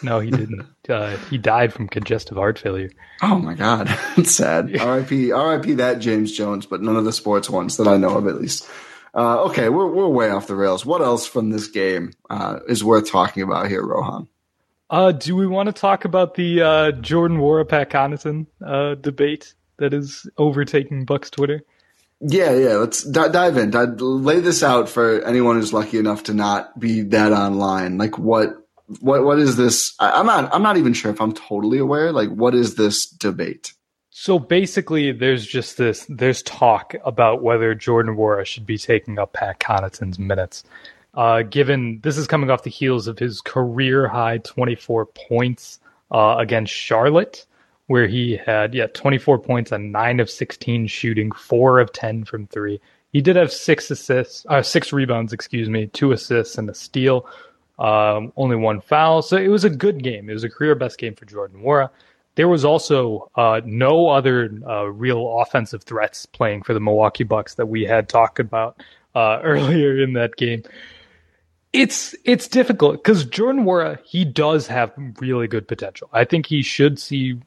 no, 0.02 0.20
he 0.20 0.30
didn't. 0.30 0.66
uh, 0.88 1.16
he 1.28 1.36
died 1.36 1.72
from 1.74 1.88
congestive 1.88 2.38
heart 2.38 2.58
failure. 2.58 2.90
Oh 3.22 3.38
my 3.38 3.52
God, 3.54 3.88
it's 4.16 4.30
sad. 4.34 4.74
R.I.P. 4.80 5.32
R.I.P. 5.32 5.74
That 5.74 5.98
James 5.98 6.32
Jones, 6.32 6.64
but 6.64 6.80
none 6.80 6.96
of 6.96 7.04
the 7.04 7.12
sports 7.12 7.50
ones 7.50 7.76
that 7.76 7.86
I 7.88 7.98
know 7.98 8.16
of, 8.16 8.26
at 8.26 8.40
least. 8.40 8.66
Uh, 9.14 9.44
okay, 9.44 9.68
we're 9.68 9.88
we're 9.88 10.08
way 10.08 10.30
off 10.30 10.46
the 10.46 10.54
rails. 10.54 10.86
What 10.86 11.00
else 11.00 11.26
from 11.26 11.50
this 11.50 11.66
game 11.66 12.12
uh, 12.28 12.60
is 12.68 12.84
worth 12.84 13.10
talking 13.10 13.42
about 13.42 13.68
here, 13.68 13.84
Rohan? 13.84 14.28
Uh, 14.88 15.12
do 15.12 15.36
we 15.36 15.46
want 15.46 15.68
to 15.68 15.72
talk 15.72 16.04
about 16.04 16.34
the 16.34 16.62
uh, 16.62 16.92
Jordan 16.92 17.38
Nwora 17.38 17.68
Pat 17.68 17.90
Connaughton 17.90 18.46
uh, 18.64 18.96
debate 18.96 19.54
that 19.78 19.94
is 19.94 20.28
overtaking 20.36 21.04
Bucks 21.04 21.30
Twitter? 21.30 21.62
Yeah, 22.20 22.52
yeah. 22.54 22.74
Let's 22.74 23.02
d- 23.04 23.28
dive 23.32 23.56
in. 23.56 23.70
Di- 23.70 23.84
lay 23.84 24.40
this 24.40 24.62
out 24.62 24.88
for 24.88 25.22
anyone 25.22 25.56
who's 25.56 25.72
lucky 25.72 25.98
enough 25.98 26.24
to 26.24 26.34
not 26.34 26.78
be 26.78 27.02
that 27.02 27.32
online. 27.32 27.98
Like, 27.98 28.18
what, 28.18 28.50
what, 29.00 29.24
what 29.24 29.38
is 29.38 29.56
this? 29.56 29.94
I, 29.98 30.10
I'm 30.12 30.26
not. 30.26 30.52
I'm 30.54 30.62
not 30.62 30.76
even 30.76 30.92
sure 30.92 31.10
if 31.10 31.20
I'm 31.20 31.32
totally 31.32 31.78
aware. 31.78 32.12
Like, 32.12 32.28
what 32.28 32.54
is 32.54 32.74
this 32.74 33.06
debate? 33.06 33.72
So 34.10 34.40
basically, 34.40 35.12
there's 35.12 35.46
just 35.46 35.78
this 35.78 36.04
there's 36.08 36.42
talk 36.42 36.94
about 37.04 37.42
whether 37.42 37.74
Jordan 37.74 38.16
Nwora 38.16 38.44
should 38.44 38.66
be 38.66 38.76
taking 38.76 39.18
up 39.18 39.32
Pat 39.34 39.60
Connaughton's 39.60 40.18
minutes. 40.18 40.64
Uh, 41.14 41.42
given 41.42 42.00
this 42.02 42.16
is 42.16 42.26
coming 42.26 42.50
off 42.50 42.64
the 42.64 42.70
heels 42.70 43.06
of 43.06 43.18
his 43.18 43.40
career 43.40 44.08
high 44.08 44.38
24 44.38 45.06
points 45.06 45.80
uh, 46.10 46.36
against 46.38 46.72
Charlotte, 46.72 47.46
where 47.86 48.08
he 48.08 48.36
had 48.36 48.74
yeah 48.74 48.88
24 48.88 49.38
points 49.38 49.70
and 49.70 49.92
nine 49.92 50.18
of 50.18 50.28
16 50.28 50.88
shooting, 50.88 51.30
four 51.30 51.78
of 51.78 51.92
10 51.92 52.24
from 52.24 52.48
three. 52.48 52.80
He 53.12 53.20
did 53.20 53.36
have 53.36 53.52
six 53.52 53.90
assists, 53.92 54.44
uh, 54.48 54.62
six 54.62 54.92
rebounds, 54.92 55.32
excuse 55.32 55.68
me, 55.68 55.86
two 55.86 56.12
assists 56.12 56.58
and 56.58 56.68
a 56.68 56.74
steal. 56.74 57.26
Um, 57.78 58.32
only 58.36 58.56
one 58.56 58.80
foul, 58.80 59.22
so 59.22 59.36
it 59.36 59.48
was 59.48 59.64
a 59.64 59.70
good 59.70 60.02
game. 60.02 60.28
It 60.28 60.34
was 60.34 60.44
a 60.44 60.50
career 60.50 60.74
best 60.74 60.98
game 60.98 61.14
for 61.14 61.24
Jordan 61.24 61.62
Nwora. 61.62 61.90
There 62.36 62.48
was 62.48 62.64
also 62.64 63.30
uh, 63.34 63.60
no 63.64 64.08
other 64.08 64.50
uh, 64.66 64.84
real 64.84 65.40
offensive 65.40 65.82
threats 65.82 66.26
playing 66.26 66.62
for 66.62 66.74
the 66.74 66.80
Milwaukee 66.80 67.24
Bucks 67.24 67.54
that 67.54 67.66
we 67.66 67.84
had 67.84 68.08
talked 68.08 68.38
about 68.38 68.80
uh, 69.14 69.40
earlier 69.42 70.02
in 70.02 70.14
that 70.14 70.36
game. 70.36 70.62
It's 71.72 72.16
it's 72.24 72.48
difficult 72.48 72.94
because 72.94 73.24
Jordan 73.24 73.64
Nwora 73.64 73.98
he 74.04 74.24
does 74.24 74.66
have 74.66 74.92
really 75.20 75.46
good 75.46 75.68
potential. 75.68 76.08
I 76.12 76.24
think 76.24 76.46
he 76.46 76.62
should 76.62 76.98
see 76.98 77.40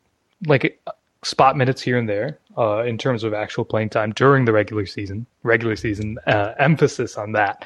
like 0.46 0.80
spot 1.24 1.58
minutes 1.58 1.82
here 1.82 1.98
and 1.98 2.08
there 2.08 2.40
uh, 2.58 2.84
in 2.84 2.98
terms 2.98 3.24
of 3.24 3.34
actual 3.34 3.66
playing 3.66 3.90
time 3.90 4.12
during 4.14 4.46
the 4.46 4.54
regular 4.54 4.86
season. 4.86 5.26
Regular 5.44 5.76
season 5.76 6.20
uh, 6.28 6.54
emphasis 6.58 7.18
on 7.18 7.34
that. 7.34 7.66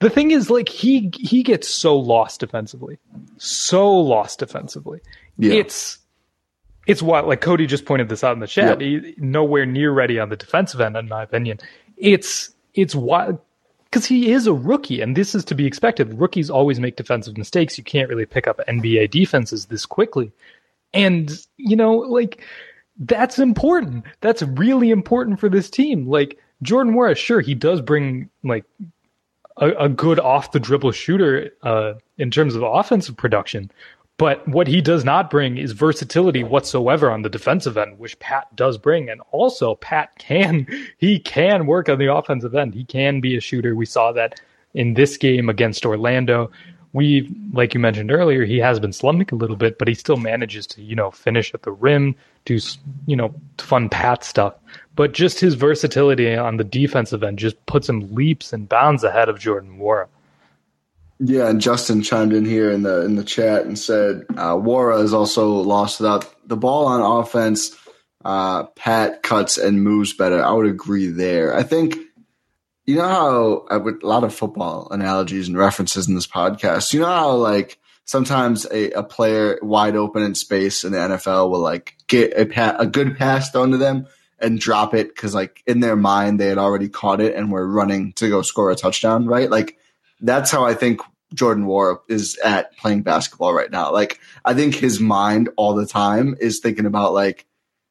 The 0.00 0.10
thing 0.10 0.30
is, 0.30 0.48
like 0.48 0.68
he 0.68 1.10
he 1.14 1.42
gets 1.42 1.68
so 1.68 1.96
lost 1.96 2.40
defensively, 2.40 2.98
so 3.36 3.92
lost 3.92 4.38
defensively. 4.38 5.00
Yeah. 5.38 5.54
It's 5.54 5.98
it's 6.86 7.02
what 7.02 7.26
like 7.26 7.40
Cody 7.40 7.66
just 7.66 7.84
pointed 7.84 8.08
this 8.08 8.24
out 8.24 8.32
in 8.32 8.40
the 8.40 8.46
chat. 8.46 8.80
Yep. 8.80 9.04
He, 9.04 9.14
nowhere 9.18 9.66
near 9.66 9.92
ready 9.92 10.18
on 10.18 10.28
the 10.28 10.36
defensive 10.36 10.80
end, 10.80 10.96
in 10.96 11.08
my 11.08 11.22
opinion. 11.22 11.58
It's 11.96 12.54
it's 12.74 12.94
what 12.94 13.44
because 13.84 14.06
he 14.06 14.32
is 14.32 14.46
a 14.46 14.52
rookie, 14.52 15.00
and 15.00 15.16
this 15.16 15.34
is 15.34 15.44
to 15.46 15.54
be 15.54 15.66
expected. 15.66 16.18
Rookies 16.18 16.48
always 16.50 16.80
make 16.80 16.96
defensive 16.96 17.36
mistakes. 17.36 17.76
You 17.76 17.84
can't 17.84 18.08
really 18.08 18.26
pick 18.26 18.46
up 18.46 18.60
NBA 18.68 19.10
defenses 19.10 19.66
this 19.66 19.84
quickly, 19.86 20.32
and 20.94 21.30
you 21.56 21.76
know 21.76 21.94
like 21.94 22.44
that's 22.98 23.38
important. 23.38 24.04
That's 24.20 24.42
really 24.42 24.90
important 24.90 25.40
for 25.40 25.48
this 25.48 25.68
team. 25.70 26.08
Like 26.08 26.38
Jordan 26.62 26.94
Nwora, 26.94 27.16
sure, 27.16 27.40
he 27.40 27.54
does 27.54 27.80
bring 27.80 28.30
like 28.44 28.64
a, 29.56 29.70
a 29.70 29.88
good 29.88 30.20
off 30.20 30.52
the 30.52 30.60
dribble 30.60 30.92
shooter 30.92 31.50
uh, 31.62 31.94
in 32.18 32.30
terms 32.30 32.54
of 32.54 32.62
offensive 32.62 33.16
production, 33.16 33.70
but 34.20 34.46
what 34.46 34.66
he 34.66 34.82
does 34.82 35.02
not 35.02 35.30
bring 35.30 35.56
is 35.56 35.72
versatility 35.72 36.44
whatsoever 36.44 37.10
on 37.10 37.22
the 37.22 37.30
defensive 37.30 37.78
end, 37.78 37.98
which 37.98 38.18
Pat 38.18 38.54
does 38.54 38.76
bring. 38.76 39.08
And 39.08 39.22
also, 39.30 39.76
Pat 39.76 40.10
can 40.18 40.66
he 40.98 41.18
can 41.18 41.64
work 41.64 41.88
on 41.88 41.98
the 41.98 42.14
offensive 42.14 42.54
end. 42.54 42.74
He 42.74 42.84
can 42.84 43.22
be 43.22 43.34
a 43.34 43.40
shooter. 43.40 43.74
We 43.74 43.86
saw 43.86 44.12
that 44.12 44.38
in 44.74 44.92
this 44.92 45.16
game 45.16 45.48
against 45.48 45.86
Orlando 45.86 46.50
we 46.92 47.32
like 47.52 47.72
you 47.72 47.78
mentioned 47.78 48.10
earlier 48.10 48.44
he 48.44 48.58
has 48.58 48.80
been 48.80 48.92
slumping 48.92 49.28
a 49.30 49.34
little 49.36 49.56
bit 49.56 49.78
but 49.78 49.86
he 49.86 49.94
still 49.94 50.16
manages 50.16 50.66
to 50.66 50.82
you 50.82 50.96
know 50.96 51.10
finish 51.10 51.54
at 51.54 51.62
the 51.62 51.70
rim 51.70 52.16
do 52.44 52.58
you 53.06 53.14
know 53.14 53.32
fun 53.58 53.88
pat 53.88 54.24
stuff 54.24 54.54
but 54.96 55.12
just 55.12 55.38
his 55.38 55.54
versatility 55.54 56.34
on 56.34 56.56
the 56.56 56.64
defensive 56.64 57.22
end 57.22 57.38
just 57.38 57.64
puts 57.66 57.88
him 57.88 58.12
leaps 58.12 58.52
and 58.52 58.68
bounds 58.68 59.04
ahead 59.04 59.28
of 59.28 59.38
jordan 59.38 59.78
Nwora. 59.78 60.08
Yeah 61.20 61.48
and 61.48 61.60
justin 61.60 62.02
chimed 62.02 62.32
in 62.32 62.44
here 62.44 62.70
in 62.70 62.82
the 62.82 63.04
in 63.04 63.14
the 63.14 63.24
chat 63.24 63.64
and 63.64 63.78
said 63.78 64.24
uh, 64.36 64.56
Nwora 64.56 65.02
is 65.02 65.14
also 65.14 65.52
lost 65.52 66.00
without 66.00 66.34
the 66.48 66.56
ball 66.56 66.86
on 66.86 67.00
offense 67.22 67.76
uh, 68.24 68.64
pat 68.64 69.22
cuts 69.22 69.56
and 69.58 69.84
moves 69.84 70.12
better 70.12 70.44
i 70.44 70.50
would 70.50 70.66
agree 70.66 71.06
there 71.06 71.54
i 71.54 71.62
think 71.62 71.96
you 72.90 72.96
know 72.96 73.08
how 73.08 73.66
I 73.70 73.76
would 73.76 74.02
a 74.02 74.06
lot 74.06 74.24
of 74.24 74.34
football 74.34 74.88
analogies 74.90 75.46
and 75.46 75.56
references 75.56 76.08
in 76.08 76.16
this 76.16 76.26
podcast. 76.26 76.92
You 76.92 77.00
know 77.00 77.06
how 77.06 77.32
like 77.36 77.78
sometimes 78.04 78.66
a, 78.66 78.90
a 78.90 79.04
player 79.04 79.60
wide 79.62 79.94
open 79.94 80.24
in 80.24 80.34
space 80.34 80.82
in 80.82 80.90
the 80.90 80.98
NFL 80.98 81.50
will 81.50 81.60
like 81.60 81.94
get 82.08 82.36
a 82.36 82.46
pa- 82.46 82.76
a 82.80 82.86
good 82.86 83.16
pass 83.16 83.50
thrown 83.52 83.70
to 83.70 83.78
them 83.78 84.08
and 84.40 84.58
drop 84.58 84.92
it 84.92 85.08
because 85.08 85.36
like 85.36 85.62
in 85.68 85.78
their 85.78 85.94
mind 85.94 86.40
they 86.40 86.48
had 86.48 86.58
already 86.58 86.88
caught 86.88 87.20
it 87.20 87.36
and 87.36 87.52
were 87.52 87.64
running 87.64 88.12
to 88.14 88.28
go 88.28 88.42
score 88.42 88.72
a 88.72 88.74
touchdown, 88.74 89.26
right? 89.26 89.50
Like 89.50 89.78
that's 90.20 90.50
how 90.50 90.64
I 90.64 90.74
think 90.74 91.00
Jordan 91.34 91.64
Nwora 91.64 92.00
is 92.08 92.38
at 92.38 92.76
playing 92.76 93.02
basketball 93.02 93.54
right 93.54 93.70
now. 93.70 93.92
Like 93.92 94.20
I 94.44 94.54
think 94.54 94.74
his 94.74 95.00
mind 95.00 95.48
all 95.56 95.74
the 95.74 95.86
time 95.86 96.36
is 96.40 96.58
thinking 96.58 96.86
about 96.86 97.12
like 97.12 97.46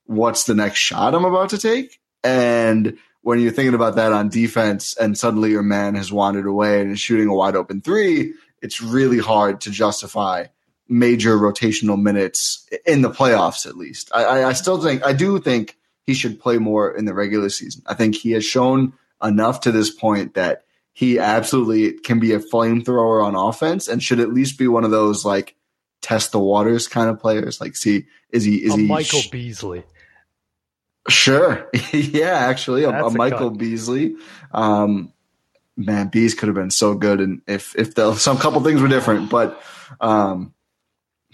what's 0.06 0.46
the 0.46 0.56
next 0.56 0.80
shot 0.80 1.14
I'm 1.14 1.26
about 1.26 1.50
to 1.52 1.58
take 1.58 2.00
and 2.24 2.98
when 3.22 3.40
you're 3.40 3.52
thinking 3.52 3.74
about 3.76 3.96
that 3.96 4.14
on 4.14 4.30
defense 4.30 4.96
and 4.98 5.18
suddenly 5.18 5.52
your 5.52 5.64
man 5.64 5.96
has 5.96 6.12
wandered 6.12 6.46
away 6.46 6.82
and 6.82 6.92
is 6.92 7.00
shooting 7.00 7.28
a 7.28 7.34
wide 7.34 7.56
open 7.56 7.82
three, 7.82 8.34
it's 8.62 8.82
really 8.82 9.20
hard 9.20 9.62
to 9.62 9.72
justify 9.72 10.46
major 10.88 11.38
rotational 11.38 12.02
minutes 12.02 12.68
in 12.86 13.02
the 13.02 13.10
playoffs, 13.10 13.68
at 13.68 13.78
least. 13.78 14.10
I, 14.14 14.46
I 14.46 14.54
still 14.54 14.82
think, 14.82 15.06
I 15.06 15.14
do 15.14 15.40
think 15.40 15.78
he 16.08 16.14
should 16.14 16.40
play 16.40 16.58
more 16.58 16.92
in 16.92 17.06
the 17.06 17.14
regular 17.14 17.50
season. 17.50 17.84
I 17.86 17.94
think 17.94 18.16
he 18.16 18.32
has 18.32 18.46
shown 18.46 18.94
enough 19.22 19.62
to 19.62 19.72
this 19.72 19.92
point 19.92 20.34
that 20.34 20.64
he 21.00 21.18
absolutely 21.18 21.94
can 21.94 22.20
be 22.20 22.34
a 22.34 22.40
flamethrower 22.40 23.24
on 23.24 23.34
offense 23.34 23.88
and 23.88 24.04
should 24.04 24.20
at 24.20 24.34
least 24.34 24.60
be 24.60 24.68
one 24.68 24.84
of 24.84 24.92
those 24.92 25.24
like 25.24 25.56
test 26.02 26.34
the 26.34 26.40
waters 26.40 26.90
kind 26.90 27.10
of 27.10 27.18
players. 27.18 27.62
Like, 27.62 27.78
see, 27.78 28.08
is 28.32 28.44
he, 28.44 28.58
is 28.58 28.74
a 28.74 28.78
he 28.80 28.86
Michael 28.86 29.22
sh- 29.22 29.30
Beasley? 29.30 29.84
Sure. 31.08 31.70
yeah, 31.94 32.32
actually, 32.32 32.84
a, 32.84 32.90
a, 32.90 33.12
Michael. 33.12 33.50
Beasley. 33.50 34.18
Um, 34.52 35.14
man, 35.78 36.10
Bees 36.10 36.34
could 36.34 36.50
have 36.50 36.56
been 36.56 36.70
so 36.70 36.96
good, 36.96 37.22
and 37.22 37.44
if 37.48 37.78
if 37.78 37.96
the, 37.96 38.14
some 38.16 38.38
couple 38.38 38.60
things 38.62 38.82
were 38.82 38.90
different, 38.90 39.30
but 39.30 39.64
um, 40.02 40.54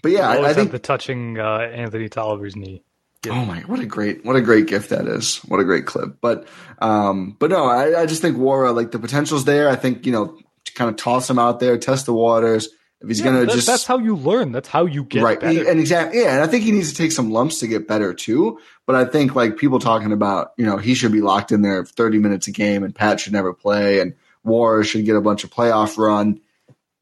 but 0.03 0.11
yeah, 0.11 0.29
I, 0.29 0.49
I 0.49 0.53
think 0.53 0.69
the 0.69 0.77
touching 0.77 1.39
uh, 1.39 1.57
Anthony 1.57 2.07
Tolliver's 2.07 2.55
knee. 2.55 2.83
Oh 3.31 3.45
my! 3.45 3.59
What 3.61 3.79
a 3.79 3.85
great, 3.85 4.25
what 4.25 4.35
a 4.35 4.41
great 4.41 4.67
gift 4.67 4.89
that 4.89 5.07
is. 5.07 5.37
What 5.45 5.59
a 5.59 5.63
great 5.63 5.85
clip. 5.85 6.17
But, 6.21 6.47
um, 6.79 7.35
but 7.39 7.49
no, 7.49 7.65
I, 7.65 8.01
I 8.01 8.05
just 8.05 8.21
think 8.21 8.37
Nwora 8.37 8.75
like 8.75 8.91
the 8.91 8.99
potential's 8.99 9.45
there. 9.45 9.69
I 9.69 9.75
think 9.75 10.05
you 10.05 10.11
know, 10.11 10.37
to 10.65 10.73
kind 10.73 10.89
of 10.89 10.97
toss 10.97 11.29
him 11.29 11.39
out 11.39 11.59
there, 11.59 11.77
test 11.77 12.05
the 12.05 12.13
waters. 12.13 12.69
If 13.01 13.09
he's 13.09 13.19
yeah, 13.19 13.25
gonna 13.25 13.45
just 13.45 13.67
that's 13.67 13.85
how 13.85 13.99
you 13.99 14.15
learn. 14.15 14.51
That's 14.51 14.69
how 14.69 14.85
you 14.85 15.03
get 15.03 15.21
right. 15.21 15.39
Better. 15.39 15.69
And 15.69 15.79
exactly, 15.79 16.21
yeah. 16.21 16.35
And 16.35 16.43
I 16.43 16.47
think 16.47 16.63
he 16.63 16.71
needs 16.71 16.91
to 16.91 16.95
take 16.95 17.11
some 17.11 17.31
lumps 17.31 17.59
to 17.59 17.67
get 17.67 17.87
better 17.87 18.13
too. 18.13 18.59
But 18.85 18.95
I 18.95 19.05
think 19.05 19.35
like 19.35 19.57
people 19.57 19.79
talking 19.79 20.11
about, 20.11 20.53
you 20.57 20.65
know, 20.65 20.77
he 20.77 20.93
should 20.93 21.11
be 21.11 21.21
locked 21.21 21.51
in 21.51 21.61
there 21.61 21.83
30 21.83 22.19
minutes 22.19 22.47
a 22.47 22.51
game, 22.51 22.83
and 22.83 22.95
Pat 22.95 23.19
should 23.19 23.33
never 23.33 23.53
play, 23.53 23.99
and 23.99 24.15
War 24.43 24.83
should 24.83 25.05
get 25.05 25.15
a 25.15 25.21
bunch 25.21 25.43
of 25.43 25.51
playoff 25.51 25.97
run. 25.97 26.39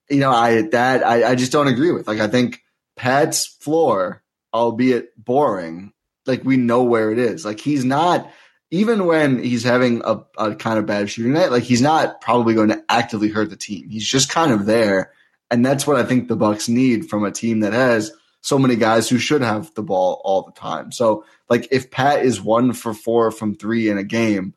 You 0.09 0.19
know, 0.19 0.31
I 0.31 0.63
that 0.69 1.05
I, 1.05 1.31
I 1.31 1.35
just 1.35 1.51
don't 1.51 1.67
agree 1.67 1.91
with. 1.91 2.07
Like 2.07 2.19
I 2.19 2.27
think 2.27 2.63
Pat's 2.95 3.45
floor, 3.45 4.23
albeit 4.53 5.11
boring, 5.17 5.93
like 6.25 6.43
we 6.43 6.57
know 6.57 6.83
where 6.83 7.11
it 7.11 7.19
is. 7.19 7.45
Like 7.45 7.59
he's 7.59 7.85
not 7.85 8.31
even 8.71 9.05
when 9.05 9.43
he's 9.43 9.63
having 9.63 10.01
a, 10.03 10.21
a 10.37 10.55
kind 10.55 10.79
of 10.79 10.85
bad 10.85 11.09
shooting 11.09 11.33
night, 11.33 11.51
like 11.51 11.63
he's 11.63 11.81
not 11.81 12.21
probably 12.21 12.55
going 12.55 12.69
to 12.69 12.83
actively 12.89 13.29
hurt 13.29 13.49
the 13.49 13.55
team. 13.55 13.89
He's 13.89 14.07
just 14.07 14.29
kind 14.29 14.51
of 14.51 14.65
there 14.65 15.11
and 15.53 15.63
that's 15.63 15.85
what 15.85 15.97
I 15.97 16.03
think 16.03 16.27
the 16.27 16.35
Bucks 16.35 16.67
need 16.67 17.07
from 17.07 17.23
a 17.23 17.31
team 17.31 17.59
that 17.59 17.73
has 17.73 18.11
so 18.41 18.57
many 18.57 18.75
guys 18.75 19.07
who 19.07 19.19
should 19.19 19.41
have 19.43 19.71
the 19.75 19.83
ball 19.83 20.19
all 20.23 20.41
the 20.41 20.51
time. 20.51 20.91
So 20.91 21.25
like 21.47 21.67
if 21.69 21.91
Pat 21.91 22.25
is 22.25 22.41
one 22.41 22.73
for 22.73 22.91
four 22.95 23.29
from 23.29 23.53
three 23.53 23.87
in 23.87 23.99
a 23.99 24.03
game, 24.03 24.55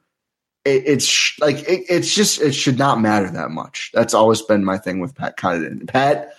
it, 0.64 0.84
it's 0.86 1.38
like 1.38 1.58
it, 1.68 1.84
it's 1.90 2.14
just 2.14 2.40
it 2.40 2.54
should 2.54 2.78
not 2.78 2.98
matter 2.98 3.30
that 3.30 3.50
much. 3.50 3.90
That's 3.92 4.14
always 4.14 4.40
been 4.40 4.64
my 4.64 4.78
thing 4.78 5.00
with 5.00 5.14
Pat 5.14 5.36
Connaughton. 5.36 5.86
Pat 5.86 6.32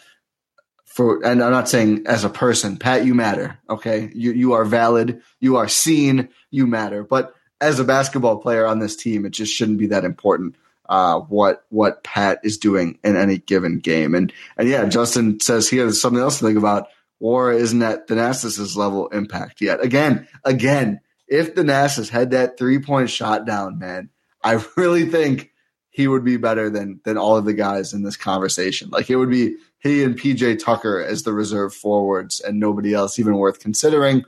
for 0.98 1.24
and 1.24 1.44
I'm 1.44 1.52
not 1.52 1.70
saying 1.70 2.08
as 2.08 2.24
a 2.24 2.30
person, 2.30 2.76
Pat, 2.76 3.06
you 3.06 3.14
matter. 3.14 3.60
Okay, 3.70 4.10
you 4.16 4.32
you 4.32 4.54
are 4.54 4.66
valid, 4.66 5.22
you 5.40 5.58
are 5.58 5.68
seen, 5.68 6.30
you 6.50 6.66
matter. 6.66 7.04
But 7.04 7.36
as 7.62 7.80
a 7.80 7.84
basketball 7.84 8.40
player 8.40 8.66
on 8.66 8.80
this 8.80 8.96
team, 8.96 9.24
it 9.24 9.30
just 9.30 9.54
shouldn't 9.54 9.78
be 9.78 9.86
that 9.88 10.06
important 10.06 10.56
uh, 10.90 11.20
what 11.20 11.66
what 11.70 12.04
Pat 12.04 12.40
is 12.42 12.58
doing 12.58 12.98
in 13.04 13.16
any 13.16 13.38
given 13.38 13.78
game. 13.78 14.16
And 14.16 14.34
and 14.58 14.68
yeah, 14.68 14.86
Justin 14.86 15.40
says 15.40 15.70
he 15.70 15.78
has 15.78 16.02
something 16.02 16.20
else 16.20 16.40
to 16.40 16.46
think 16.46 16.58
about. 16.58 16.88
Nwora 17.22 17.60
isn't 17.60 17.82
at 17.84 18.08
Thanasis' 18.08 18.76
level 18.76 19.08
impact 19.10 19.62
yet. 19.62 19.84
Again, 19.84 20.28
again, 20.44 21.00
if 21.28 21.54
Thanasis 21.54 22.10
had 22.10 22.32
that 22.32 22.58
three 22.58 22.80
point 22.80 23.12
shot 23.12 23.46
down, 23.46 23.78
man, 23.78 24.10
I 24.44 24.64
really 24.76 25.06
think 25.06 25.52
he 25.92 26.08
would 26.08 26.24
be 26.24 26.38
better 26.38 26.72
than 26.72 27.02
than 27.04 27.18
all 27.18 27.38
of 27.38 27.46
the 27.46 27.54
guys 27.54 27.94
in 27.94 28.02
this 28.02 28.18
conversation. 28.18 28.90
Like 28.90 29.12
it 29.12 29.16
would 29.18 29.30
be 29.30 29.58
he 29.80 30.04
and 30.04 30.20
PJ 30.20 30.64
Tucker 30.64 31.04
as 31.04 31.24
the 31.24 31.34
reserve 31.34 31.74
forwards 31.74 32.40
and 32.40 32.60
nobody 32.60 32.94
else 32.94 33.20
even 33.20 33.38
worth 33.38 33.60
considering. 33.60 34.24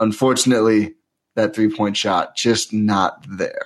Unfortunately, 0.00 0.94
that 1.34 1.54
three 1.54 1.74
point 1.74 1.96
shot 1.96 2.36
just 2.36 2.72
not 2.72 3.24
there. 3.28 3.64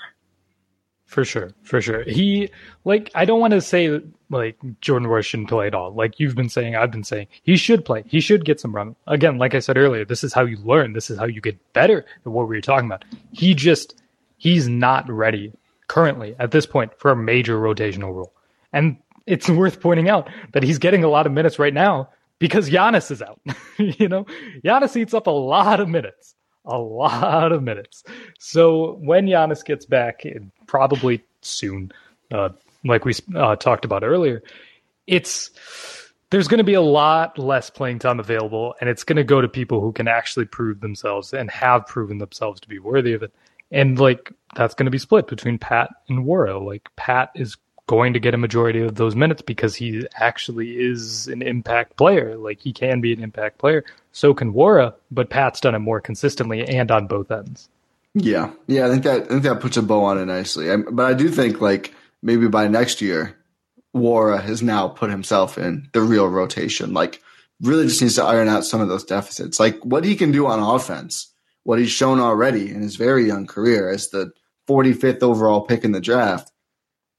For 1.07 1.25
sure, 1.25 1.53
for 1.63 1.81
sure. 1.81 2.03
He 2.03 2.51
like 2.85 3.11
I 3.15 3.25
don't 3.25 3.41
want 3.41 3.53
to 3.53 3.61
say 3.61 4.01
like 4.31 4.59
Jordan 4.81 5.07
Royce 5.07 5.27
shouldn't 5.27 5.49
play 5.49 5.69
at 5.69 5.75
all. 5.75 5.95
Like 5.95 6.19
you've 6.19 6.35
been 6.35 6.49
saying, 6.49 6.75
I've 6.75 6.91
been 6.91 7.05
saying, 7.05 7.29
he 7.43 7.57
should 7.57 7.85
play. 7.85 8.03
He 8.09 8.21
should 8.21 8.45
get 8.45 8.59
some 8.59 8.75
run. 8.75 8.97
Again, 9.07 9.39
like 9.39 9.55
I 9.55 9.61
said 9.61 9.77
earlier, 9.77 10.05
this 10.05 10.25
is 10.25 10.33
how 10.33 10.45
you 10.45 10.57
learn. 10.59 10.93
This 10.93 11.11
is 11.11 11.19
how 11.19 11.27
you 11.27 11.41
get 11.41 11.73
better 11.73 12.05
at 12.27 12.33
what 12.33 12.49
we 12.49 12.57
were 12.57 12.61
talking 12.61 12.87
about. 12.87 13.05
He 13.33 13.55
just 13.55 14.03
he's 14.39 14.69
not 14.69 15.09
ready 15.09 15.53
currently 15.87 16.35
at 16.39 16.51
this 16.51 16.67
point 16.67 16.93
for 16.99 17.13
a 17.13 17.17
major 17.17 17.59
rotational 17.59 18.13
role. 18.13 18.33
And 18.73 18.97
it's 19.27 19.49
worth 19.49 19.81
pointing 19.81 20.09
out 20.09 20.29
that 20.53 20.63
he's 20.63 20.79
getting 20.79 21.05
a 21.05 21.09
lot 21.09 21.27
of 21.27 21.33
minutes 21.33 21.59
right 21.59 21.75
now 21.75 22.11
because 22.39 22.69
Giannis 22.69 23.11
is 23.11 23.23
out. 23.23 23.41
you 23.79 24.09
know, 24.09 24.27
Giannis 24.65 24.97
eats 24.97 25.15
up 25.15 25.27
a 25.27 25.31
lot 25.31 25.81
of 25.81 25.89
minutes 25.89 26.35
a 26.65 26.79
lot 26.79 27.53
of 27.53 27.63
minutes. 27.63 28.05
So 28.39 28.95
when 29.01 29.27
Giannis 29.27 29.65
gets 29.65 29.87
back, 29.87 30.23
probably 30.67 31.23
soon, 31.43 31.93
uh, 32.33 32.51
like 32.85 33.05
we 33.05 33.15
uh, 33.37 33.57
talked 33.57 33.85
about 33.85 34.03
earlier, 34.03 34.43
it's 35.07 35.51
there's 36.31 36.49
going 36.49 36.59
to 36.59 36.65
be 36.65 36.75
a 36.75 36.81
lot 36.81 37.39
less 37.39 37.71
playing 37.71 37.99
time 37.99 38.19
available, 38.19 38.75
and 38.81 38.89
it's 38.89 39.05
going 39.05 39.17
to 39.17 39.25
go 39.25 39.41
to 39.41 39.49
people 39.49 39.81
who 39.81 39.93
can 39.93 40.09
actually 40.09 40.47
prove 40.47 40.81
themselves 40.81 41.33
and 41.33 41.51
have 41.51 41.87
proven 41.87 42.19
themselves 42.19 42.61
to 42.61 42.69
be 42.69 42.79
worthy 42.79 43.13
of 43.13 43.23
it. 43.23 43.33
And 43.71 43.99
like 43.99 44.33
that's 44.57 44.75
going 44.75 44.87
to 44.87 44.91
be 44.91 44.99
split 44.99 45.27
between 45.27 45.59
Pat 45.59 45.91
and 46.09 46.25
Nwora. 46.25 46.65
Like 46.65 46.89
Pat 46.97 47.31
is 47.35 47.57
going 47.87 48.13
to 48.15 48.21
get 48.21 48.35
a 48.35 48.39
majority 48.39 48.81
of 48.81 48.95
those 48.95 49.15
minutes 49.15 49.43
because 49.43 49.75
he 49.75 50.07
actually 50.15 50.79
is 50.79 51.29
an 51.29 51.43
impact 51.43 51.97
player. 51.97 52.37
Like 52.37 52.61
he 52.61 52.73
can 52.73 53.01
be 53.01 53.13
an 53.13 53.23
impact 53.23 53.59
player. 53.59 53.85
So 54.13 54.33
can 54.33 54.53
Nwora, 54.53 54.95
but 55.11 55.31
Pat's 55.31 55.61
done 55.61 55.75
it 55.75 55.81
more 55.81 56.01
consistently 56.01 56.67
and 56.67 56.91
on 56.91 57.07
both 57.07 57.31
ends. 57.31 57.69
Yeah, 58.15 58.53
yeah, 58.69 58.87
I 58.87 58.91
think 58.91 59.03
that 59.03 59.23
I 59.23 59.27
think 59.27 59.43
that 59.43 59.61
puts 59.61 59.77
a 59.77 59.83
bow 59.83 60.05
on 60.05 60.19
it 60.19 60.27
nicely. 60.27 60.71
I, 60.71 60.77
but 60.77 61.05
I 61.05 61.15
do 61.15 61.29
think 61.29 61.61
like 61.61 61.93
maybe 62.23 62.47
by 62.47 62.69
next 62.69 63.03
year, 63.03 63.37
Nwora 63.95 64.41
has 64.41 64.63
now 64.63 64.89
put 64.89 65.11
himself 65.11 65.59
in 65.59 65.89
the 65.93 66.01
real 66.01 66.29
rotation. 66.29 66.95
Like 66.95 67.21
really 67.61 67.87
just 67.87 68.01
needs 68.01 68.17
to 68.17 68.25
iron 68.25 68.49
out 68.49 68.65
some 68.65 68.81
of 68.81 68.89
those 68.89 69.05
deficits. 69.05 69.59
Like 69.59 69.85
what 69.85 70.05
he 70.05 70.17
can 70.17 70.33
do 70.33 70.47
on 70.47 70.61
offense, 70.61 71.33
what 71.65 71.79
he's 71.79 71.91
shown 71.91 72.21
already 72.21 72.71
in 72.71 72.83
his 72.83 72.97
very 72.97 73.27
young 73.27 73.47
career 73.47 73.91
as 73.91 74.11
the 74.11 74.33
45th 74.69 75.23
overall 75.23 75.63
pick 75.63 75.85
in 75.85 75.93
the 75.93 76.01
draft. 76.01 76.51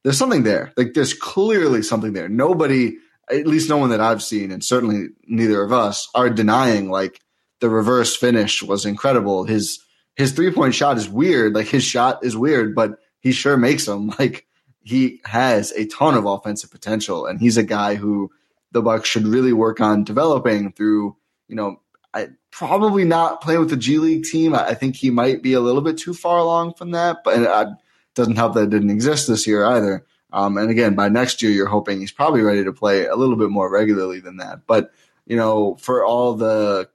There's 0.05 0.19
something 0.19 0.43
there. 0.43 0.71
Like 0.77 0.93
there's 0.93 1.15
clearly 1.15 1.81
something 1.81 2.13
there. 2.13 2.29
Nobody, 2.29 2.99
at 3.27 3.47
least 3.47 3.69
no 3.69 3.77
one 3.77 3.89
that 3.89 3.99
I've 3.99 4.21
seen, 4.21 4.51
and 4.51 4.63
certainly 4.63 5.07
neither 5.25 5.63
of 5.63 5.73
us, 5.73 6.09
are 6.13 6.29
denying 6.29 6.91
like 6.91 7.21
the 7.59 7.71
reverse 7.71 8.15
finish 8.15 8.61
was 8.61 8.85
incredible. 8.85 9.45
His 9.45 9.79
his 10.15 10.31
three 10.31 10.51
point 10.51 10.75
shot 10.75 10.97
is 10.97 11.09
weird. 11.09 11.55
Like 11.55 11.65
his 11.65 11.83
shot 11.83 12.23
is 12.23 12.37
weird, 12.37 12.75
but 12.75 12.99
he 13.19 13.31
sure 13.31 13.57
makes 13.57 13.87
them. 13.87 14.13
Like 14.19 14.45
he 14.83 15.21
has 15.25 15.71
a 15.71 15.87
ton 15.87 16.13
of 16.13 16.25
offensive 16.25 16.69
potential, 16.69 17.25
and 17.25 17.39
he's 17.39 17.57
a 17.57 17.63
guy 17.63 17.95
who 17.95 18.29
the 18.73 18.83
Bucks 18.83 19.09
should 19.09 19.25
really 19.25 19.53
work 19.53 19.81
on 19.81 20.03
developing 20.03 20.71
through. 20.71 21.17
You 21.47 21.55
know, 21.55 21.81
I 22.13 22.27
probably 22.51 23.05
not 23.05 23.41
playing 23.41 23.61
with 23.61 23.71
the 23.71 23.75
G 23.75 23.97
League 23.97 24.25
team. 24.25 24.53
I, 24.53 24.67
I 24.67 24.73
think 24.75 24.97
he 24.97 25.09
might 25.09 25.41
be 25.41 25.53
a 25.53 25.61
little 25.61 25.81
bit 25.81 25.97
too 25.97 26.13
far 26.13 26.37
along 26.37 26.75
from 26.75 26.91
that, 26.91 27.23
but 27.23 27.41
it 27.41 27.75
doesn't 28.15 28.35
help 28.35 28.53
that 28.53 28.63
it 28.63 28.69
didn't 28.69 28.89
exist 28.89 29.27
this 29.27 29.45
year 29.45 29.65
either. 29.65 30.05
Um, 30.33 30.57
and 30.57 30.69
again, 30.69 30.95
by 30.95 31.09
next 31.09 31.41
year, 31.41 31.51
you're 31.51 31.67
hoping 31.67 31.99
he's 31.99 32.11
probably 32.11 32.41
ready 32.41 32.63
to 32.63 32.73
play 32.73 33.05
a 33.05 33.15
little 33.15 33.35
bit 33.35 33.49
more 33.49 33.71
regularly 33.71 34.19
than 34.19 34.37
that. 34.37 34.61
But 34.67 34.91
you 35.25 35.37
know, 35.37 35.75
for 35.75 36.03
all 36.05 36.33
the 36.33 36.89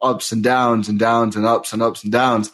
ups 0.00 0.32
and 0.32 0.42
downs 0.42 0.88
and 0.88 0.98
downs 0.98 1.36
and 1.36 1.46
ups 1.46 1.72
and 1.72 1.82
ups 1.82 2.02
and 2.02 2.12
downs, 2.12 2.50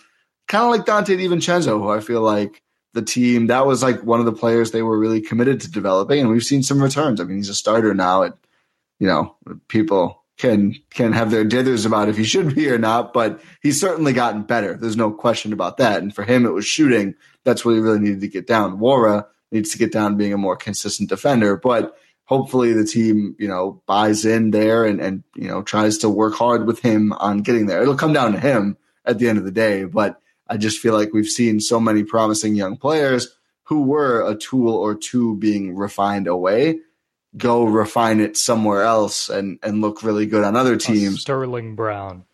kind 0.46 0.64
of 0.64 0.70
like 0.70 0.86
Donte 0.86 1.18
DiVincenzo, 1.18 1.78
who 1.80 1.90
I 1.90 2.00
feel 2.00 2.20
like 2.20 2.62
the 2.94 3.02
team 3.02 3.46
that 3.48 3.66
was 3.66 3.82
like 3.82 4.02
one 4.02 4.20
of 4.20 4.26
the 4.26 4.32
players 4.32 4.70
they 4.70 4.82
were 4.82 4.98
really 4.98 5.20
committed 5.20 5.60
to 5.60 5.70
developing, 5.70 6.20
and 6.20 6.30
we've 6.30 6.44
seen 6.44 6.62
some 6.62 6.82
returns. 6.82 7.20
I 7.20 7.24
mean, 7.24 7.36
he's 7.36 7.48
a 7.48 7.54
starter 7.54 7.94
now. 7.94 8.24
At 8.24 8.34
you 8.98 9.06
know, 9.06 9.36
people 9.68 10.24
can 10.36 10.74
can 10.90 11.12
have 11.12 11.30
their 11.30 11.44
dithers 11.44 11.84
about 11.84 12.08
if 12.08 12.16
he 12.16 12.24
should 12.24 12.54
be 12.54 12.68
or 12.68 12.78
not, 12.78 13.12
but 13.12 13.40
he's 13.60 13.80
certainly 13.80 14.12
gotten 14.12 14.42
better. 14.42 14.74
There's 14.74 14.96
no 14.96 15.10
question 15.10 15.52
about 15.52 15.76
that. 15.76 16.02
And 16.02 16.14
for 16.14 16.24
him, 16.24 16.46
it 16.46 16.52
was 16.52 16.66
shooting. 16.66 17.14
That's 17.48 17.64
what 17.64 17.72
he 17.72 17.80
really 17.80 17.98
needed 17.98 18.20
to 18.20 18.28
get 18.28 18.46
down. 18.46 18.78
Nwora 18.78 19.26
needs 19.50 19.70
to 19.70 19.78
get 19.78 19.90
down 19.90 20.18
being 20.18 20.34
a 20.34 20.38
more 20.38 20.54
consistent 20.54 21.08
defender, 21.08 21.56
but 21.56 21.96
hopefully 22.24 22.74
the 22.74 22.84
team, 22.84 23.34
you 23.38 23.48
know, 23.48 23.80
buys 23.86 24.26
in 24.26 24.50
there 24.50 24.84
and, 24.84 25.00
and, 25.00 25.24
you 25.34 25.48
know, 25.48 25.62
tries 25.62 25.96
to 25.98 26.10
work 26.10 26.34
hard 26.34 26.66
with 26.66 26.80
him 26.80 27.14
on 27.14 27.38
getting 27.38 27.64
there. 27.64 27.80
It'll 27.80 27.96
come 27.96 28.12
down 28.12 28.32
to 28.32 28.38
him 28.38 28.76
at 29.06 29.18
the 29.18 29.30
end 29.30 29.38
of 29.38 29.46
the 29.46 29.50
day, 29.50 29.84
but 29.84 30.20
I 30.46 30.58
just 30.58 30.78
feel 30.78 30.92
like 30.92 31.14
we've 31.14 31.26
seen 31.26 31.58
so 31.60 31.80
many 31.80 32.04
promising 32.04 32.54
young 32.54 32.76
players 32.76 33.34
who 33.62 33.84
were 33.84 34.30
a 34.30 34.36
tool 34.36 34.74
or 34.74 34.94
two 34.94 35.36
being 35.36 35.74
refined 35.74 36.26
away 36.26 36.80
go 37.36 37.64
refine 37.64 38.20
it 38.20 38.36
somewhere 38.36 38.82
else 38.82 39.28
and, 39.28 39.58
and 39.62 39.80
look 39.80 40.02
really 40.02 40.26
good 40.26 40.44
on 40.44 40.56
other 40.56 40.76
teams. 40.76 41.20
Sterling 41.20 41.74
Brown. 41.74 42.24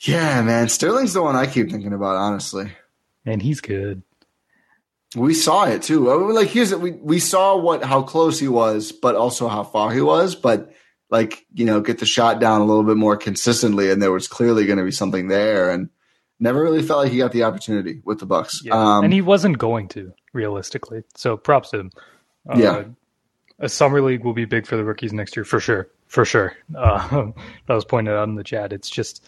Yeah, 0.00 0.42
man. 0.42 0.68
Sterling's 0.68 1.14
the 1.14 1.22
one 1.22 1.36
I 1.36 1.46
keep 1.46 1.70
thinking 1.70 1.92
about, 1.92 2.16
honestly. 2.16 2.72
And 3.24 3.42
he's 3.42 3.60
good. 3.60 4.02
We 5.14 5.34
saw 5.34 5.64
it 5.64 5.82
too. 5.82 6.32
Like 6.32 6.48
here's 6.48 6.74
we 6.74 6.92
we 6.92 7.20
saw 7.20 7.56
what 7.56 7.84
how 7.84 8.02
close 8.02 8.40
he 8.40 8.48
was, 8.48 8.92
but 8.92 9.14
also 9.14 9.48
how 9.48 9.62
far 9.62 9.92
he 9.92 10.00
was. 10.00 10.34
But 10.34 10.72
like 11.10 11.46
you 11.54 11.64
know, 11.64 11.80
get 11.80 11.98
the 11.98 12.06
shot 12.06 12.40
down 12.40 12.60
a 12.60 12.64
little 12.64 12.82
bit 12.82 12.96
more 12.96 13.16
consistently, 13.16 13.90
and 13.90 14.02
there 14.02 14.12
was 14.12 14.28
clearly 14.28 14.66
going 14.66 14.78
to 14.78 14.84
be 14.84 14.90
something 14.90 15.28
there. 15.28 15.70
And 15.70 15.90
never 16.40 16.62
really 16.62 16.82
felt 16.82 17.04
like 17.04 17.12
he 17.12 17.18
got 17.18 17.32
the 17.32 17.44
opportunity 17.44 18.02
with 18.04 18.18
the 18.18 18.26
Bucks. 18.26 18.60
Yeah. 18.64 18.74
Um, 18.74 19.04
and 19.04 19.12
he 19.12 19.22
wasn't 19.22 19.58
going 19.58 19.88
to 19.88 20.12
realistically. 20.32 21.02
So 21.14 21.36
props 21.36 21.70
to 21.70 21.80
him. 21.80 21.90
Uh, 22.48 22.58
yeah, 22.58 22.84
a 23.58 23.68
summer 23.68 24.02
league 24.02 24.24
will 24.24 24.34
be 24.34 24.44
big 24.44 24.66
for 24.66 24.76
the 24.76 24.84
rookies 24.84 25.12
next 25.12 25.36
year 25.36 25.44
for 25.44 25.60
sure, 25.60 25.88
for 26.06 26.24
sure. 26.24 26.56
Uh, 26.76 27.08
that 27.66 27.74
was 27.74 27.84
pointed 27.84 28.14
out 28.14 28.28
in 28.28 28.34
the 28.34 28.44
chat. 28.44 28.72
It's 28.72 28.90
just, 28.90 29.26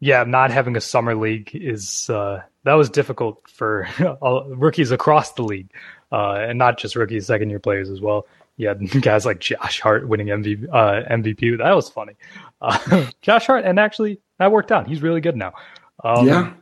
yeah, 0.00 0.24
not 0.24 0.50
having 0.50 0.76
a 0.76 0.80
summer 0.80 1.14
league 1.14 1.50
is 1.54 2.08
uh, 2.10 2.42
that 2.64 2.74
was 2.74 2.90
difficult 2.90 3.48
for 3.48 3.88
rookies 4.48 4.90
across 4.90 5.32
the 5.32 5.42
league, 5.42 5.70
uh, 6.12 6.34
and 6.34 6.58
not 6.58 6.78
just 6.78 6.96
rookies, 6.96 7.26
second 7.26 7.50
year 7.50 7.58
players 7.58 7.90
as 7.90 8.00
well. 8.00 8.26
Yeah, 8.56 8.74
guys 9.00 9.26
like 9.26 9.40
Josh 9.40 9.80
Hart 9.80 10.08
winning 10.08 10.28
MVP. 10.28 10.68
Uh, 10.68 11.08
MVP 11.10 11.58
that 11.58 11.74
was 11.74 11.88
funny. 11.88 12.14
Uh, 12.60 13.08
Josh 13.22 13.46
Hart, 13.46 13.64
and 13.64 13.78
actually 13.78 14.18
that 14.40 14.50
worked 14.50 14.72
out. 14.72 14.88
He's 14.88 15.00
really 15.00 15.20
good 15.20 15.36
now. 15.36 15.52
Um, 16.02 16.26
yeah. 16.26 16.52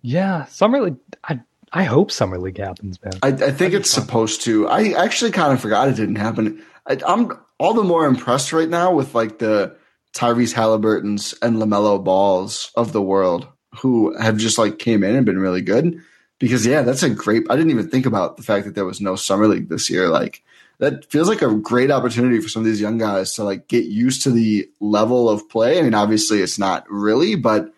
Yeah, 0.00 0.46
summer 0.46 0.80
league. 0.80 0.96
I 1.22 1.40
I 1.74 1.84
hope 1.84 2.10
summer 2.10 2.38
league 2.38 2.56
happens, 2.56 2.98
man. 3.04 3.12
I, 3.22 3.28
I 3.28 3.50
think 3.50 3.74
it's 3.74 3.90
supposed 3.90 4.40
to. 4.44 4.66
I 4.68 4.92
actually 4.92 5.30
kind 5.30 5.52
of 5.52 5.60
forgot 5.60 5.88
it 5.88 5.96
didn't 5.96 6.16
happen. 6.16 6.64
I, 6.86 6.98
I'm 7.06 7.38
all 7.58 7.74
the 7.74 7.84
more 7.84 8.06
impressed 8.06 8.54
right 8.54 8.68
now 8.68 8.94
with 8.94 9.14
like 9.14 9.38
the 9.40 9.76
Tyrese 10.12 10.52
Halliburton's 10.52 11.34
and 11.42 11.56
LaMelo 11.56 12.02
Balls 12.02 12.70
of 12.74 12.92
the 12.92 13.02
world 13.02 13.48
who 13.76 14.16
have 14.18 14.36
just 14.36 14.58
like 14.58 14.78
came 14.78 15.02
in 15.02 15.16
and 15.16 15.26
been 15.26 15.38
really 15.38 15.62
good. 15.62 16.00
Because 16.38 16.66
yeah, 16.66 16.82
that's 16.82 17.02
a 17.02 17.10
great. 17.10 17.44
I 17.48 17.56
didn't 17.56 17.70
even 17.70 17.88
think 17.88 18.04
about 18.04 18.36
the 18.36 18.42
fact 18.42 18.66
that 18.66 18.74
there 18.74 18.84
was 18.84 19.00
no 19.00 19.14
summer 19.16 19.46
league 19.46 19.68
this 19.68 19.88
year. 19.88 20.08
Like 20.08 20.42
that 20.78 21.10
feels 21.10 21.28
like 21.28 21.42
a 21.42 21.54
great 21.54 21.90
opportunity 21.90 22.40
for 22.40 22.48
some 22.48 22.62
of 22.62 22.66
these 22.66 22.80
young 22.80 22.98
guys 22.98 23.34
to 23.34 23.44
like 23.44 23.68
get 23.68 23.84
used 23.84 24.22
to 24.22 24.30
the 24.30 24.68
level 24.80 25.30
of 25.30 25.48
play. 25.48 25.78
I 25.78 25.82
mean, 25.82 25.94
obviously 25.94 26.40
it's 26.40 26.58
not 26.58 26.84
really, 26.90 27.36
but 27.36 27.72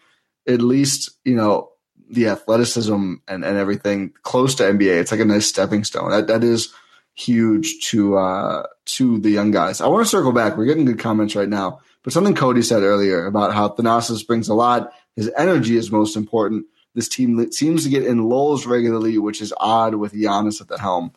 at 0.49 0.63
least 0.63 1.11
you 1.25 1.35
know 1.35 1.71
the 2.09 2.29
athleticism 2.29 3.15
and, 3.29 3.45
and 3.45 3.59
everything 3.59 4.13
close 4.23 4.55
to 4.57 4.63
NBA. 4.65 5.01
It's 5.01 5.11
like 5.11 5.21
a 5.21 5.27
nice 5.27 5.47
stepping 5.47 5.85
stone. 5.85 6.11
That 6.11 6.27
that 6.29 6.43
is 6.43 6.73
huge 7.15 7.87
to 7.91 8.17
uh, 8.17 8.67
to 8.87 9.19
the 9.19 9.31
young 9.31 9.51
guys. 9.51 9.81
I 9.81 9.89
want 9.89 10.05
to 10.05 10.11
circle 10.11 10.33
back. 10.33 10.57
We're 10.57 10.65
getting 10.65 10.85
good 10.85 10.99
comments 10.99 11.37
right 11.37 11.49
now, 11.49 11.81
but 12.05 12.13
something 12.13 12.35
Cody 12.35 12.63
said 12.63 12.83
earlier 12.83 13.27
about 13.27 13.55
how 13.55 13.71
Thanasis 13.71 14.25
brings 14.25 14.49
a 14.49 14.55
lot. 14.55 14.93
His 15.17 15.33
energy 15.37 15.77
is 15.77 15.91
most 15.91 16.17
important. 16.17 16.67
This 16.95 17.09
team 17.09 17.51
seems 17.51 17.83
to 17.83 17.91
get 17.91 18.05
in 18.05 18.29
lulls 18.29 18.67
regularly, 18.67 19.19
which 19.19 19.41
is 19.41 19.53
odd 19.57 19.97
with 19.97 20.13
Giannis 20.13 20.61
at 20.61 20.69
the 20.69 20.79
helm. 20.79 21.13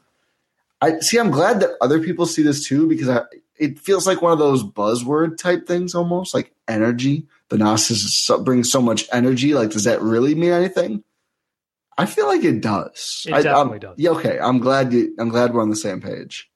I 0.81 0.99
see. 0.99 1.19
I'm 1.19 1.29
glad 1.29 1.59
that 1.59 1.71
other 1.81 1.99
people 1.99 2.25
see 2.25 2.41
this 2.41 2.65
too 2.65 2.87
because 2.87 3.09
I, 3.09 3.23
it 3.57 3.79
feels 3.79 4.07
like 4.07 4.21
one 4.21 4.31
of 4.31 4.39
those 4.39 4.63
buzzword 4.63 5.37
type 5.37 5.67
things, 5.67 5.93
almost 5.93 6.33
like 6.33 6.53
energy. 6.67 7.27
Thanasis 7.49 8.43
brings 8.43 8.71
so 8.71 8.81
much 8.81 9.07
energy. 9.11 9.53
Like, 9.53 9.71
does 9.71 9.83
that 9.83 10.01
really 10.01 10.35
mean 10.35 10.51
anything? 10.51 11.03
I 11.97 12.05
feel 12.05 12.27
like 12.27 12.43
it 12.43 12.61
does. 12.61 13.25
It 13.27 13.31
definitely 13.31 13.75
I, 13.75 13.79
does. 13.79 13.95
Yeah, 13.97 14.09
okay. 14.11 14.39
I'm 14.39 14.59
glad 14.59 14.93
you. 14.93 15.15
I'm 15.19 15.29
glad 15.29 15.53
we're 15.53 15.61
on 15.61 15.69
the 15.69 15.75
same 15.75 15.99
page. 15.99 16.49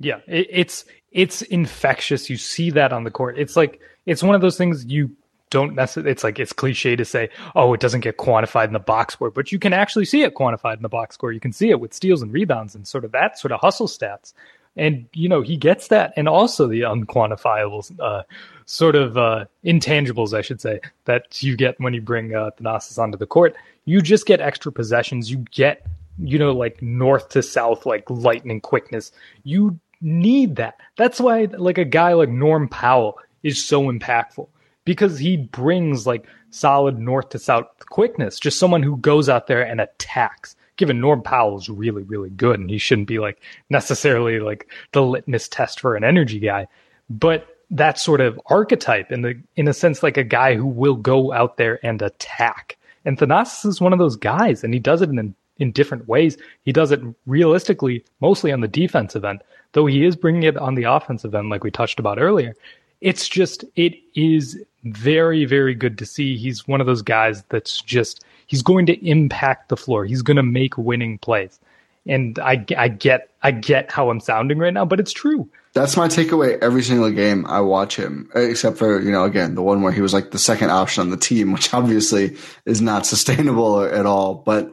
Yeah, 0.00 0.20
it, 0.26 0.48
it's 0.50 0.84
it's 1.12 1.42
infectious. 1.42 2.28
You 2.28 2.36
see 2.36 2.70
that 2.70 2.92
on 2.92 3.04
the 3.04 3.10
court. 3.10 3.38
It's 3.38 3.56
like 3.56 3.80
it's 4.06 4.22
one 4.22 4.34
of 4.34 4.40
those 4.40 4.58
things 4.58 4.84
you 4.86 5.14
don't 5.50 5.74
necessarily. 5.74 6.10
It's 6.10 6.24
like 6.24 6.38
it's 6.38 6.52
cliche 6.52 6.96
to 6.96 7.04
say, 7.04 7.28
oh, 7.54 7.72
it 7.74 7.80
doesn't 7.80 8.00
get 8.00 8.16
quantified 8.16 8.66
in 8.66 8.72
the 8.72 8.78
box 8.78 9.14
score, 9.14 9.30
but 9.30 9.52
you 9.52 9.58
can 9.58 9.72
actually 9.72 10.06
see 10.06 10.22
it 10.22 10.34
quantified 10.34 10.76
in 10.76 10.82
the 10.82 10.88
box 10.88 11.14
score. 11.14 11.30
You 11.30 11.40
can 11.40 11.52
see 11.52 11.70
it 11.70 11.80
with 11.80 11.94
steals 11.94 12.22
and 12.22 12.32
rebounds 12.32 12.74
and 12.74 12.88
sort 12.88 13.04
of 13.04 13.12
that 13.12 13.38
sort 13.38 13.52
of 13.52 13.60
hustle 13.60 13.86
stats 13.86 14.32
and 14.76 15.06
you 15.12 15.28
know 15.28 15.42
he 15.42 15.56
gets 15.56 15.88
that 15.88 16.12
and 16.16 16.28
also 16.28 16.66
the 16.66 16.82
unquantifiable 16.82 17.90
uh, 18.00 18.22
sort 18.66 18.94
of 18.94 19.16
uh, 19.16 19.44
intangibles 19.64 20.32
i 20.32 20.40
should 20.40 20.60
say 20.60 20.80
that 21.04 21.42
you 21.42 21.56
get 21.56 21.78
when 21.80 21.94
you 21.94 22.00
bring 22.00 22.34
uh, 22.34 22.50
thanasis 22.58 22.98
onto 22.98 23.18
the 23.18 23.26
court 23.26 23.54
you 23.84 24.00
just 24.00 24.26
get 24.26 24.40
extra 24.40 24.70
possessions 24.70 25.30
you 25.30 25.38
get 25.50 25.86
you 26.18 26.38
know 26.38 26.52
like 26.52 26.80
north 26.82 27.28
to 27.30 27.42
south 27.42 27.86
like 27.86 28.08
lightning 28.08 28.60
quickness 28.60 29.12
you 29.44 29.78
need 30.00 30.56
that 30.56 30.76
that's 30.96 31.20
why 31.20 31.46
like 31.58 31.78
a 31.78 31.84
guy 31.84 32.12
like 32.12 32.28
norm 32.28 32.68
powell 32.68 33.18
is 33.42 33.62
so 33.62 33.82
impactful 33.82 34.48
because 34.84 35.18
he 35.18 35.36
brings 35.36 36.06
like 36.06 36.26
solid 36.50 36.98
north 36.98 37.28
to 37.28 37.38
south 37.38 37.66
quickness 37.90 38.38
just 38.38 38.58
someone 38.58 38.82
who 38.82 38.96
goes 38.96 39.28
out 39.28 39.46
there 39.46 39.62
and 39.62 39.80
attacks 39.80 40.56
given 40.80 40.98
Norm 40.98 41.22
Powell 41.22 41.58
is 41.58 41.68
really, 41.68 42.02
really 42.02 42.30
good 42.30 42.58
and 42.58 42.70
he 42.70 42.78
shouldn't 42.78 43.06
be 43.06 43.18
like 43.18 43.38
necessarily 43.68 44.40
like 44.40 44.66
the 44.92 45.02
litmus 45.02 45.46
test 45.46 45.78
for 45.78 45.94
an 45.94 46.02
energy 46.02 46.40
guy. 46.40 46.66
But 47.10 47.46
that 47.70 47.98
sort 47.98 48.22
of 48.22 48.40
archetype 48.46 49.12
in 49.12 49.20
the 49.20 49.40
in 49.56 49.68
a 49.68 49.74
sense 49.74 50.02
like 50.02 50.16
a 50.16 50.24
guy 50.24 50.56
who 50.56 50.66
will 50.66 50.96
go 50.96 51.32
out 51.32 51.58
there 51.58 51.84
and 51.84 52.00
attack. 52.00 52.78
And 53.04 53.18
Thanasis 53.18 53.66
is 53.66 53.80
one 53.80 53.92
of 53.92 53.98
those 53.98 54.16
guys, 54.16 54.64
and 54.64 54.74
he 54.74 54.80
does 54.80 55.02
it 55.02 55.10
in 55.10 55.34
in 55.60 55.70
different 55.70 56.08
ways. 56.08 56.36
He 56.64 56.72
does 56.72 56.90
it 56.90 57.00
realistically, 57.26 58.04
mostly 58.20 58.50
on 58.50 58.60
the 58.60 58.68
defensive 58.68 59.24
end, 59.24 59.42
though 59.72 59.86
he 59.86 60.04
is 60.04 60.16
bringing 60.16 60.42
it 60.42 60.56
on 60.56 60.74
the 60.74 60.84
offensive 60.84 61.34
end, 61.34 61.50
like 61.50 61.62
we 61.62 61.70
touched 61.70 62.00
about 62.00 62.18
earlier. 62.18 62.56
It's 63.00 63.28
just 63.28 63.64
it 63.76 63.94
is 64.14 64.58
very, 64.84 65.44
very 65.44 65.74
good 65.74 65.98
to 65.98 66.06
see. 66.06 66.36
He's 66.36 66.66
one 66.66 66.80
of 66.80 66.86
those 66.86 67.02
guys 67.02 67.44
that's 67.50 67.80
just 67.80 68.24
he's 68.46 68.62
going 68.62 68.86
to 68.86 69.06
impact 69.06 69.68
the 69.68 69.76
floor. 69.76 70.04
He's 70.04 70.22
going 70.22 70.36
to 70.36 70.42
make 70.42 70.76
winning 70.76 71.18
plays. 71.18 71.60
And 72.06 72.38
I, 72.38 72.64
I 72.76 72.88
get 72.88 73.30
I 73.42 73.50
get 73.52 73.92
how 73.92 74.10
I'm 74.10 74.20
sounding 74.20 74.58
right 74.58 74.72
now, 74.72 74.84
but 74.84 75.00
it's 75.00 75.12
true. 75.12 75.48
That's 75.72 75.96
my 75.96 76.08
takeaway 76.08 76.58
every 76.58 76.82
single 76.82 77.10
game 77.12 77.46
I 77.46 77.60
watch 77.60 77.94
him, 77.94 78.28
except 78.34 78.76
for, 78.76 79.00
you 79.00 79.12
know, 79.12 79.24
again, 79.24 79.54
the 79.54 79.62
one 79.62 79.82
where 79.82 79.92
he 79.92 80.00
was 80.00 80.12
like 80.12 80.32
the 80.32 80.38
second 80.38 80.70
option 80.70 81.02
on 81.02 81.10
the 81.10 81.16
team, 81.16 81.52
which 81.52 81.72
obviously 81.72 82.36
is 82.64 82.80
not 82.80 83.06
sustainable 83.06 83.82
at 83.82 84.06
all. 84.06 84.34
But 84.34 84.72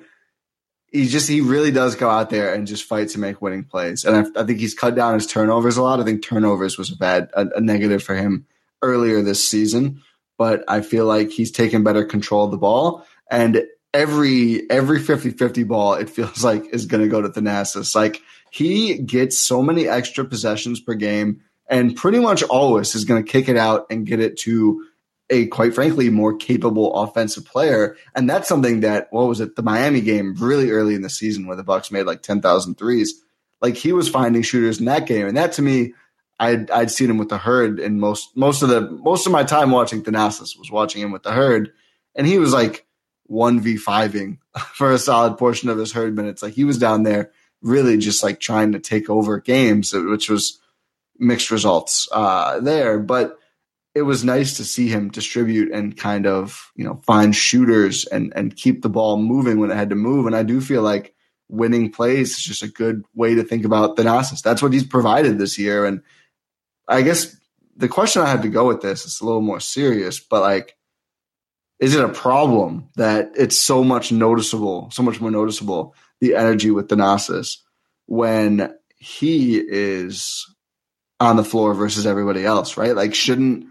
he 0.92 1.08
just, 1.08 1.28
he 1.28 1.42
really 1.42 1.72
does 1.72 1.96
go 1.96 2.10
out 2.10 2.30
there 2.30 2.54
and 2.54 2.68
just 2.68 2.86
fight 2.86 3.10
to 3.10 3.20
make 3.20 3.42
winning 3.42 3.64
plays. 3.64 4.06
And 4.06 4.16
I, 4.16 4.42
I 4.42 4.46
think 4.46 4.60
he's 4.60 4.74
cut 4.74 4.96
down 4.96 5.16
his 5.16 5.28
turnovers 5.28 5.78
a 5.78 5.84
lot. 5.84 6.00
I 6.00 6.04
think 6.04 6.24
turnovers 6.24 6.78
was 6.78 6.92
a 6.92 6.96
bad, 6.96 7.30
a, 7.34 7.48
a 7.56 7.62
negative 7.62 8.04
for 8.04 8.16
him 8.16 8.46
earlier 8.82 9.22
this 9.22 9.48
season, 9.48 10.02
but 10.38 10.64
I 10.68 10.82
feel 10.82 11.06
like 11.06 11.30
he's 11.30 11.52
taken 11.52 11.84
better 11.84 12.06
control 12.06 12.46
of 12.46 12.52
the 12.52 12.58
ball. 12.58 13.06
And 13.30 13.64
every, 13.94 14.70
every 14.70 15.00
50 15.00 15.32
50 15.32 15.64
ball, 15.64 15.96
it 15.96 16.10
feels 16.10 16.44
like 16.44 16.74
is 16.74 16.86
going 16.86 17.04
to 17.04 17.10
go 17.10 17.22
to 17.22 17.30
Thanasis. 17.30 17.96
Like, 17.96 18.22
he 18.50 18.98
gets 19.00 19.38
so 19.38 19.62
many 19.62 19.88
extra 19.88 20.26
possessions 20.26 20.80
per 20.80 20.94
game 20.94 21.42
and 21.70 21.96
pretty 21.96 22.20
much 22.20 22.44
always 22.44 22.96
is 22.96 23.06
going 23.06 23.24
to 23.24 23.32
kick 23.32 23.50
it 23.50 23.58
out 23.58 23.88
and 23.90 24.06
get 24.06 24.20
it 24.20 24.38
to 24.38 24.87
a 25.30 25.48
quite 25.48 25.74
frankly 25.74 26.10
more 26.10 26.36
capable 26.36 26.94
offensive 26.94 27.46
player. 27.46 27.98
And 28.16 28.30
that's 28.30 28.48
something 28.48 28.82
that 28.82 29.08
what 29.12 29.28
was 29.28 29.40
it, 29.40 29.56
the 29.56 29.64
Miami 29.64 30.02
game 30.02 30.36
really 30.36 30.72
early 30.72 30.96
in 30.96 31.02
the 31.02 31.10
season 31.10 31.48
where 31.48 31.58
the 31.58 31.64
Bucks 31.64 31.92
made 31.92 32.04
like 32.04 32.22
10,000 32.22 32.76
threes. 32.76 33.22
Like 33.62 33.76
he 33.76 33.92
was 33.92 34.08
finding 34.08 34.42
shooters 34.42 34.80
in 34.80 34.86
that 34.86 35.06
game. 35.06 35.28
And 35.28 35.38
that 35.38 35.54
to 35.54 35.62
me, 35.62 35.94
I'd 36.40 36.70
I'd 36.70 36.92
seen 36.92 37.10
him 37.10 37.18
with 37.18 37.30
the 37.30 37.38
herd 37.38 37.80
and 37.80 38.00
most 38.00 38.38
most 38.38 38.62
of 38.62 38.70
the 38.70 38.82
most 38.82 39.26
of 39.26 39.32
my 39.32 39.44
time 39.44 39.72
watching 39.72 40.04
Thanasis 40.04 40.58
was 40.58 40.70
watching 40.72 41.02
him 41.02 41.12
with 41.12 41.24
the 41.24 41.32
herd. 41.32 41.72
And 42.16 42.28
he 42.28 42.38
was 42.38 42.54
like 42.54 42.86
one 43.24 43.60
v 43.60 43.76
fiving 43.76 44.38
for 44.74 44.92
a 44.92 45.00
solid 45.00 45.38
portion 45.38 45.70
of 45.70 45.78
his 45.78 45.92
herd 45.92 46.16
minutes. 46.16 46.44
Like 46.44 46.54
he 46.54 46.64
was 46.64 46.78
down 46.78 47.04
there 47.04 47.32
really 47.62 47.98
just 47.98 48.24
like 48.24 48.40
trying 48.40 48.74
to 48.74 48.80
take 48.80 49.10
over 49.10 49.40
games, 49.40 49.94
which 49.94 50.30
was 50.30 50.60
mixed 51.18 51.50
results 51.50 52.08
uh, 52.12 52.60
there. 52.60 53.00
But 53.00 53.38
it 53.98 54.04
was 54.04 54.24
nice 54.24 54.58
to 54.58 54.64
see 54.64 54.88
him 54.88 55.10
distribute 55.10 55.72
and 55.72 55.98
kind 55.98 56.28
of 56.28 56.72
you 56.76 56.84
know 56.84 57.02
find 57.06 57.36
shooters 57.36 58.06
and 58.06 58.32
and 58.36 58.56
keep 58.56 58.82
the 58.82 58.90
ball 58.90 59.18
moving 59.18 59.60
when 59.60 59.72
it 59.72 59.76
had 59.76 59.90
to 59.90 59.96
move. 59.96 60.28
And 60.28 60.36
I 60.36 60.44
do 60.44 60.62
feel 60.62 60.84
like 60.84 61.16
winning 61.50 61.92
plays 61.92 62.32
is 62.32 62.44
just 62.44 62.64
a 62.64 62.68
good 62.68 63.04
way 63.16 63.36
to 63.36 63.44
think 63.44 63.66
about 63.66 63.98
Thanasis. 63.98 64.42
That's 64.42 64.62
what 64.62 64.74
he's 64.74 64.86
provided 64.86 65.38
this 65.38 65.58
year. 65.58 65.86
And 65.86 66.02
I 66.88 67.02
guess 67.02 67.36
the 67.76 67.88
question 67.88 68.22
I 68.22 68.30
have 68.30 68.42
to 68.42 68.50
go 68.50 68.68
with 68.68 68.82
this 68.82 69.06
is 69.06 69.22
a 69.22 69.26
little 69.26 69.42
more 69.42 69.60
serious, 69.60 70.20
but 70.20 70.42
like, 70.42 70.76
is 71.80 71.96
it 71.96 72.04
a 72.04 72.10
problem 72.10 72.90
that 72.96 73.32
it's 73.36 73.56
so 73.56 73.84
much 73.84 74.12
noticeable, 74.12 74.90
so 74.92 75.04
much 75.04 75.22
more 75.22 75.32
noticeable 75.32 75.96
the 76.20 76.36
energy 76.36 76.72
with 76.72 76.88
Thanasis 76.88 77.58
when 78.08 78.74
he 78.98 79.58
is 79.58 80.46
on 81.20 81.36
the 81.36 81.44
floor 81.44 81.74
versus 81.74 82.06
everybody 82.06 82.46
else, 82.46 82.78
right? 82.78 82.96
Like 82.96 83.14
shouldn't 83.14 83.68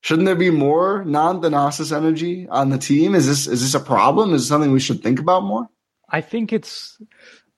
shouldn't 0.00 0.26
there 0.26 0.36
be 0.36 0.50
more 0.50 1.04
non-Thanasis 1.04 1.96
energy 1.96 2.48
on 2.48 2.70
the 2.70 2.78
team? 2.78 3.14
Is 3.14 3.26
this 3.26 3.46
is 3.46 3.60
this 3.60 3.74
a 3.74 3.84
problem? 3.84 4.34
Is 4.34 4.42
this 4.42 4.48
something 4.48 4.72
we 4.72 4.80
should 4.80 5.02
think 5.02 5.20
about 5.20 5.42
more? 5.42 5.68
I 6.08 6.20
think 6.20 6.52
it's 6.52 6.98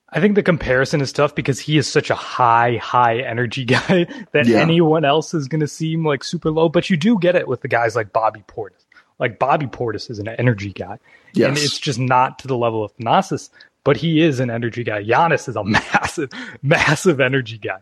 I 0.08 0.20
think 0.20 0.34
the 0.34 0.42
comparison 0.42 1.00
is 1.00 1.12
tough 1.12 1.34
because 1.34 1.60
he 1.60 1.78
is 1.78 1.86
such 1.86 2.10
a 2.10 2.14
high, 2.14 2.76
high 2.76 3.18
energy 3.18 3.64
guy 3.76 4.06
that 4.32 4.46
yeah. 4.46 4.58
anyone 4.58 5.04
else 5.04 5.34
is 5.34 5.48
going 5.48 5.60
to 5.60 5.68
seem 5.68 6.04
like 6.04 6.24
super 6.24 6.50
low. 6.50 6.68
But 6.68 6.90
you 6.90 6.96
do 6.96 7.18
get 7.18 7.36
it 7.36 7.46
with 7.46 7.60
the 7.60 7.68
guys 7.68 7.94
like 7.94 8.12
Bobby 8.12 8.42
Portis. 8.48 8.84
Like 9.18 9.38
Bobby 9.38 9.66
Portis 9.66 10.10
is 10.10 10.18
an 10.18 10.28
energy 10.28 10.72
guy, 10.72 10.98
yes. 11.34 11.48
and 11.48 11.58
it's 11.58 11.78
just 11.78 11.98
not 11.98 12.38
to 12.38 12.48
the 12.48 12.56
level 12.56 12.82
of 12.82 12.96
Thanasis 12.96 13.50
but 13.84 13.96
he 13.96 14.20
is 14.20 14.40
an 14.40 14.50
energy 14.50 14.84
guy. 14.84 15.02
Giannis 15.02 15.48
is 15.48 15.56
a 15.56 15.64
massive, 15.64 16.30
massive 16.62 17.20
energy 17.20 17.58
guy. 17.58 17.78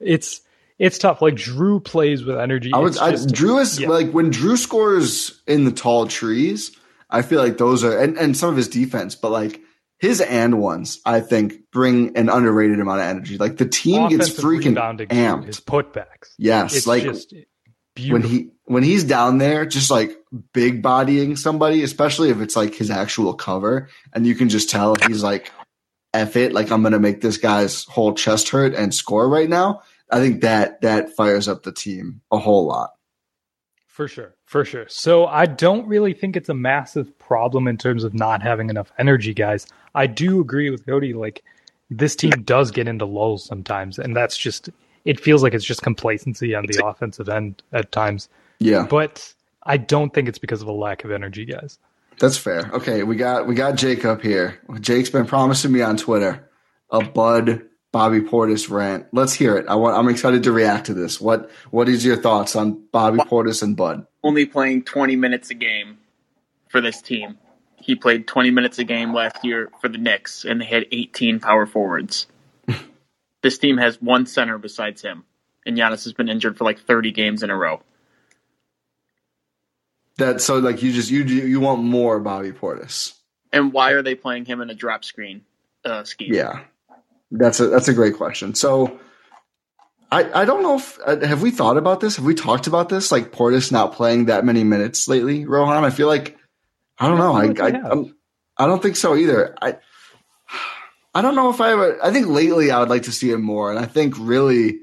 It's 0.00 0.40
it's 0.78 0.98
tough. 0.98 1.22
Like 1.22 1.34
Jrue 1.34 1.84
plays 1.84 2.24
with 2.24 2.38
energy. 2.38 2.70
I 2.72 2.78
was 2.78 2.98
I, 2.98 3.12
Jrue 3.12 3.60
is 3.60 3.80
yeah. 3.80 3.88
like 3.88 4.10
when 4.10 4.30
Jrue 4.30 4.58
scores 4.58 5.42
in 5.46 5.64
the 5.64 5.72
tall 5.72 6.06
trees. 6.06 6.76
I 7.10 7.22
feel 7.22 7.40
like 7.40 7.58
those 7.58 7.84
are 7.84 7.96
and, 7.98 8.16
and 8.18 8.36
some 8.36 8.50
of 8.50 8.56
his 8.56 8.68
defense, 8.68 9.14
but 9.14 9.30
like 9.30 9.60
his 9.98 10.20
and 10.20 10.60
ones, 10.60 11.00
I 11.06 11.20
think 11.20 11.70
bring 11.70 12.16
an 12.16 12.28
underrated 12.28 12.80
amount 12.80 13.00
of 13.00 13.06
energy. 13.06 13.38
Like 13.38 13.56
the 13.56 13.66
team 13.66 14.08
gets 14.08 14.30
freaking 14.30 14.76
amped. 15.08 15.46
His 15.46 15.60
putbacks. 15.60 16.34
Yes, 16.38 16.74
it's 16.74 16.86
like 16.86 17.04
when 18.10 18.22
he 18.22 18.50
when 18.64 18.82
he's 18.82 19.04
down 19.04 19.38
there 19.38 19.66
just 19.66 19.90
like 19.90 20.16
big 20.52 20.82
bodying 20.82 21.36
somebody, 21.36 21.82
especially 21.82 22.30
if 22.30 22.40
it's 22.40 22.56
like 22.56 22.74
his 22.74 22.90
actual 22.90 23.34
cover, 23.34 23.88
and 24.12 24.26
you 24.26 24.34
can 24.34 24.48
just 24.48 24.70
tell 24.70 24.94
he's 25.06 25.22
like, 25.22 25.52
F 26.12 26.36
it, 26.36 26.52
like 26.52 26.70
I'm 26.70 26.82
gonna 26.82 26.98
make 26.98 27.20
this 27.20 27.38
guy's 27.38 27.84
whole 27.84 28.14
chest 28.14 28.48
hurt 28.48 28.74
and 28.74 28.92
score 28.94 29.28
right 29.28 29.48
now. 29.48 29.82
I 30.10 30.20
think 30.20 30.42
that 30.42 30.80
that 30.82 31.14
fires 31.16 31.48
up 31.48 31.62
the 31.62 31.72
team 31.72 32.20
a 32.30 32.38
whole 32.38 32.66
lot. 32.66 32.90
For 33.86 34.08
sure, 34.08 34.34
for 34.44 34.64
sure. 34.64 34.86
So 34.88 35.26
I 35.26 35.46
don't 35.46 35.86
really 35.86 36.14
think 36.14 36.36
it's 36.36 36.48
a 36.48 36.54
massive 36.54 37.16
problem 37.18 37.68
in 37.68 37.78
terms 37.78 38.02
of 38.02 38.12
not 38.12 38.42
having 38.42 38.68
enough 38.68 38.92
energy, 38.98 39.32
guys. 39.32 39.66
I 39.94 40.06
do 40.06 40.40
agree 40.40 40.68
with 40.70 40.84
Cody. 40.84 41.14
Like 41.14 41.44
this 41.90 42.16
team 42.16 42.32
does 42.42 42.70
get 42.70 42.88
into 42.88 43.04
lulls 43.04 43.44
sometimes, 43.44 43.98
and 43.98 44.16
that's 44.16 44.36
just 44.36 44.68
it 45.04 45.20
feels 45.20 45.42
like 45.42 45.54
it's 45.54 45.64
just 45.64 45.82
complacency 45.82 46.54
on 46.54 46.66
the 46.66 46.84
offensive 46.84 47.28
end 47.28 47.62
at 47.72 47.92
times. 47.92 48.28
Yeah. 48.58 48.86
But 48.88 49.32
I 49.62 49.76
don't 49.76 50.12
think 50.12 50.28
it's 50.28 50.38
because 50.38 50.60
of 50.60 50.68
a 50.68 50.72
lack 50.72 51.04
of 51.04 51.12
energy, 51.12 51.44
guys. 51.44 51.78
That's 52.18 52.36
fair. 52.36 52.70
Okay, 52.72 53.02
we 53.02 53.16
got 53.16 53.46
we 53.46 53.54
got 53.54 53.76
Jake 53.76 54.04
up 54.04 54.22
here. 54.22 54.60
Jake's 54.80 55.10
been 55.10 55.26
promising 55.26 55.72
me 55.72 55.82
on 55.82 55.96
Twitter 55.96 56.48
a 56.90 57.04
Bud 57.04 57.62
Bobby 57.94 58.22
Portis 58.22 58.68
rant. 58.68 59.06
Let's 59.12 59.34
hear 59.34 59.56
it. 59.56 59.66
I 59.68 59.76
want 59.76 59.96
I'm 59.96 60.08
excited 60.08 60.42
to 60.42 60.52
react 60.52 60.86
to 60.86 60.94
this. 60.94 61.20
What 61.20 61.48
what 61.70 61.88
is 61.88 62.04
your 62.04 62.16
thoughts 62.16 62.56
on 62.56 62.84
Bobby 62.90 63.18
Portis 63.18 63.62
and 63.62 63.76
Bud? 63.76 64.08
Only 64.24 64.46
playing 64.46 64.82
20 64.82 65.14
minutes 65.14 65.50
a 65.50 65.54
game 65.54 65.98
for 66.68 66.80
this 66.80 67.00
team. 67.00 67.38
He 67.76 67.94
played 67.94 68.26
20 68.26 68.50
minutes 68.50 68.80
a 68.80 68.84
game 68.84 69.14
last 69.14 69.44
year 69.44 69.70
for 69.80 69.86
the 69.86 69.98
Knicks 69.98 70.44
and 70.44 70.60
they 70.60 70.64
had 70.64 70.86
18 70.90 71.38
power 71.38 71.66
forwards. 71.66 72.26
this 73.42 73.58
team 73.58 73.76
has 73.76 74.02
one 74.02 74.26
center 74.26 74.58
besides 74.58 75.00
him, 75.00 75.22
and 75.64 75.78
Giannis 75.78 76.02
has 76.02 76.14
been 76.14 76.28
injured 76.28 76.58
for 76.58 76.64
like 76.64 76.80
30 76.80 77.12
games 77.12 77.44
in 77.44 77.50
a 77.50 77.56
row. 77.56 77.80
That 80.16 80.40
so 80.40 80.58
like 80.58 80.82
you 80.82 80.92
just 80.92 81.12
you 81.12 81.22
you 81.22 81.60
want 81.60 81.84
more 81.84 82.18
Bobby 82.18 82.50
Portis. 82.50 83.12
And 83.52 83.72
why 83.72 83.92
are 83.92 84.02
they 84.02 84.16
playing 84.16 84.46
him 84.46 84.60
in 84.60 84.68
a 84.68 84.74
drop 84.74 85.04
screen 85.04 85.42
uh, 85.84 86.02
scheme? 86.02 86.34
Yeah, 86.34 86.64
that's 87.38 87.60
a 87.60 87.68
that's 87.68 87.88
a 87.88 87.94
great 87.94 88.16
question. 88.16 88.54
So. 88.54 89.00
I, 90.12 90.42
I 90.42 90.44
don't 90.44 90.62
know 90.62 90.76
if 90.76 90.96
uh, 91.04 91.26
have 91.26 91.42
we 91.42 91.50
thought 91.50 91.76
about 91.76 91.98
this? 91.98 92.16
Have 92.16 92.24
we 92.24 92.34
talked 92.34 92.68
about 92.68 92.88
this? 92.88 93.10
Like 93.10 93.32
Portis 93.32 93.72
not 93.72 93.94
playing 93.94 94.26
that 94.26 94.44
many 94.44 94.62
minutes 94.62 95.08
lately, 95.08 95.44
Rohan. 95.44 95.82
I 95.82 95.90
feel 95.90 96.06
like 96.06 96.38
I 96.98 97.08
don't 97.08 97.18
know. 97.18 97.32
I 97.32 97.46
I, 97.46 97.70
I, 97.70 98.04
I 98.56 98.66
don't 98.68 98.80
think 98.80 98.94
so 98.94 99.16
either. 99.16 99.56
I 99.60 99.78
I 101.14 101.22
don't 101.22 101.34
know 101.34 101.50
if 101.50 101.60
I 101.60 101.70
have 101.70 101.98
I 102.00 102.12
think 102.12 102.28
lately 102.28 102.70
I 102.70 102.78
would 102.78 102.90
like 102.90 103.04
to 103.04 103.12
see 103.12 103.30
him 103.30 103.42
more, 103.42 103.70
and 103.70 103.78
I 103.78 103.86
think 103.86 104.14
really 104.18 104.78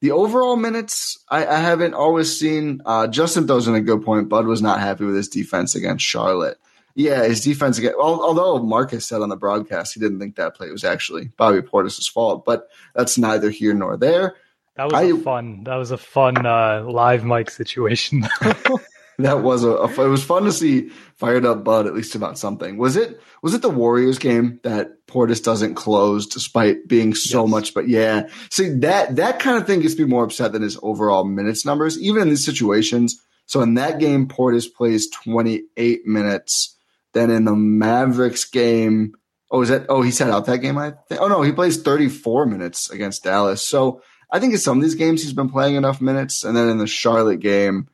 the 0.00 0.12
overall 0.12 0.56
minutes 0.56 1.24
I, 1.28 1.44
I 1.46 1.56
haven't 1.56 1.94
always 1.94 2.38
seen. 2.38 2.80
Uh, 2.86 3.08
Justin 3.08 3.48
throws 3.48 3.66
in 3.66 3.74
a 3.74 3.80
good 3.80 4.04
point. 4.04 4.28
Bud 4.28 4.46
was 4.46 4.62
not 4.62 4.80
happy 4.80 5.04
with 5.04 5.16
his 5.16 5.28
defense 5.28 5.74
against 5.74 6.04
Charlotte. 6.04 6.58
Yeah, 6.98 7.22
his 7.22 7.44
defense 7.44 7.78
again. 7.78 7.94
Although 7.96 8.58
Marcus 8.58 9.06
said 9.06 9.22
on 9.22 9.28
the 9.28 9.36
broadcast 9.36 9.94
he 9.94 10.00
didn't 10.00 10.18
think 10.18 10.34
that 10.34 10.56
play 10.56 10.68
was 10.68 10.82
actually 10.82 11.28
Bobby 11.36 11.62
Portis's 11.62 12.08
fault, 12.08 12.44
but 12.44 12.68
that's 12.92 13.16
neither 13.16 13.50
here 13.50 13.72
nor 13.72 13.96
there. 13.96 14.34
That 14.74 14.86
was 14.86 14.94
I, 14.94 15.02
a 15.02 15.16
fun. 15.16 15.62
That 15.62 15.76
was 15.76 15.92
a 15.92 15.96
fun 15.96 16.44
uh, 16.44 16.82
live 16.88 17.24
mic 17.24 17.50
situation. 17.50 18.22
that 19.20 19.42
was 19.44 19.62
a, 19.62 19.70
a, 19.70 19.88
it 19.88 20.08
was 20.08 20.24
fun 20.24 20.42
to 20.42 20.52
see 20.52 20.88
fired 21.14 21.46
up 21.46 21.62
Bud 21.62 21.86
at 21.86 21.94
least 21.94 22.16
about 22.16 22.36
something. 22.36 22.78
Was 22.78 22.96
it 22.96 23.20
was 23.42 23.54
it 23.54 23.62
the 23.62 23.70
Warriors 23.70 24.18
game 24.18 24.58
that 24.64 25.06
Portis 25.06 25.40
doesn't 25.40 25.76
close 25.76 26.26
despite 26.26 26.88
being 26.88 27.14
so 27.14 27.44
yes. 27.44 27.50
much? 27.52 27.74
But 27.74 27.86
yeah, 27.86 28.28
see 28.50 28.70
that 28.70 29.14
that 29.14 29.38
kind 29.38 29.56
of 29.56 29.68
thing 29.68 29.82
gets 29.82 29.96
me 29.96 30.04
more 30.04 30.24
upset 30.24 30.50
than 30.50 30.62
his 30.62 30.76
overall 30.82 31.22
minutes 31.22 31.64
numbers, 31.64 31.96
even 32.00 32.22
in 32.22 32.28
these 32.30 32.44
situations. 32.44 33.22
So 33.46 33.60
in 33.62 33.74
that 33.74 34.00
game, 34.00 34.26
Portis 34.26 34.66
plays 34.66 35.08
28 35.10 36.04
minutes. 36.04 36.74
Then 37.14 37.30
in 37.30 37.44
the 37.44 37.56
Mavericks 37.56 38.44
game, 38.44 39.14
oh 39.50 39.62
is 39.62 39.68
that 39.70 39.86
oh 39.88 40.02
he 40.02 40.10
sat 40.10 40.30
out 40.30 40.46
that 40.46 40.58
game? 40.58 40.78
I 40.78 40.92
think. 41.08 41.20
Oh 41.20 41.28
no, 41.28 41.42
he 41.42 41.52
plays 41.52 41.80
34 41.82 42.46
minutes 42.46 42.90
against 42.90 43.24
Dallas. 43.24 43.62
So 43.62 44.02
I 44.30 44.40
think 44.40 44.52
in 44.52 44.58
some 44.58 44.78
of 44.78 44.82
these 44.82 44.94
games 44.94 45.22
he's 45.22 45.32
been 45.32 45.48
playing 45.48 45.76
enough 45.76 46.00
minutes, 46.00 46.44
and 46.44 46.56
then 46.56 46.68
in 46.68 46.78
the 46.78 46.86
Charlotte 46.86 47.40
game 47.40 47.88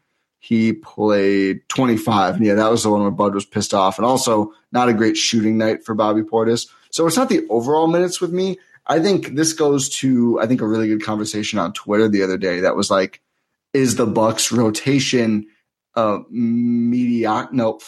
he 0.44 0.74
played 0.74 1.66
25. 1.70 2.36
And 2.36 2.44
yeah, 2.44 2.52
that 2.52 2.70
was 2.70 2.82
the 2.82 2.90
one 2.90 3.00
where 3.00 3.10
Bud 3.10 3.34
was 3.34 3.46
pissed 3.46 3.72
off. 3.72 3.96
And 3.96 4.04
also, 4.04 4.52
not 4.72 4.90
a 4.90 4.92
great 4.92 5.16
shooting 5.16 5.56
night 5.56 5.86
for 5.86 5.94
Bobby 5.94 6.20
Portis. 6.20 6.68
So 6.90 7.06
it's 7.06 7.16
not 7.16 7.30
the 7.30 7.46
overall 7.48 7.86
minutes 7.86 8.20
with 8.20 8.30
me. 8.30 8.58
I 8.86 9.00
think 9.00 9.28
this 9.28 9.54
goes 9.54 9.88
to, 10.00 10.38
I 10.38 10.46
think, 10.46 10.60
a 10.60 10.66
really 10.66 10.86
good 10.86 11.02
conversation 11.02 11.58
on 11.58 11.72
Twitter 11.72 12.08
the 12.08 12.22
other 12.22 12.36
day 12.36 12.60
that 12.60 12.76
was 12.76 12.90
like, 12.90 13.22
is 13.72 13.96
the 13.96 14.06
Bucks 14.06 14.52
rotation 14.52 15.46
uh, 15.94 16.18
mediocre? 16.28 17.54
No, 17.54 17.80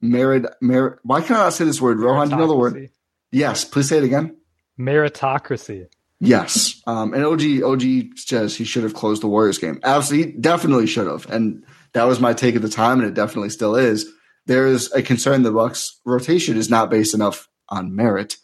merit, 0.00 0.46
merit. 0.60 0.98
Why 1.02 1.20
can 1.20 1.36
I 1.36 1.44
not 1.44 1.52
say 1.52 1.64
this 1.64 1.80
word? 1.80 1.98
Rohan, 1.98 2.28
do 2.28 2.34
you 2.34 2.40
know 2.40 2.46
the 2.46 2.56
word? 2.56 2.90
Yes, 3.32 3.64
please 3.64 3.88
say 3.88 3.98
it 3.98 4.04
again. 4.04 4.36
Meritocracy. 4.78 5.86
Yes. 6.20 6.80
Um, 6.86 7.12
and 7.12 7.24
OG 7.24 7.62
OG 7.62 8.16
says 8.16 8.56
he 8.56 8.64
should 8.64 8.84
have 8.84 8.94
closed 8.94 9.22
the 9.22 9.26
Warriors 9.26 9.58
game. 9.58 9.80
Absolutely, 9.82 10.32
he 10.32 10.38
definitely 10.38 10.86
should 10.86 11.06
have. 11.06 11.28
And 11.30 11.64
that 11.92 12.04
was 12.04 12.20
my 12.20 12.32
take 12.32 12.56
at 12.56 12.62
the 12.62 12.68
time, 12.68 13.00
and 13.00 13.08
it 13.08 13.14
definitely 13.14 13.50
still 13.50 13.76
is. 13.76 14.10
There 14.46 14.66
is 14.66 14.92
a 14.92 15.02
concern 15.02 15.42
the 15.42 15.50
Bucks 15.50 16.00
rotation 16.04 16.56
is 16.56 16.70
not 16.70 16.90
based 16.90 17.14
enough 17.14 17.48
on 17.68 17.94
merit. 17.94 18.36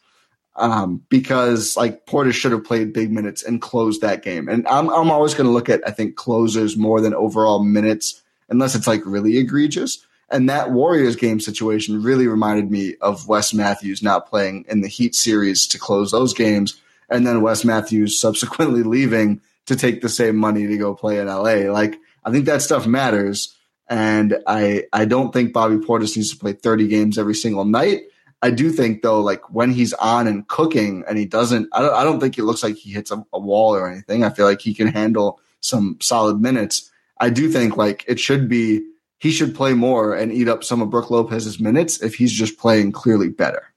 Um, 0.54 1.02
because 1.08 1.78
like 1.78 2.04
Portis 2.04 2.34
should 2.34 2.52
have 2.52 2.64
played 2.64 2.92
big 2.92 3.10
minutes 3.10 3.42
and 3.42 3.62
closed 3.62 4.02
that 4.02 4.22
game. 4.22 4.48
And 4.48 4.68
I'm 4.68 4.90
I'm 4.90 5.10
always 5.10 5.32
gonna 5.32 5.50
look 5.50 5.70
at 5.70 5.86
I 5.86 5.92
think 5.92 6.16
closers 6.16 6.76
more 6.76 7.00
than 7.00 7.14
overall 7.14 7.64
minutes, 7.64 8.22
unless 8.50 8.74
it's 8.74 8.86
like 8.86 9.00
really 9.06 9.38
egregious. 9.38 10.04
And 10.32 10.48
that 10.48 10.70
Warriors 10.70 11.14
game 11.14 11.40
situation 11.40 12.02
really 12.02 12.26
reminded 12.26 12.70
me 12.70 12.96
of 13.00 13.28
Wes 13.28 13.52
Matthews 13.52 14.02
not 14.02 14.28
playing 14.28 14.64
in 14.68 14.80
the 14.80 14.88
Heat 14.88 15.14
series 15.14 15.66
to 15.68 15.78
close 15.78 16.10
those 16.10 16.32
games 16.34 16.80
and 17.12 17.26
then 17.26 17.42
Wes 17.42 17.64
Matthews 17.64 18.18
subsequently 18.18 18.82
leaving 18.82 19.40
to 19.66 19.76
take 19.76 20.00
the 20.00 20.08
same 20.08 20.36
money 20.36 20.66
to 20.66 20.76
go 20.78 20.94
play 20.94 21.18
in 21.18 21.26
LA. 21.26 21.70
Like 21.70 21.96
I 22.24 22.30
think 22.30 22.46
that 22.46 22.62
stuff 22.62 22.86
matters, 22.86 23.56
and 23.88 24.38
I 24.46 24.84
I 24.92 25.04
don't 25.04 25.32
think 25.32 25.52
Bobby 25.52 25.76
Portis 25.76 26.16
needs 26.16 26.30
to 26.30 26.38
play 26.38 26.54
30 26.54 26.88
games 26.88 27.18
every 27.18 27.34
single 27.34 27.64
night. 27.64 28.02
I 28.44 28.50
do 28.50 28.70
think 28.70 29.02
though, 29.02 29.20
like 29.20 29.52
when 29.52 29.70
he's 29.70 29.92
on 29.94 30.26
and 30.26 30.48
cooking, 30.48 31.04
and 31.06 31.16
he 31.16 31.26
doesn't, 31.26 31.68
I 31.72 31.80
don't, 31.80 31.94
I 31.94 32.02
don't 32.02 32.18
think 32.18 32.38
it 32.38 32.44
looks 32.44 32.62
like 32.62 32.74
he 32.74 32.90
hits 32.90 33.12
a, 33.12 33.24
a 33.32 33.38
wall 33.38 33.76
or 33.76 33.88
anything. 33.88 34.24
I 34.24 34.30
feel 34.30 34.46
like 34.46 34.60
he 34.60 34.74
can 34.74 34.88
handle 34.88 35.38
some 35.60 35.98
solid 36.00 36.40
minutes. 36.40 36.90
I 37.20 37.30
do 37.30 37.48
think 37.48 37.76
like 37.76 38.04
it 38.08 38.18
should 38.18 38.48
be 38.48 38.84
he 39.22 39.30
should 39.30 39.54
play 39.54 39.72
more 39.72 40.16
and 40.16 40.32
eat 40.32 40.48
up 40.48 40.64
some 40.64 40.82
of 40.82 40.90
Brook 40.90 41.08
Lopez's 41.08 41.60
minutes 41.60 42.02
if 42.02 42.16
he's 42.16 42.32
just 42.32 42.58
playing 42.58 42.90
clearly 42.90 43.28
better. 43.28 43.72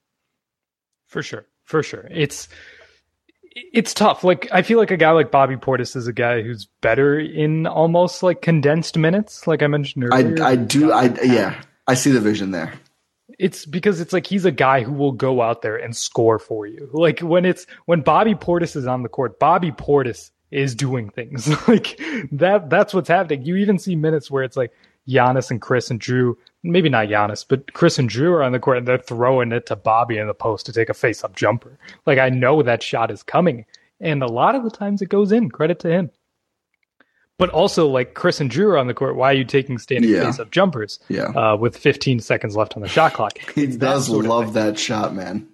For 1.06 1.22
sure, 1.22 1.46
for 1.66 1.84
sure, 1.84 2.08
it's 2.10 2.50
it's 3.52 3.94
tough. 3.94 4.24
Like 4.24 4.50
I 4.52 4.64
feel 4.64 4.80
like 4.80 4.90
a 4.90 4.98
guy 4.98 5.12
like 5.12 5.30
Bobby 5.30 5.56
Portis 5.56 5.96
is 5.96 6.08
a 6.08 6.14
guy 6.14 6.42
who's 6.42 6.66
better 6.82 7.20
in 7.20 7.68
almost 7.68 8.24
like 8.24 8.42
condensed 8.42 8.98
minutes, 8.98 9.46
like 9.46 9.62
I 9.62 9.68
mentioned 9.68 10.06
earlier. 10.06 10.44
I 10.44 10.54
I 10.54 10.56
do 10.56 10.92
I 10.92 11.16
yeah 11.24 11.62
I 11.86 11.94
see 11.94 12.10
the 12.10 12.20
vision 12.20 12.50
there. 12.50 12.74
It's 13.38 13.68
because 13.68 14.02
it's 14.02 14.14
like 14.14 14.26
he's 14.26 14.46
a 14.46 14.52
guy 14.52 14.82
who 14.82 14.94
will 14.94 15.12
go 15.12 15.44
out 15.44 15.62
there 15.62 15.78
and 15.78 15.96
score 15.96 16.40
for 16.40 16.66
you. 16.66 16.90
Like 16.92 17.20
when 17.20 17.46
it's 17.46 17.68
when 17.86 18.02
Bobby 18.02 18.34
Portis 18.34 18.76
is 18.76 18.88
on 18.88 19.04
the 19.04 19.10
court, 19.10 19.40
Bobby 19.40 19.72
Portis 19.72 20.32
is 20.50 20.74
doing 20.74 21.12
things 21.12 21.48
like 21.68 22.02
that. 22.32 22.72
That's 22.72 22.96
what's 22.96 23.10
happening. 23.10 23.46
You 23.46 23.58
even 23.58 23.78
see 23.78 23.96
minutes 23.96 24.32
where 24.32 24.44
it's 24.44 24.58
like 24.58 24.72
Giannis 25.08 25.52
and 25.52 25.62
Khris 25.62 25.92
and 25.92 26.00
Jrue, 26.00 26.36
maybe 26.64 26.90
not 26.90 27.08
Giannis, 27.08 27.46
but 27.48 27.74
Khris 27.74 28.00
and 28.00 28.10
Jrue 28.10 28.32
are 28.32 28.44
on 28.44 28.52
the 28.52 28.60
court 28.60 28.78
and 28.80 28.88
they're 28.88 28.98
throwing 28.98 29.52
it 29.52 29.66
to 29.68 29.76
Bobby 29.76 30.18
in 30.18 30.28
the 30.28 30.34
post 30.34 30.66
to 30.66 30.74
take 30.74 30.90
a 30.90 30.94
face 30.94 31.24
up 31.24 31.36
jumper. 31.36 31.78
Like 32.06 32.18
I 32.20 32.30
know 32.30 32.64
that 32.64 32.82
shot 32.84 33.12
is 33.12 33.24
coming. 33.24 33.66
And 34.02 34.22
a 34.24 34.28
lot 34.28 34.56
of 34.56 34.64
the 34.64 34.70
times 34.72 35.02
it 35.02 35.10
goes 35.10 35.32
in. 35.32 35.50
Credit 35.50 35.80
to 35.80 35.90
him. 35.90 36.10
But 37.38 37.50
also, 37.50 37.88
like 37.88 38.14
Khris 38.14 38.40
and 38.40 38.50
Jrue 38.50 38.68
are 38.70 38.78
on 38.78 38.88
the 38.88 38.94
court. 38.94 39.16
Why 39.18 39.32
are 39.32 39.36
you 39.36 39.44
taking 39.44 39.78
standing 39.78 40.10
Yeah. 40.10 40.26
face 40.26 40.40
up 40.40 40.52
jumpers? 40.52 41.00
Yeah. 41.10 41.26
Uh, 41.26 41.58
with 41.58 41.78
15 41.78 42.20
seconds 42.22 42.56
left 42.56 42.76
on 42.76 42.82
the 42.82 42.88
shot 42.88 43.14
clock. 43.14 43.38
He 43.56 43.68
does 43.68 44.10
love 44.10 44.54
that 44.54 44.80
shot, 44.80 45.14
man. 45.14 45.48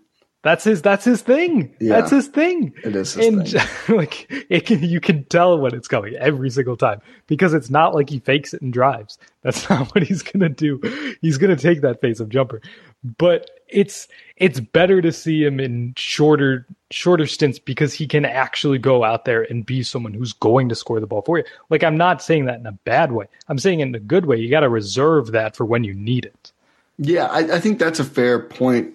That's 0.43 0.63
his. 0.63 0.81
That's 0.81 1.05
his 1.05 1.21
thing. 1.21 1.75
Yeah. 1.79 1.99
That's 1.99 2.09
his 2.09 2.27
thing. 2.27 2.73
It 2.83 2.95
is 2.95 3.13
his 3.13 3.27
and 3.27 3.47
thing. 3.47 3.61
like 3.95 4.25
it 4.49 4.65
can, 4.65 4.83
you 4.83 4.99
can 4.99 5.23
tell 5.25 5.57
when 5.59 5.75
it's 5.75 5.87
coming 5.87 6.15
every 6.15 6.49
single 6.49 6.75
time 6.75 6.99
because 7.27 7.53
it's 7.53 7.69
not 7.69 7.93
like 7.93 8.09
he 8.09 8.19
fakes 8.19 8.53
it 8.53 8.61
and 8.61 8.73
drives. 8.73 9.19
That's 9.43 9.69
not 9.69 9.93
what 9.93 10.03
he's 10.03 10.23
gonna 10.23 10.49
do. 10.49 10.79
He's 11.21 11.37
gonna 11.37 11.55
take 11.55 11.81
that 11.81 12.01
face 12.01 12.19
of 12.19 12.29
jumper. 12.29 12.61
But 13.03 13.51
it's 13.67 14.07
it's 14.37 14.59
better 14.59 14.99
to 15.01 15.11
see 15.11 15.43
him 15.43 15.59
in 15.59 15.93
shorter 15.95 16.65
shorter 16.89 17.27
stints 17.27 17.59
because 17.59 17.93
he 17.93 18.07
can 18.07 18.25
actually 18.25 18.79
go 18.79 19.03
out 19.03 19.25
there 19.25 19.43
and 19.43 19.63
be 19.63 19.83
someone 19.83 20.13
who's 20.13 20.33
going 20.33 20.69
to 20.69 20.75
score 20.75 20.99
the 20.99 21.07
ball 21.07 21.21
for 21.21 21.37
you. 21.37 21.43
Like 21.69 21.83
I'm 21.83 21.97
not 21.97 22.23
saying 22.23 22.45
that 22.45 22.59
in 22.59 22.65
a 22.65 22.71
bad 22.71 23.11
way. 23.11 23.27
I'm 23.47 23.59
saying 23.59 23.81
it 23.81 23.87
in 23.87 23.93
a 23.95 23.99
good 23.99 24.25
way. 24.25 24.37
You 24.37 24.49
got 24.49 24.61
to 24.61 24.69
reserve 24.69 25.33
that 25.33 25.55
for 25.55 25.65
when 25.65 25.83
you 25.83 25.93
need 25.93 26.25
it. 26.25 26.51
Yeah, 26.97 27.25
I, 27.25 27.57
I 27.57 27.59
think 27.59 27.77
that's 27.77 27.99
a 27.99 28.03
fair 28.03 28.39
point 28.39 28.93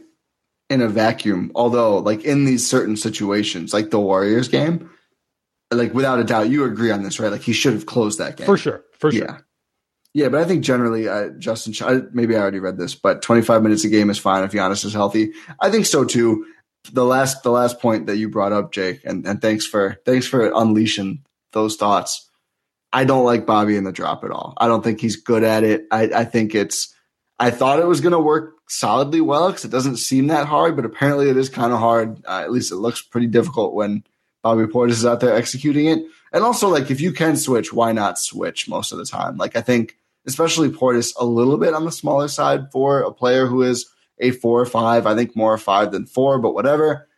in 0.69 0.81
a 0.81 0.89
vacuum. 0.89 1.53
Although, 1.55 1.99
like 1.99 2.25
in 2.25 2.45
these 2.45 2.67
certain 2.67 2.97
situations, 2.97 3.73
like 3.73 3.91
the 3.91 4.01
Warriors 4.01 4.49
game, 4.49 4.91
like 5.71 5.95
without 5.95 6.19
a 6.19 6.25
doubt, 6.25 6.49
you 6.49 6.65
agree 6.65 6.91
on 6.91 7.03
this, 7.03 7.19
right? 7.19 7.33
Like 7.33 7.43
he 7.43 7.53
should 7.53 7.75
have 7.75 7.87
closed 7.87 8.19
that 8.19 8.37
game 8.37 8.47
For 8.47 8.57
sure. 8.57 8.85
For 8.99 9.11
sure. 9.13 9.25
Yeah, 9.25 9.39
yeah, 10.17 10.31
but 10.31 10.41
I 10.41 10.45
think 10.45 10.65
generally, 10.65 11.09
uh, 11.09 11.29
Justin, 11.39 11.75
Ch- 11.75 12.09
maybe 12.13 12.35
I 12.35 12.41
already 12.41 12.59
read 12.59 12.79
this, 12.79 12.95
but 12.95 13.21
25 13.21 13.63
minutes 13.63 13.85
a 13.85 13.89
game 13.91 14.09
is 14.09 14.19
fine 14.19 14.45
if 14.45 14.53
Giannis 14.53 14.83
is 14.83 14.95
healthy. 14.95 15.33
I 15.61 15.71
think 15.71 15.85
so 15.85 16.05
too. 16.05 16.47
The 16.91 17.05
last, 17.05 17.43
the 17.43 17.51
last 17.51 17.81
point 17.81 18.07
that 18.07 18.17
you 18.17 18.31
brought 18.31 18.55
up, 18.55 18.73
Jake, 18.73 19.01
and, 19.05 19.27
and 19.27 19.43
thanks 19.43 19.67
for 19.67 20.01
thanks 20.07 20.27
for 20.27 20.51
unleashing 20.55 21.23
those 21.53 21.77
thoughts. 21.77 22.31
I 22.95 23.05
don't 23.05 23.27
like 23.27 23.45
Bobby 23.45 23.77
in 23.77 23.85
the 23.85 23.93
drop 23.93 24.25
at 24.25 24.31
all. 24.31 24.55
I 24.57 24.69
don't 24.69 24.83
think 24.83 25.03
he's 25.03 25.17
good 25.17 25.45
at 25.45 25.65
it. 25.65 25.85
I, 25.91 26.05
I 26.05 26.25
think 26.25 26.55
it's. 26.55 26.95
I 27.39 27.51
thought 27.51 27.81
it 27.81 27.87
was 27.87 28.01
going 28.01 28.13
to 28.13 28.19
work 28.19 28.55
solidly 28.69 29.21
well 29.21 29.49
because 29.49 29.65
it 29.65 29.71
doesn't 29.71 29.97
seem 29.97 30.29
that 30.29 30.47
hard, 30.47 30.77
but 30.77 30.85
apparently 30.85 31.31
it 31.31 31.37
is 31.37 31.49
kind 31.49 31.73
of 31.73 31.79
hard. 31.79 32.25
Uh, 32.27 32.41
at 32.41 32.53
least 32.53 32.73
it 32.73 32.77
looks 32.77 33.03
pretty 33.03 33.27
difficult 33.27 33.75
when 33.75 34.05
Bobby 34.43 34.65
Portis 34.65 34.93
is 34.93 35.07
out 35.07 35.21
there 35.21 35.35
executing 35.35 35.87
it. 35.87 36.05
And 36.33 36.45
also, 36.45 36.69
like, 36.69 36.91
if 36.91 37.01
you 37.01 37.13
can 37.13 37.37
switch, 37.37 37.73
why 37.73 37.93
not 37.93 38.19
switch 38.19 38.69
most 38.69 38.93
of 38.93 38.99
the 38.99 39.05
time? 39.05 39.37
Like, 39.37 39.57
I 39.57 39.61
think, 39.61 39.97
especially 40.27 40.69
Portis, 40.69 41.15
a 41.19 41.25
little 41.25 41.57
bit 41.57 41.75
on 41.75 41.85
the 41.85 41.93
smaller 41.93 42.29
side 42.29 42.71
for 42.73 43.01
a 43.01 43.13
player 43.13 43.47
who 43.47 43.63
is 43.63 43.87
a 44.19 44.33
four 44.33 44.61
or 44.61 44.67
five. 44.67 45.07
I 45.07 45.15
think 45.15 45.37
more 45.37 45.57
five 45.59 45.93
than 45.93 46.07
four, 46.07 46.39
but 46.39 46.55
whatever. 46.55 47.09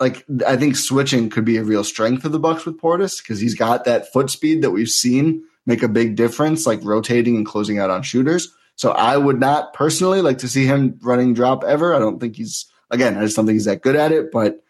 Like, 0.00 0.24
I 0.46 0.56
think 0.56 0.76
switching 0.76 1.30
could 1.30 1.44
be 1.44 1.56
a 1.56 1.64
real 1.64 1.82
strength 1.82 2.24
of 2.24 2.32
the 2.32 2.38
Bucks 2.38 2.64
with 2.64 2.80
Portis 2.80 3.22
because 3.22 3.40
he's 3.40 3.54
got 3.54 3.84
that 3.84 4.12
foot 4.12 4.30
speed 4.30 4.62
that 4.62 4.70
we've 4.70 4.88
seen 4.88 5.44
make 5.66 5.82
a 5.82 5.88
big 5.88 6.16
difference, 6.16 6.66
like 6.66 6.80
rotating 6.82 7.36
and 7.36 7.46
closing 7.46 7.78
out 7.78 7.90
on 7.90 8.02
shooters. 8.02 8.54
So 8.78 8.92
I 8.92 9.16
would 9.16 9.38
not 9.40 9.74
personally 9.74 10.22
like 10.22 10.38
to 10.38 10.48
see 10.48 10.64
him 10.64 10.98
running 11.02 11.34
drop 11.34 11.64
ever. 11.64 11.92
I 11.94 11.98
don't 11.98 12.18
think 12.20 12.36
he's 12.36 12.66
again. 12.90 13.18
I 13.18 13.22
just 13.22 13.34
don't 13.36 13.44
think 13.44 13.56
he's 13.56 13.64
that 13.66 13.82
good 13.82 13.96
at 13.96 14.12
it. 14.12 14.30
But 14.30 14.62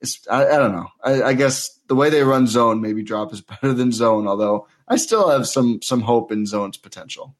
it's 0.00 0.26
I, 0.28 0.44
I 0.46 0.58
don't 0.58 0.72
know. 0.72 0.88
I, 1.02 1.22
I 1.22 1.32
guess 1.34 1.70
the 1.86 1.94
way 1.94 2.10
they 2.10 2.22
run 2.24 2.46
zone, 2.48 2.80
maybe 2.82 3.02
drop 3.04 3.32
is 3.32 3.40
better 3.62 3.72
than 3.72 3.92
zone. 3.92 4.26
Although 4.26 4.66
I 4.88 4.96
still 4.96 5.30
have 5.30 5.46
some 5.46 5.80
some 5.82 6.00
hope 6.00 6.32
in 6.32 6.46
zone's 6.46 6.76
potential. 6.76 7.36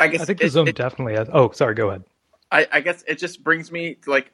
I 0.00 0.08
guess 0.08 0.20
I 0.20 0.24
think 0.24 0.40
the 0.40 0.46
it- 0.46 0.50
zone 0.50 0.68
it- 0.68 0.76
definitely 0.76 1.14
has. 1.14 1.28
Oh, 1.32 1.50
sorry. 1.52 1.74
Go 1.74 1.88
ahead. 1.90 2.04
I, 2.50 2.66
I 2.72 2.80
guess 2.80 3.04
it 3.06 3.18
just 3.18 3.44
brings 3.44 3.70
me 3.70 3.94
to 4.02 4.10
like 4.10 4.32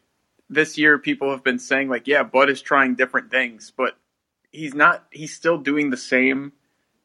this 0.49 0.79
year. 0.79 0.99
People 0.99 1.31
have 1.31 1.45
been 1.45 1.59
saying 1.59 1.89
like, 1.91 2.07
yeah, 2.07 2.23
Bud 2.23 2.49
is 2.49 2.63
trying 2.63 2.95
different 2.95 3.31
things, 3.31 3.71
but 3.77 3.97
he's 4.51 4.73
not. 4.75 5.05
He's 5.11 5.35
still 5.35 5.59
doing 5.59 5.91
the 5.91 5.97
same 5.99 6.53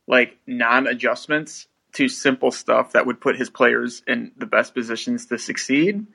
like 0.08 0.38
non-adjustments 0.48 1.68
to 1.94 2.08
simple 2.08 2.52
stuff 2.52 2.94
that 2.94 3.06
would 3.06 3.20
put 3.20 3.36
his 3.36 3.50
players 3.50 4.04
in 4.08 4.32
the 4.38 4.46
best 4.46 4.74
positions 4.74 5.28
to 5.28 5.38
succeed. 5.38 6.06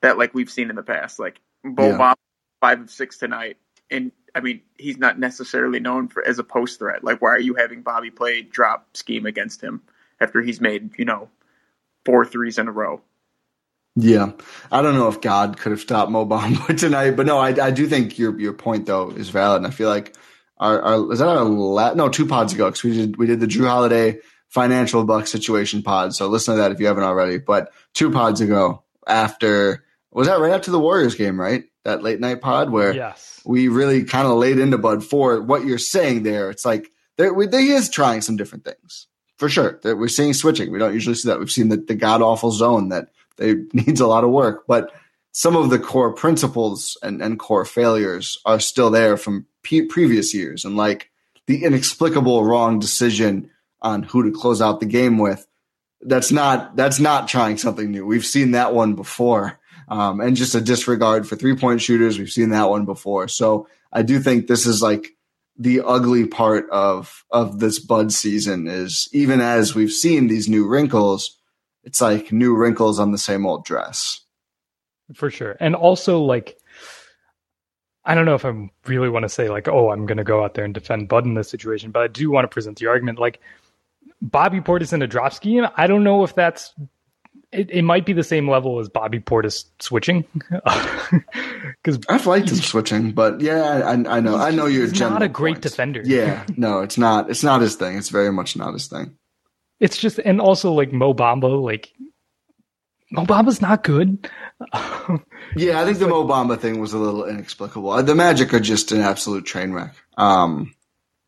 That 0.00 0.16
like 0.16 0.34
we've 0.34 0.50
seen 0.50 0.70
in 0.70 0.76
the 0.76 0.82
past, 0.82 1.18
like 1.18 1.40
Bo 1.64 1.88
Yeah. 1.88 2.14
Five 2.60 2.80
of 2.80 2.90
six 2.90 3.18
tonight, 3.18 3.56
and 3.88 4.10
I 4.34 4.40
mean 4.40 4.62
he's 4.76 4.98
not 4.98 5.16
necessarily 5.16 5.78
known 5.78 6.08
for 6.08 6.24
as 6.24 6.40
a 6.40 6.44
post 6.44 6.80
threat. 6.80 7.04
Like, 7.04 7.22
why 7.22 7.30
are 7.30 7.40
you 7.40 7.54
having 7.54 7.82
Bobby 7.82 8.10
play 8.10 8.42
drop 8.42 8.96
scheme 8.96 9.26
against 9.26 9.62
him 9.62 9.82
after 10.20 10.42
he's 10.42 10.60
made 10.60 10.98
you 10.98 11.04
know 11.04 11.28
four 12.04 12.24
threes 12.24 12.58
in 12.58 12.66
a 12.66 12.72
row? 12.72 13.00
Yeah, 13.94 14.32
I 14.72 14.82
don't 14.82 14.94
know 14.94 15.08
if 15.08 15.20
God 15.20 15.56
could 15.56 15.70
have 15.70 15.80
stopped 15.80 16.10
Mo 16.10 16.26
Bamba 16.26 16.76
tonight, 16.78 17.12
but 17.12 17.26
no, 17.26 17.38
I, 17.38 17.48
I 17.66 17.70
do 17.70 17.86
think 17.86 18.18
your 18.18 18.38
your 18.40 18.52
point 18.54 18.86
though 18.86 19.10
is 19.10 19.30
valid, 19.30 19.58
and 19.58 19.66
I 19.66 19.70
feel 19.70 19.88
like 19.88 20.16
our, 20.56 20.80
our 20.80 21.12
is 21.12 21.20
that 21.20 21.28
our 21.28 21.44
la- 21.44 21.94
no 21.94 22.08
two 22.08 22.26
pods 22.26 22.52
ago 22.52 22.66
because 22.66 22.82
we 22.82 22.92
did 22.92 23.16
we 23.16 23.26
did 23.26 23.40
the 23.40 23.46
Jrue 23.46 23.68
Holiday 23.68 24.18
financial 24.48 25.04
buck 25.04 25.26
situation 25.26 25.82
pod. 25.82 26.14
So 26.14 26.28
listen 26.28 26.54
to 26.54 26.60
that 26.62 26.72
if 26.72 26.80
you 26.80 26.86
haven't 26.86 27.04
already. 27.04 27.38
But 27.38 27.70
two 27.94 28.10
pods 28.10 28.40
ago, 28.40 28.82
after 29.06 29.84
was 30.12 30.26
that 30.26 30.40
right 30.40 30.52
after 30.52 30.70
the 30.70 30.78
Warriors 30.80 31.14
game, 31.14 31.38
right? 31.40 31.64
That 31.84 32.02
late 32.02 32.20
night 32.20 32.40
pod 32.40 32.70
where 32.70 32.94
Yes. 32.94 33.40
we 33.44 33.68
really 33.68 34.04
kind 34.04 34.26
of 34.26 34.36
laid 34.38 34.58
into 34.58 34.78
Bud 34.78 35.04
for 35.04 35.40
what 35.40 35.64
you're 35.64 35.78
saying 35.78 36.22
there. 36.22 36.50
It's 36.50 36.64
like 36.64 36.90
there, 37.16 37.32
we, 37.32 37.46
he 37.46 37.72
is 37.72 37.88
trying 37.90 38.20
some 38.22 38.36
different 38.36 38.64
things 38.64 39.06
for 39.36 39.48
sure. 39.48 39.78
That 39.82 39.96
we're 39.96 40.08
seeing 40.08 40.34
switching. 40.34 40.70
We 40.72 40.78
don't 40.78 40.94
usually 40.94 41.14
see 41.14 41.28
that. 41.28 41.38
We've 41.38 41.50
seen 41.50 41.68
the, 41.68 41.76
the 41.76 41.94
god 41.94 42.22
awful 42.22 42.50
zone 42.50 42.88
that 42.88 43.08
they 43.36 43.54
needs 43.72 44.00
a 44.00 44.06
lot 44.06 44.24
of 44.24 44.30
work, 44.30 44.64
but 44.66 44.92
some 45.32 45.56
of 45.56 45.70
the 45.70 45.78
core 45.78 46.12
principles 46.12 46.96
and, 47.02 47.22
and 47.22 47.38
core 47.38 47.64
failures 47.64 48.38
are 48.44 48.58
still 48.58 48.90
there 48.90 49.16
from 49.16 49.46
pe 49.62 49.82
previous 49.82 50.34
years, 50.34 50.64
and 50.64 50.76
like 50.76 51.10
the 51.46 51.64
inexplicable 51.64 52.44
wrong 52.44 52.78
decision 52.78 53.50
on 53.80 54.02
who 54.02 54.24
to 54.24 54.36
close 54.36 54.60
out 54.60 54.80
the 54.80 54.86
game 54.86 55.18
with. 55.18 55.46
That's 56.00 56.30
not 56.30 56.76
that's 56.76 57.00
not 57.00 57.28
trying 57.28 57.58
something 57.58 57.90
new. 57.90 58.06
We've 58.06 58.26
seen 58.26 58.52
that 58.52 58.72
one 58.72 58.94
before, 58.94 59.58
um, 59.88 60.20
and 60.20 60.36
just 60.36 60.54
a 60.54 60.60
disregard 60.60 61.28
for 61.28 61.36
three 61.36 61.56
point 61.56 61.82
shooters. 61.82 62.18
We've 62.18 62.30
seen 62.30 62.50
that 62.50 62.70
one 62.70 62.84
before. 62.84 63.26
So 63.28 63.68
I 63.92 64.02
do 64.02 64.20
think 64.20 64.46
this 64.46 64.66
is 64.66 64.80
like 64.80 65.08
the 65.58 65.80
ugly 65.84 66.26
part 66.26 66.70
of 66.70 67.24
of 67.32 67.58
this 67.58 67.80
bud 67.80 68.12
season 68.12 68.68
is 68.68 69.08
even 69.12 69.40
as 69.40 69.74
we've 69.74 69.92
seen 69.92 70.28
these 70.28 70.48
new 70.48 70.68
wrinkles, 70.68 71.36
it's 71.82 72.00
like 72.00 72.30
new 72.30 72.54
wrinkles 72.54 73.00
on 73.00 73.10
the 73.10 73.18
same 73.18 73.44
old 73.44 73.64
dress. 73.64 74.20
for 75.14 75.30
sure 75.30 75.56
and 75.58 75.74
also 75.74 76.20
like 76.20 76.58
I 78.08 78.14
don't 78.14 78.24
know 78.24 78.34
if 78.34 78.46
I 78.46 78.70
really 78.86 79.10
want 79.10 79.24
to 79.24 79.28
say 79.28 79.50
like, 79.50 79.68
oh, 79.68 79.90
I'm 79.90 80.06
going 80.06 80.16
to 80.16 80.24
go 80.24 80.42
out 80.42 80.54
there 80.54 80.64
and 80.64 80.72
defend 80.72 81.10
Bud 81.10 81.26
in 81.26 81.34
this 81.34 81.50
situation, 81.50 81.90
but 81.90 82.02
I 82.02 82.06
do 82.06 82.30
want 82.30 82.44
to 82.44 82.48
present 82.48 82.78
the 82.78 82.86
argument 82.86 83.18
like 83.18 83.38
Bobby 84.20 84.60
Portis 84.60 84.92
in 84.92 85.02
a 85.02 85.06
drop 85.06 85.32
scheme. 85.32 85.66
I 85.76 85.86
don't 85.86 86.04
know 86.04 86.24
if 86.24 86.34
that's 86.34 86.74
it, 87.52 87.70
it 87.70 87.82
might 87.82 88.04
be 88.04 88.12
the 88.12 88.24
same 88.24 88.48
level 88.48 88.78
as 88.78 88.88
Bobby 88.88 89.20
Portis 89.20 89.64
switching 89.80 90.24
because 90.50 91.98
I've 92.08 92.26
liked 92.26 92.50
him 92.50 92.56
switching, 92.56 93.12
but 93.12 93.40
yeah, 93.40 93.82
I, 93.84 93.92
I 93.92 94.20
know, 94.20 94.36
I 94.36 94.50
know 94.50 94.66
you're 94.66 94.92
not 94.92 95.22
a 95.22 95.28
great 95.28 95.60
defender. 95.60 96.02
Yeah, 96.04 96.44
no, 96.56 96.80
it's 96.80 96.98
not. 96.98 97.30
It's 97.30 97.42
not 97.42 97.60
his 97.60 97.76
thing. 97.76 97.96
It's 97.96 98.10
very 98.10 98.32
much 98.32 98.56
not 98.56 98.74
his 98.74 98.86
thing. 98.86 99.16
It's 99.80 99.96
just, 99.96 100.18
and 100.18 100.40
also 100.40 100.72
like 100.72 100.92
Mo 100.92 101.14
Bamba, 101.14 101.62
like 101.62 101.92
Mo 103.10 103.24
Bamba's 103.24 103.62
not 103.62 103.84
good. 103.84 104.28
yeah, 105.56 105.80
I 105.80 105.84
think 105.84 105.98
the 105.98 106.06
like, 106.06 106.10
Mo 106.10 106.26
Bamba 106.26 106.58
thing 106.58 106.80
was 106.80 106.92
a 106.92 106.98
little 106.98 107.24
inexplicable. 107.24 108.02
The 108.02 108.14
Magic 108.14 108.52
are 108.52 108.60
just 108.60 108.92
an 108.92 109.00
absolute 109.00 109.46
train 109.46 109.72
wreck. 109.72 109.94
Um, 110.16 110.74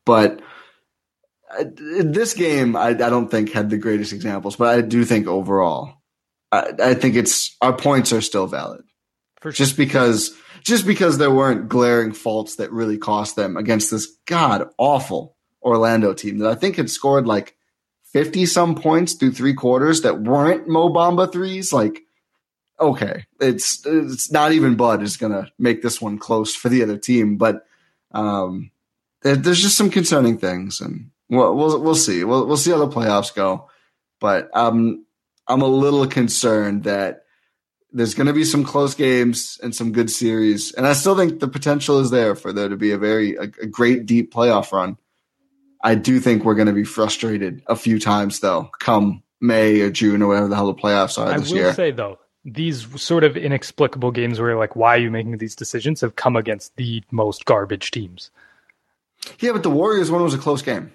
but 0.04 0.42
this 1.58 2.34
game, 2.34 2.76
I, 2.76 2.88
I, 2.88 2.92
don't 2.92 3.30
think 3.30 3.52
had 3.52 3.70
the 3.70 3.78
greatest 3.78 4.12
examples, 4.12 4.56
but 4.56 4.68
I 4.68 4.80
do 4.80 5.04
think 5.04 5.26
overall, 5.26 5.94
I, 6.52 6.72
I 6.82 6.94
think 6.94 7.16
it's 7.16 7.56
our 7.60 7.72
points 7.72 8.12
are 8.12 8.20
still 8.20 8.46
valid. 8.46 8.82
Sure. 9.42 9.52
Just 9.52 9.76
because, 9.76 10.36
just 10.62 10.86
because 10.86 11.18
there 11.18 11.30
weren't 11.30 11.68
glaring 11.68 12.12
faults 12.12 12.56
that 12.56 12.72
really 12.72 12.98
cost 12.98 13.36
them 13.36 13.56
against 13.56 13.90
this 13.90 14.06
god 14.26 14.68
awful 14.78 15.36
Orlando 15.62 16.14
team 16.14 16.38
that 16.38 16.50
I 16.50 16.54
think 16.54 16.76
had 16.76 16.90
scored 16.90 17.26
like 17.26 17.56
fifty 18.12 18.46
some 18.46 18.74
points 18.74 19.14
through 19.14 19.32
three 19.32 19.54
quarters 19.54 20.02
that 20.02 20.20
weren't 20.20 20.68
Mo 20.68 20.90
Bamba 20.90 21.32
threes. 21.32 21.72
Like, 21.72 22.00
okay, 22.78 23.24
it's 23.40 23.84
it's 23.86 24.30
not 24.30 24.52
even 24.52 24.76
Bud 24.76 25.02
is 25.02 25.16
gonna 25.16 25.50
make 25.58 25.82
this 25.82 26.00
one 26.00 26.18
close 26.18 26.54
for 26.54 26.68
the 26.68 26.82
other 26.82 26.98
team, 26.98 27.38
but 27.38 27.64
um, 28.12 28.70
there's 29.22 29.62
just 29.62 29.76
some 29.76 29.90
concerning 29.90 30.38
things 30.38 30.80
and 30.80 31.10
we'll 31.30 31.56
we'll, 31.56 31.80
we'll 31.80 31.94
see. 31.94 32.24
We'll 32.24 32.46
we'll 32.46 32.56
see 32.56 32.70
how 32.70 32.78
the 32.78 32.88
playoffs 32.88 33.34
go, 33.34 33.70
but 34.20 34.54
um, 34.54 35.06
I'm 35.46 35.62
a 35.62 35.66
little 35.66 36.06
concerned 36.06 36.84
that 36.84 37.22
there's 37.92 38.14
going 38.14 38.26
to 38.26 38.32
be 38.32 38.44
some 38.44 38.64
close 38.64 38.94
games 38.94 39.58
and 39.62 39.74
some 39.74 39.92
good 39.92 40.10
series, 40.10 40.72
and 40.72 40.86
I 40.86 40.92
still 40.92 41.16
think 41.16 41.40
the 41.40 41.48
potential 41.48 41.98
is 42.00 42.10
there 42.10 42.34
for 42.34 42.52
there 42.52 42.68
to 42.68 42.76
be 42.76 42.92
a 42.92 42.98
very 42.98 43.36
a, 43.36 43.42
a 43.42 43.66
great 43.66 44.06
deep 44.06 44.32
playoff 44.32 44.72
run. 44.72 44.98
I 45.82 45.94
do 45.94 46.20
think 46.20 46.44
we're 46.44 46.56
going 46.56 46.66
to 46.66 46.74
be 46.74 46.84
frustrated 46.84 47.62
a 47.66 47.76
few 47.76 47.98
times 47.98 48.40
though, 48.40 48.70
come 48.80 49.22
May 49.40 49.80
or 49.80 49.90
June 49.90 50.20
or 50.20 50.28
whatever 50.28 50.48
the 50.48 50.56
hell 50.56 50.66
the 50.66 50.74
playoffs 50.74 51.18
are 51.18 51.32
I 51.32 51.38
this 51.38 51.50
year. 51.50 51.64
I 51.64 51.66
will 51.68 51.74
say 51.74 51.90
though, 51.90 52.18
these 52.44 52.86
sort 53.00 53.24
of 53.24 53.36
inexplicable 53.36 54.10
games 54.10 54.40
where 54.40 54.56
like, 54.56 54.76
why 54.76 54.96
are 54.96 55.00
you 55.00 55.10
making 55.10 55.38
these 55.38 55.54
decisions 55.54 56.00
have 56.00 56.16
come 56.16 56.36
against 56.36 56.76
the 56.76 57.02
most 57.10 57.44
garbage 57.44 57.90
teams. 57.90 58.30
Yeah, 59.38 59.52
but 59.52 59.62
the 59.62 59.70
Warriors 59.70 60.10
one 60.10 60.22
was 60.22 60.34
a 60.34 60.38
close 60.38 60.62
game. 60.62 60.92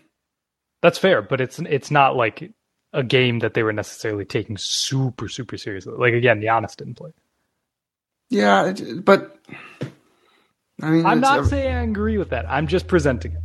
That's 0.86 1.00
fair, 1.00 1.24
but 1.24 1.42
it's 1.42 1.58
it's 1.58 1.90
not 1.90 2.16
like 2.16 2.54
a 2.94 3.02
game 3.02 3.40
that 3.40 3.56
they 3.56 3.64
were 3.64 3.74
necessarily 3.74 4.24
taking 4.24 4.56
super 4.56 5.28
super 5.28 5.58
seriously. 5.58 5.96
Like 5.98 6.14
again, 6.14 6.40
Giannis 6.42 6.76
didn't 6.76 6.94
play. 6.94 7.10
Yeah, 8.30 8.72
but 9.04 9.36
I 10.84 10.92
mean, 10.92 11.04
I'm 11.08 11.22
not 11.22 11.48
saying 11.48 11.76
I 11.76 11.82
agree 11.82 12.20
with 12.20 12.30
that. 12.30 12.48
I'm 12.48 12.68
just 12.68 12.86
presenting 12.86 13.32
it. 13.32 13.42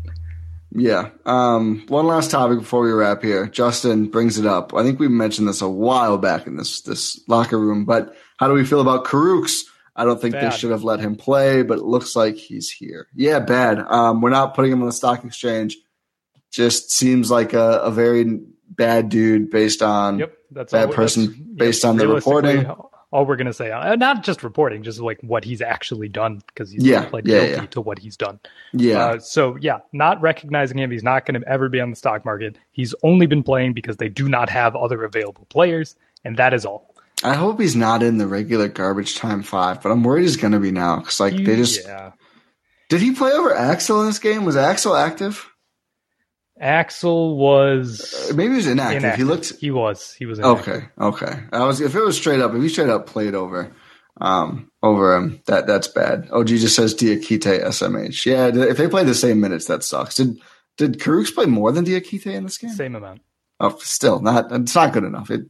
Yeah. 0.72 1.09
Um, 1.24 1.82
one 1.88 2.07
last 2.07 2.30
topic 2.30 2.59
before 2.59 2.82
we 2.82 2.93
wrap 2.93 3.22
here. 3.22 3.47
Justin 3.47 4.09
brings 4.11 4.36
it 4.36 4.45
up. 4.45 4.74
I 4.74 4.82
think 4.82 5.01
we 5.01 5.09
mentioned 5.09 5.49
this 5.49 5.62
a 5.62 5.68
while 5.68 6.18
back 6.18 6.47
in 6.47 6.59
this 6.59 6.82
this 6.82 7.26
locker 7.26 7.59
room, 7.59 7.86
but 7.86 8.14
how 8.36 8.49
do 8.49 8.53
we 8.53 8.66
feel 8.66 8.82
about 8.82 9.07
Kurucs? 9.07 9.62
I 9.97 10.05
don't 10.05 10.20
think 10.20 10.34
bad. 10.34 10.53
they 10.53 10.57
should 10.59 10.72
have 10.72 10.84
let 10.84 11.01
him 11.01 11.16
play, 11.16 11.62
but 11.62 11.78
it 11.78 11.84
looks 11.84 12.14
like 12.14 12.36
he's 12.36 12.70
here. 12.70 13.09
Yeah, 13.14 13.38
bad. 13.38 13.78
Um, 13.78 14.20
we're 14.20 14.28
not 14.28 14.55
putting 14.55 14.72
him 14.72 14.82
on 14.82 14.86
the 14.88 14.93
stock 14.93 15.24
exchange 15.24 15.78
just 16.51 16.91
seems 16.91 17.31
like 17.31 17.53
a, 17.53 17.81
a 17.81 17.91
very 17.91 18.41
bad 18.69 19.09
dude 19.09 19.51
based 19.51 19.83
on 19.83 20.21
yep, 20.21 20.37
that's 20.51 20.73
bad 20.73 20.89
all, 20.89 20.95
person 20.95 21.27
that's, 21.27 21.39
based 21.55 21.85
yep, 21.85 21.91
on 21.91 21.97
the 21.97 22.09
reporting. 22.09 22.67
All 23.13 23.27
we're 23.27 23.35
gonna 23.35 23.53
say, 23.53 23.73
uh, 23.73 23.97
not 23.97 24.23
just 24.23 24.45
reporting, 24.45 24.85
just 24.85 25.01
like 25.01 25.19
what 25.23 25.43
he's 25.43 25.61
actually 25.61 26.09
done 26.09 26.43
because 26.47 26.71
he's 26.71 26.85
yeah, 26.85 27.07
played 27.07 27.27
yeah, 27.27 27.41
guilty 27.41 27.63
yeah. 27.63 27.67
to 27.67 27.81
what 27.81 27.99
he's 27.99 28.17
done. 28.17 28.39
Yeah. 28.73 28.99
Uh, 28.99 29.19
so 29.19 29.57
yeah, 29.61 29.81
not 29.93 30.21
recognizing 30.21 30.79
him, 30.79 30.93
he's 30.93 31.03
not 31.03 31.27
going 31.27 31.41
to 31.41 31.49
ever 31.49 31.69
be 31.69 31.81
on 31.81 31.91
the 31.91 31.97
stock 31.97 32.25
market. 32.25 32.57
He's 32.71 32.95
only 33.03 33.27
been 33.27 33.43
playing 33.43 33.73
because 33.73 33.97
they 33.97 34.09
do 34.09 34.29
not 34.29 34.49
have 34.49 34.77
other 34.77 35.03
available 35.03 35.45
players, 35.51 35.97
and 36.25 36.37
that 36.37 36.55
is 36.55 36.65
all. 36.65 36.95
I 37.25 37.35
hope 37.35 37.61
he's 37.61 37.75
not 37.75 38.03
in 38.05 38.19
the 38.19 38.29
regular 38.29 38.69
garbage 38.69 39.17
time 39.17 39.43
five, 39.43 39.83
but 39.83 39.91
I'm 39.91 40.05
worried 40.05 40.23
he's 40.23 40.37
going 40.37 40.53
to 40.53 40.61
be 40.61 40.71
now 40.71 41.01
because 41.01 41.19
like 41.19 41.35
they 41.35 41.57
just. 41.57 41.85
Yeah. 41.85 42.13
Did 42.89 43.03
he 43.03 43.13
play 43.13 43.33
over 43.33 43.55
Axel 43.55 44.01
in 44.01 44.07
this 44.07 44.21
game? 44.21 44.45
Was 44.45 44.57
Axel 44.57 44.97
active? 44.97 45.50
Axel 46.61 47.37
was 47.39 48.31
uh, 48.31 48.35
maybe 48.35 48.51
he 48.51 48.57
was 48.57 48.67
inactive. 48.67 49.03
inactive. 49.03 49.19
He 49.19 49.25
looked. 49.25 49.53
He 49.59 49.71
was. 49.71 50.13
He 50.13 50.27
was. 50.27 50.39
Inactive. 50.39 50.75
Okay. 50.75 50.87
Okay. 51.01 51.43
I 51.53 51.65
was. 51.65 51.81
If 51.81 51.95
it 51.95 52.01
was 52.01 52.17
straight 52.17 52.41
up, 52.41 52.55
if 52.55 52.63
he 52.63 52.69
straight 52.69 52.91
up 52.91 53.07
played 53.07 53.35
over, 53.35 53.73
um, 54.21 54.71
over 54.83 55.17
him, 55.17 55.41
that 55.47 55.67
that's 55.67 55.89
bad. 55.89 56.29
OG 56.31 56.49
just 56.49 56.77
says 56.77 56.95
Diakite 56.95 57.65
SMH. 57.65 58.27
Yeah. 58.27 58.49
If 58.69 58.77
they 58.77 58.89
play 58.89 59.05
the 59.05 59.15
same 59.15 59.41
minutes, 59.41 59.67
that 59.67 59.83
sucks. 59.83 60.17
Did 60.17 60.39
did 60.77 60.99
Kurucs 60.99 61.35
play 61.35 61.47
more 61.47 61.73
than 61.73 61.85
Diakite 61.85 62.27
in 62.27 62.45
this 62.45 62.59
game? 62.59 62.71
Same 62.71 62.95
amount. 62.95 63.23
Oh, 63.59 63.77
still 63.79 64.21
not. 64.21 64.53
It's 64.53 64.75
not 64.75 64.93
good 64.93 65.05
enough. 65.05 65.31
It. 65.31 65.43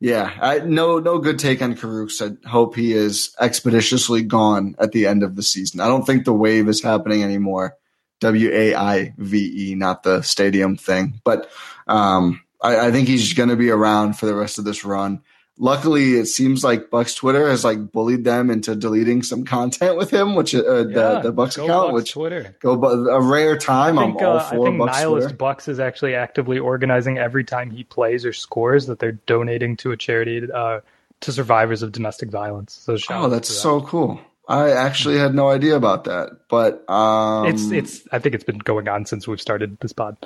Yeah, 0.00 0.32
I, 0.40 0.60
no, 0.60 0.98
no 0.98 1.18
good 1.18 1.38
take 1.38 1.60
on 1.60 1.74
Kurucs. 1.74 2.22
I 2.22 2.48
hope 2.48 2.74
he 2.74 2.92
is 2.92 3.34
expeditiously 3.38 4.22
gone 4.22 4.74
at 4.78 4.92
the 4.92 5.06
end 5.06 5.22
of 5.22 5.36
the 5.36 5.42
season. 5.42 5.80
I 5.80 5.88
don't 5.88 6.06
think 6.06 6.24
the 6.24 6.32
wave 6.32 6.68
is 6.68 6.82
happening 6.82 7.22
anymore. 7.22 7.76
W 8.20 8.50
A 8.52 8.74
I 8.74 9.14
V 9.16 9.72
E, 9.72 9.74
not 9.74 10.02
the 10.02 10.22
stadium 10.22 10.76
thing. 10.76 11.20
But 11.24 11.50
um, 11.86 12.42
I, 12.62 12.88
I, 12.88 12.90
think 12.92 13.08
he's 13.08 13.32
going 13.32 13.48
to 13.48 13.56
be 13.56 13.70
around 13.70 14.14
for 14.14 14.26
the 14.26 14.34
rest 14.34 14.58
of 14.58 14.64
this 14.64 14.84
run. 14.84 15.22
Luckily, 15.58 16.14
it 16.14 16.26
seems 16.26 16.64
like 16.64 16.88
Bucks 16.88 17.14
Twitter 17.14 17.48
has 17.48 17.64
like 17.64 17.92
bullied 17.92 18.24
them 18.24 18.50
into 18.50 18.74
deleting 18.76 19.22
some 19.22 19.44
content 19.56 19.96
with 19.96 20.10
him, 20.10 20.34
which 20.34 20.54
uh, 20.54 20.60
the 20.60 20.90
yeah, 20.94 21.20
the 21.20 21.32
Bucks 21.32 21.56
account, 21.56 21.88
Bucks 21.88 21.94
which 21.94 22.12
Twitter 22.12 22.56
go 22.60 22.72
a 22.82 23.20
rare 23.20 23.56
time. 23.56 23.98
I 23.98 24.06
think, 24.06 24.20
I'm 24.20 24.26
all 24.26 24.36
uh, 24.36 24.48
for 24.48 24.60
I 24.60 24.64
think 24.64 24.78
Bucks 24.78 24.98
Nihilist 24.98 25.24
Twitter. 25.24 25.36
Bucks 25.36 25.68
is 25.68 25.80
actually 25.80 26.14
actively 26.14 26.58
organizing 26.58 27.18
every 27.18 27.44
time 27.44 27.70
he 27.70 27.84
plays 27.84 28.24
or 28.24 28.32
scores 28.32 28.86
that 28.86 28.98
they're 28.98 29.12
donating 29.12 29.76
to 29.78 29.92
a 29.92 29.96
charity 29.96 30.50
uh, 30.52 30.80
to 31.20 31.32
survivors 31.32 31.82
of 31.82 31.92
domestic 31.92 32.30
violence. 32.30 32.74
So 32.74 32.96
oh, 33.10 33.28
that's 33.28 33.48
that. 33.48 33.54
so 33.54 33.80
cool. 33.82 34.20
I 34.48 34.72
actually 34.72 35.18
had 35.18 35.34
no 35.34 35.48
idea 35.48 35.76
about 35.76 36.04
that, 36.04 36.30
but 36.48 36.88
um, 36.90 37.46
it's 37.46 37.70
it's. 37.70 38.08
I 38.10 38.18
think 38.18 38.34
it's 38.34 38.44
been 38.44 38.58
going 38.58 38.88
on 38.88 39.06
since 39.06 39.28
we've 39.28 39.40
started 39.40 39.78
this 39.80 39.92
pod. 39.92 40.16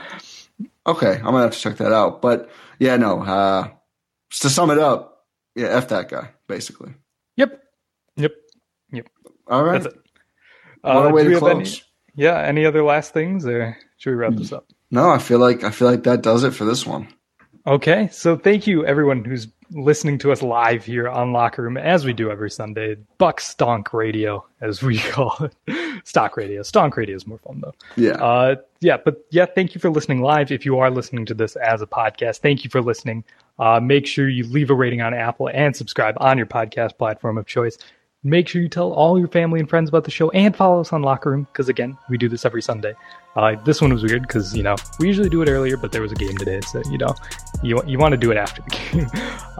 Okay, 0.86 1.16
I'm 1.16 1.24
gonna 1.24 1.42
have 1.42 1.52
to 1.52 1.58
check 1.58 1.76
that 1.76 1.92
out. 1.92 2.22
But 2.22 2.48
yeah, 2.78 2.96
no. 2.96 3.22
Uh, 3.22 3.68
to 4.40 4.48
sum 4.48 4.70
it 4.70 4.78
up, 4.78 5.26
yeah, 5.54 5.66
f 5.68 5.88
that 5.88 6.08
guy, 6.08 6.30
basically. 6.46 6.94
Yep, 7.36 7.62
yep, 8.16 8.32
yep. 8.92 9.06
All 9.46 9.62
right. 9.62 9.82
That's 9.82 9.94
it. 9.94 10.00
Uh, 10.82 11.10
way 11.12 11.24
to 11.24 11.38
close. 11.38 11.52
Any, 11.52 11.82
yeah. 12.14 12.38
Any 12.38 12.64
other 12.64 12.82
last 12.82 13.12
things, 13.12 13.46
or 13.46 13.76
should 13.98 14.10
we 14.10 14.16
wrap 14.16 14.34
this 14.34 14.52
up? 14.52 14.66
No, 14.90 15.10
I 15.10 15.18
feel 15.18 15.38
like 15.38 15.64
I 15.64 15.70
feel 15.70 15.90
like 15.90 16.04
that 16.04 16.22
does 16.22 16.44
it 16.44 16.52
for 16.52 16.64
this 16.64 16.86
one. 16.86 17.08
Okay, 17.66 18.08
so 18.12 18.36
thank 18.36 18.66
you 18.66 18.86
everyone 18.86 19.24
who's 19.24 19.48
listening 19.74 20.18
to 20.18 20.30
us 20.30 20.40
live 20.40 20.84
here 20.84 21.08
on 21.08 21.32
Locker 21.32 21.62
Room 21.62 21.76
as 21.76 22.04
we 22.04 22.12
do 22.12 22.30
every 22.30 22.50
Sunday. 22.50 22.96
Buck 23.18 23.40
Stonk 23.40 23.92
Radio, 23.92 24.46
as 24.60 24.82
we 24.82 24.98
call 25.10 25.36
it. 25.40 26.06
Stock 26.06 26.36
Radio. 26.36 26.62
Stonk 26.62 26.96
Radio 26.96 27.16
is 27.16 27.26
more 27.26 27.38
fun 27.38 27.60
though. 27.60 27.74
Yeah. 27.96 28.12
Uh, 28.12 28.56
yeah, 28.80 28.96
but 28.96 29.24
yeah, 29.30 29.46
thank 29.46 29.74
you 29.74 29.80
for 29.80 29.90
listening 29.90 30.22
live. 30.22 30.52
If 30.52 30.64
you 30.64 30.78
are 30.78 30.90
listening 30.90 31.26
to 31.26 31.34
this 31.34 31.56
as 31.56 31.82
a 31.82 31.86
podcast, 31.86 32.38
thank 32.38 32.64
you 32.64 32.70
for 32.70 32.80
listening. 32.80 33.24
Uh, 33.58 33.80
make 33.80 34.06
sure 34.06 34.28
you 34.28 34.46
leave 34.46 34.70
a 34.70 34.74
rating 34.74 35.00
on 35.00 35.12
Apple 35.12 35.50
and 35.52 35.74
subscribe 35.74 36.16
on 36.18 36.38
your 36.38 36.46
podcast 36.46 36.96
platform 36.96 37.36
of 37.36 37.46
choice. 37.46 37.76
Make 38.22 38.48
sure 38.48 38.62
you 38.62 38.68
tell 38.68 38.92
all 38.92 39.18
your 39.18 39.28
family 39.28 39.60
and 39.60 39.68
friends 39.68 39.88
about 39.88 40.04
the 40.04 40.10
show 40.10 40.30
and 40.30 40.56
follow 40.56 40.80
us 40.80 40.92
on 40.92 41.02
Locker 41.02 41.30
Room 41.30 41.46
because, 41.52 41.68
again, 41.68 41.98
we 42.08 42.16
do 42.16 42.28
this 42.28 42.46
every 42.46 42.62
Sunday. 42.62 42.94
Uh, 43.36 43.56
this 43.64 43.80
one 43.80 43.92
was 43.92 44.02
weird 44.02 44.22
because, 44.22 44.56
you 44.56 44.62
know, 44.62 44.76
we 44.98 45.08
usually 45.08 45.28
do 45.28 45.42
it 45.42 45.48
earlier, 45.48 45.76
but 45.76 45.90
there 45.90 46.02
was 46.02 46.12
a 46.12 46.14
game 46.14 46.36
today. 46.36 46.60
So, 46.60 46.82
you 46.90 46.98
know, 46.98 47.14
you, 47.62 47.82
you 47.86 47.98
want 47.98 48.12
to 48.12 48.16
do 48.16 48.30
it 48.30 48.36
after 48.36 48.62
the 48.62 48.70
game. 48.92 49.10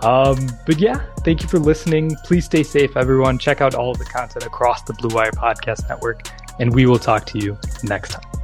um, 0.03 0.37
but 0.67 0.79
yeah, 0.79 1.05
thank 1.25 1.43
you 1.43 1.49
for 1.49 1.59
listening. 1.59 2.17
Please 2.25 2.45
stay 2.45 2.63
safe, 2.63 2.97
everyone. 2.97 3.39
Check 3.39 3.61
out 3.61 3.75
all 3.75 3.91
of 3.91 3.99
the 3.99 4.05
content 4.05 4.47
across 4.47 4.83
the 4.83 4.93
Blue 4.95 5.15
Wire 5.15 5.33
Podcast 5.33 5.89
Network, 5.89 6.29
and 6.61 6.73
we 6.73 6.87
will 6.87 6.99
talk 6.99 7.27
to 7.27 7.39
you 7.39 7.59
next 7.83 8.13
time. 8.13 8.44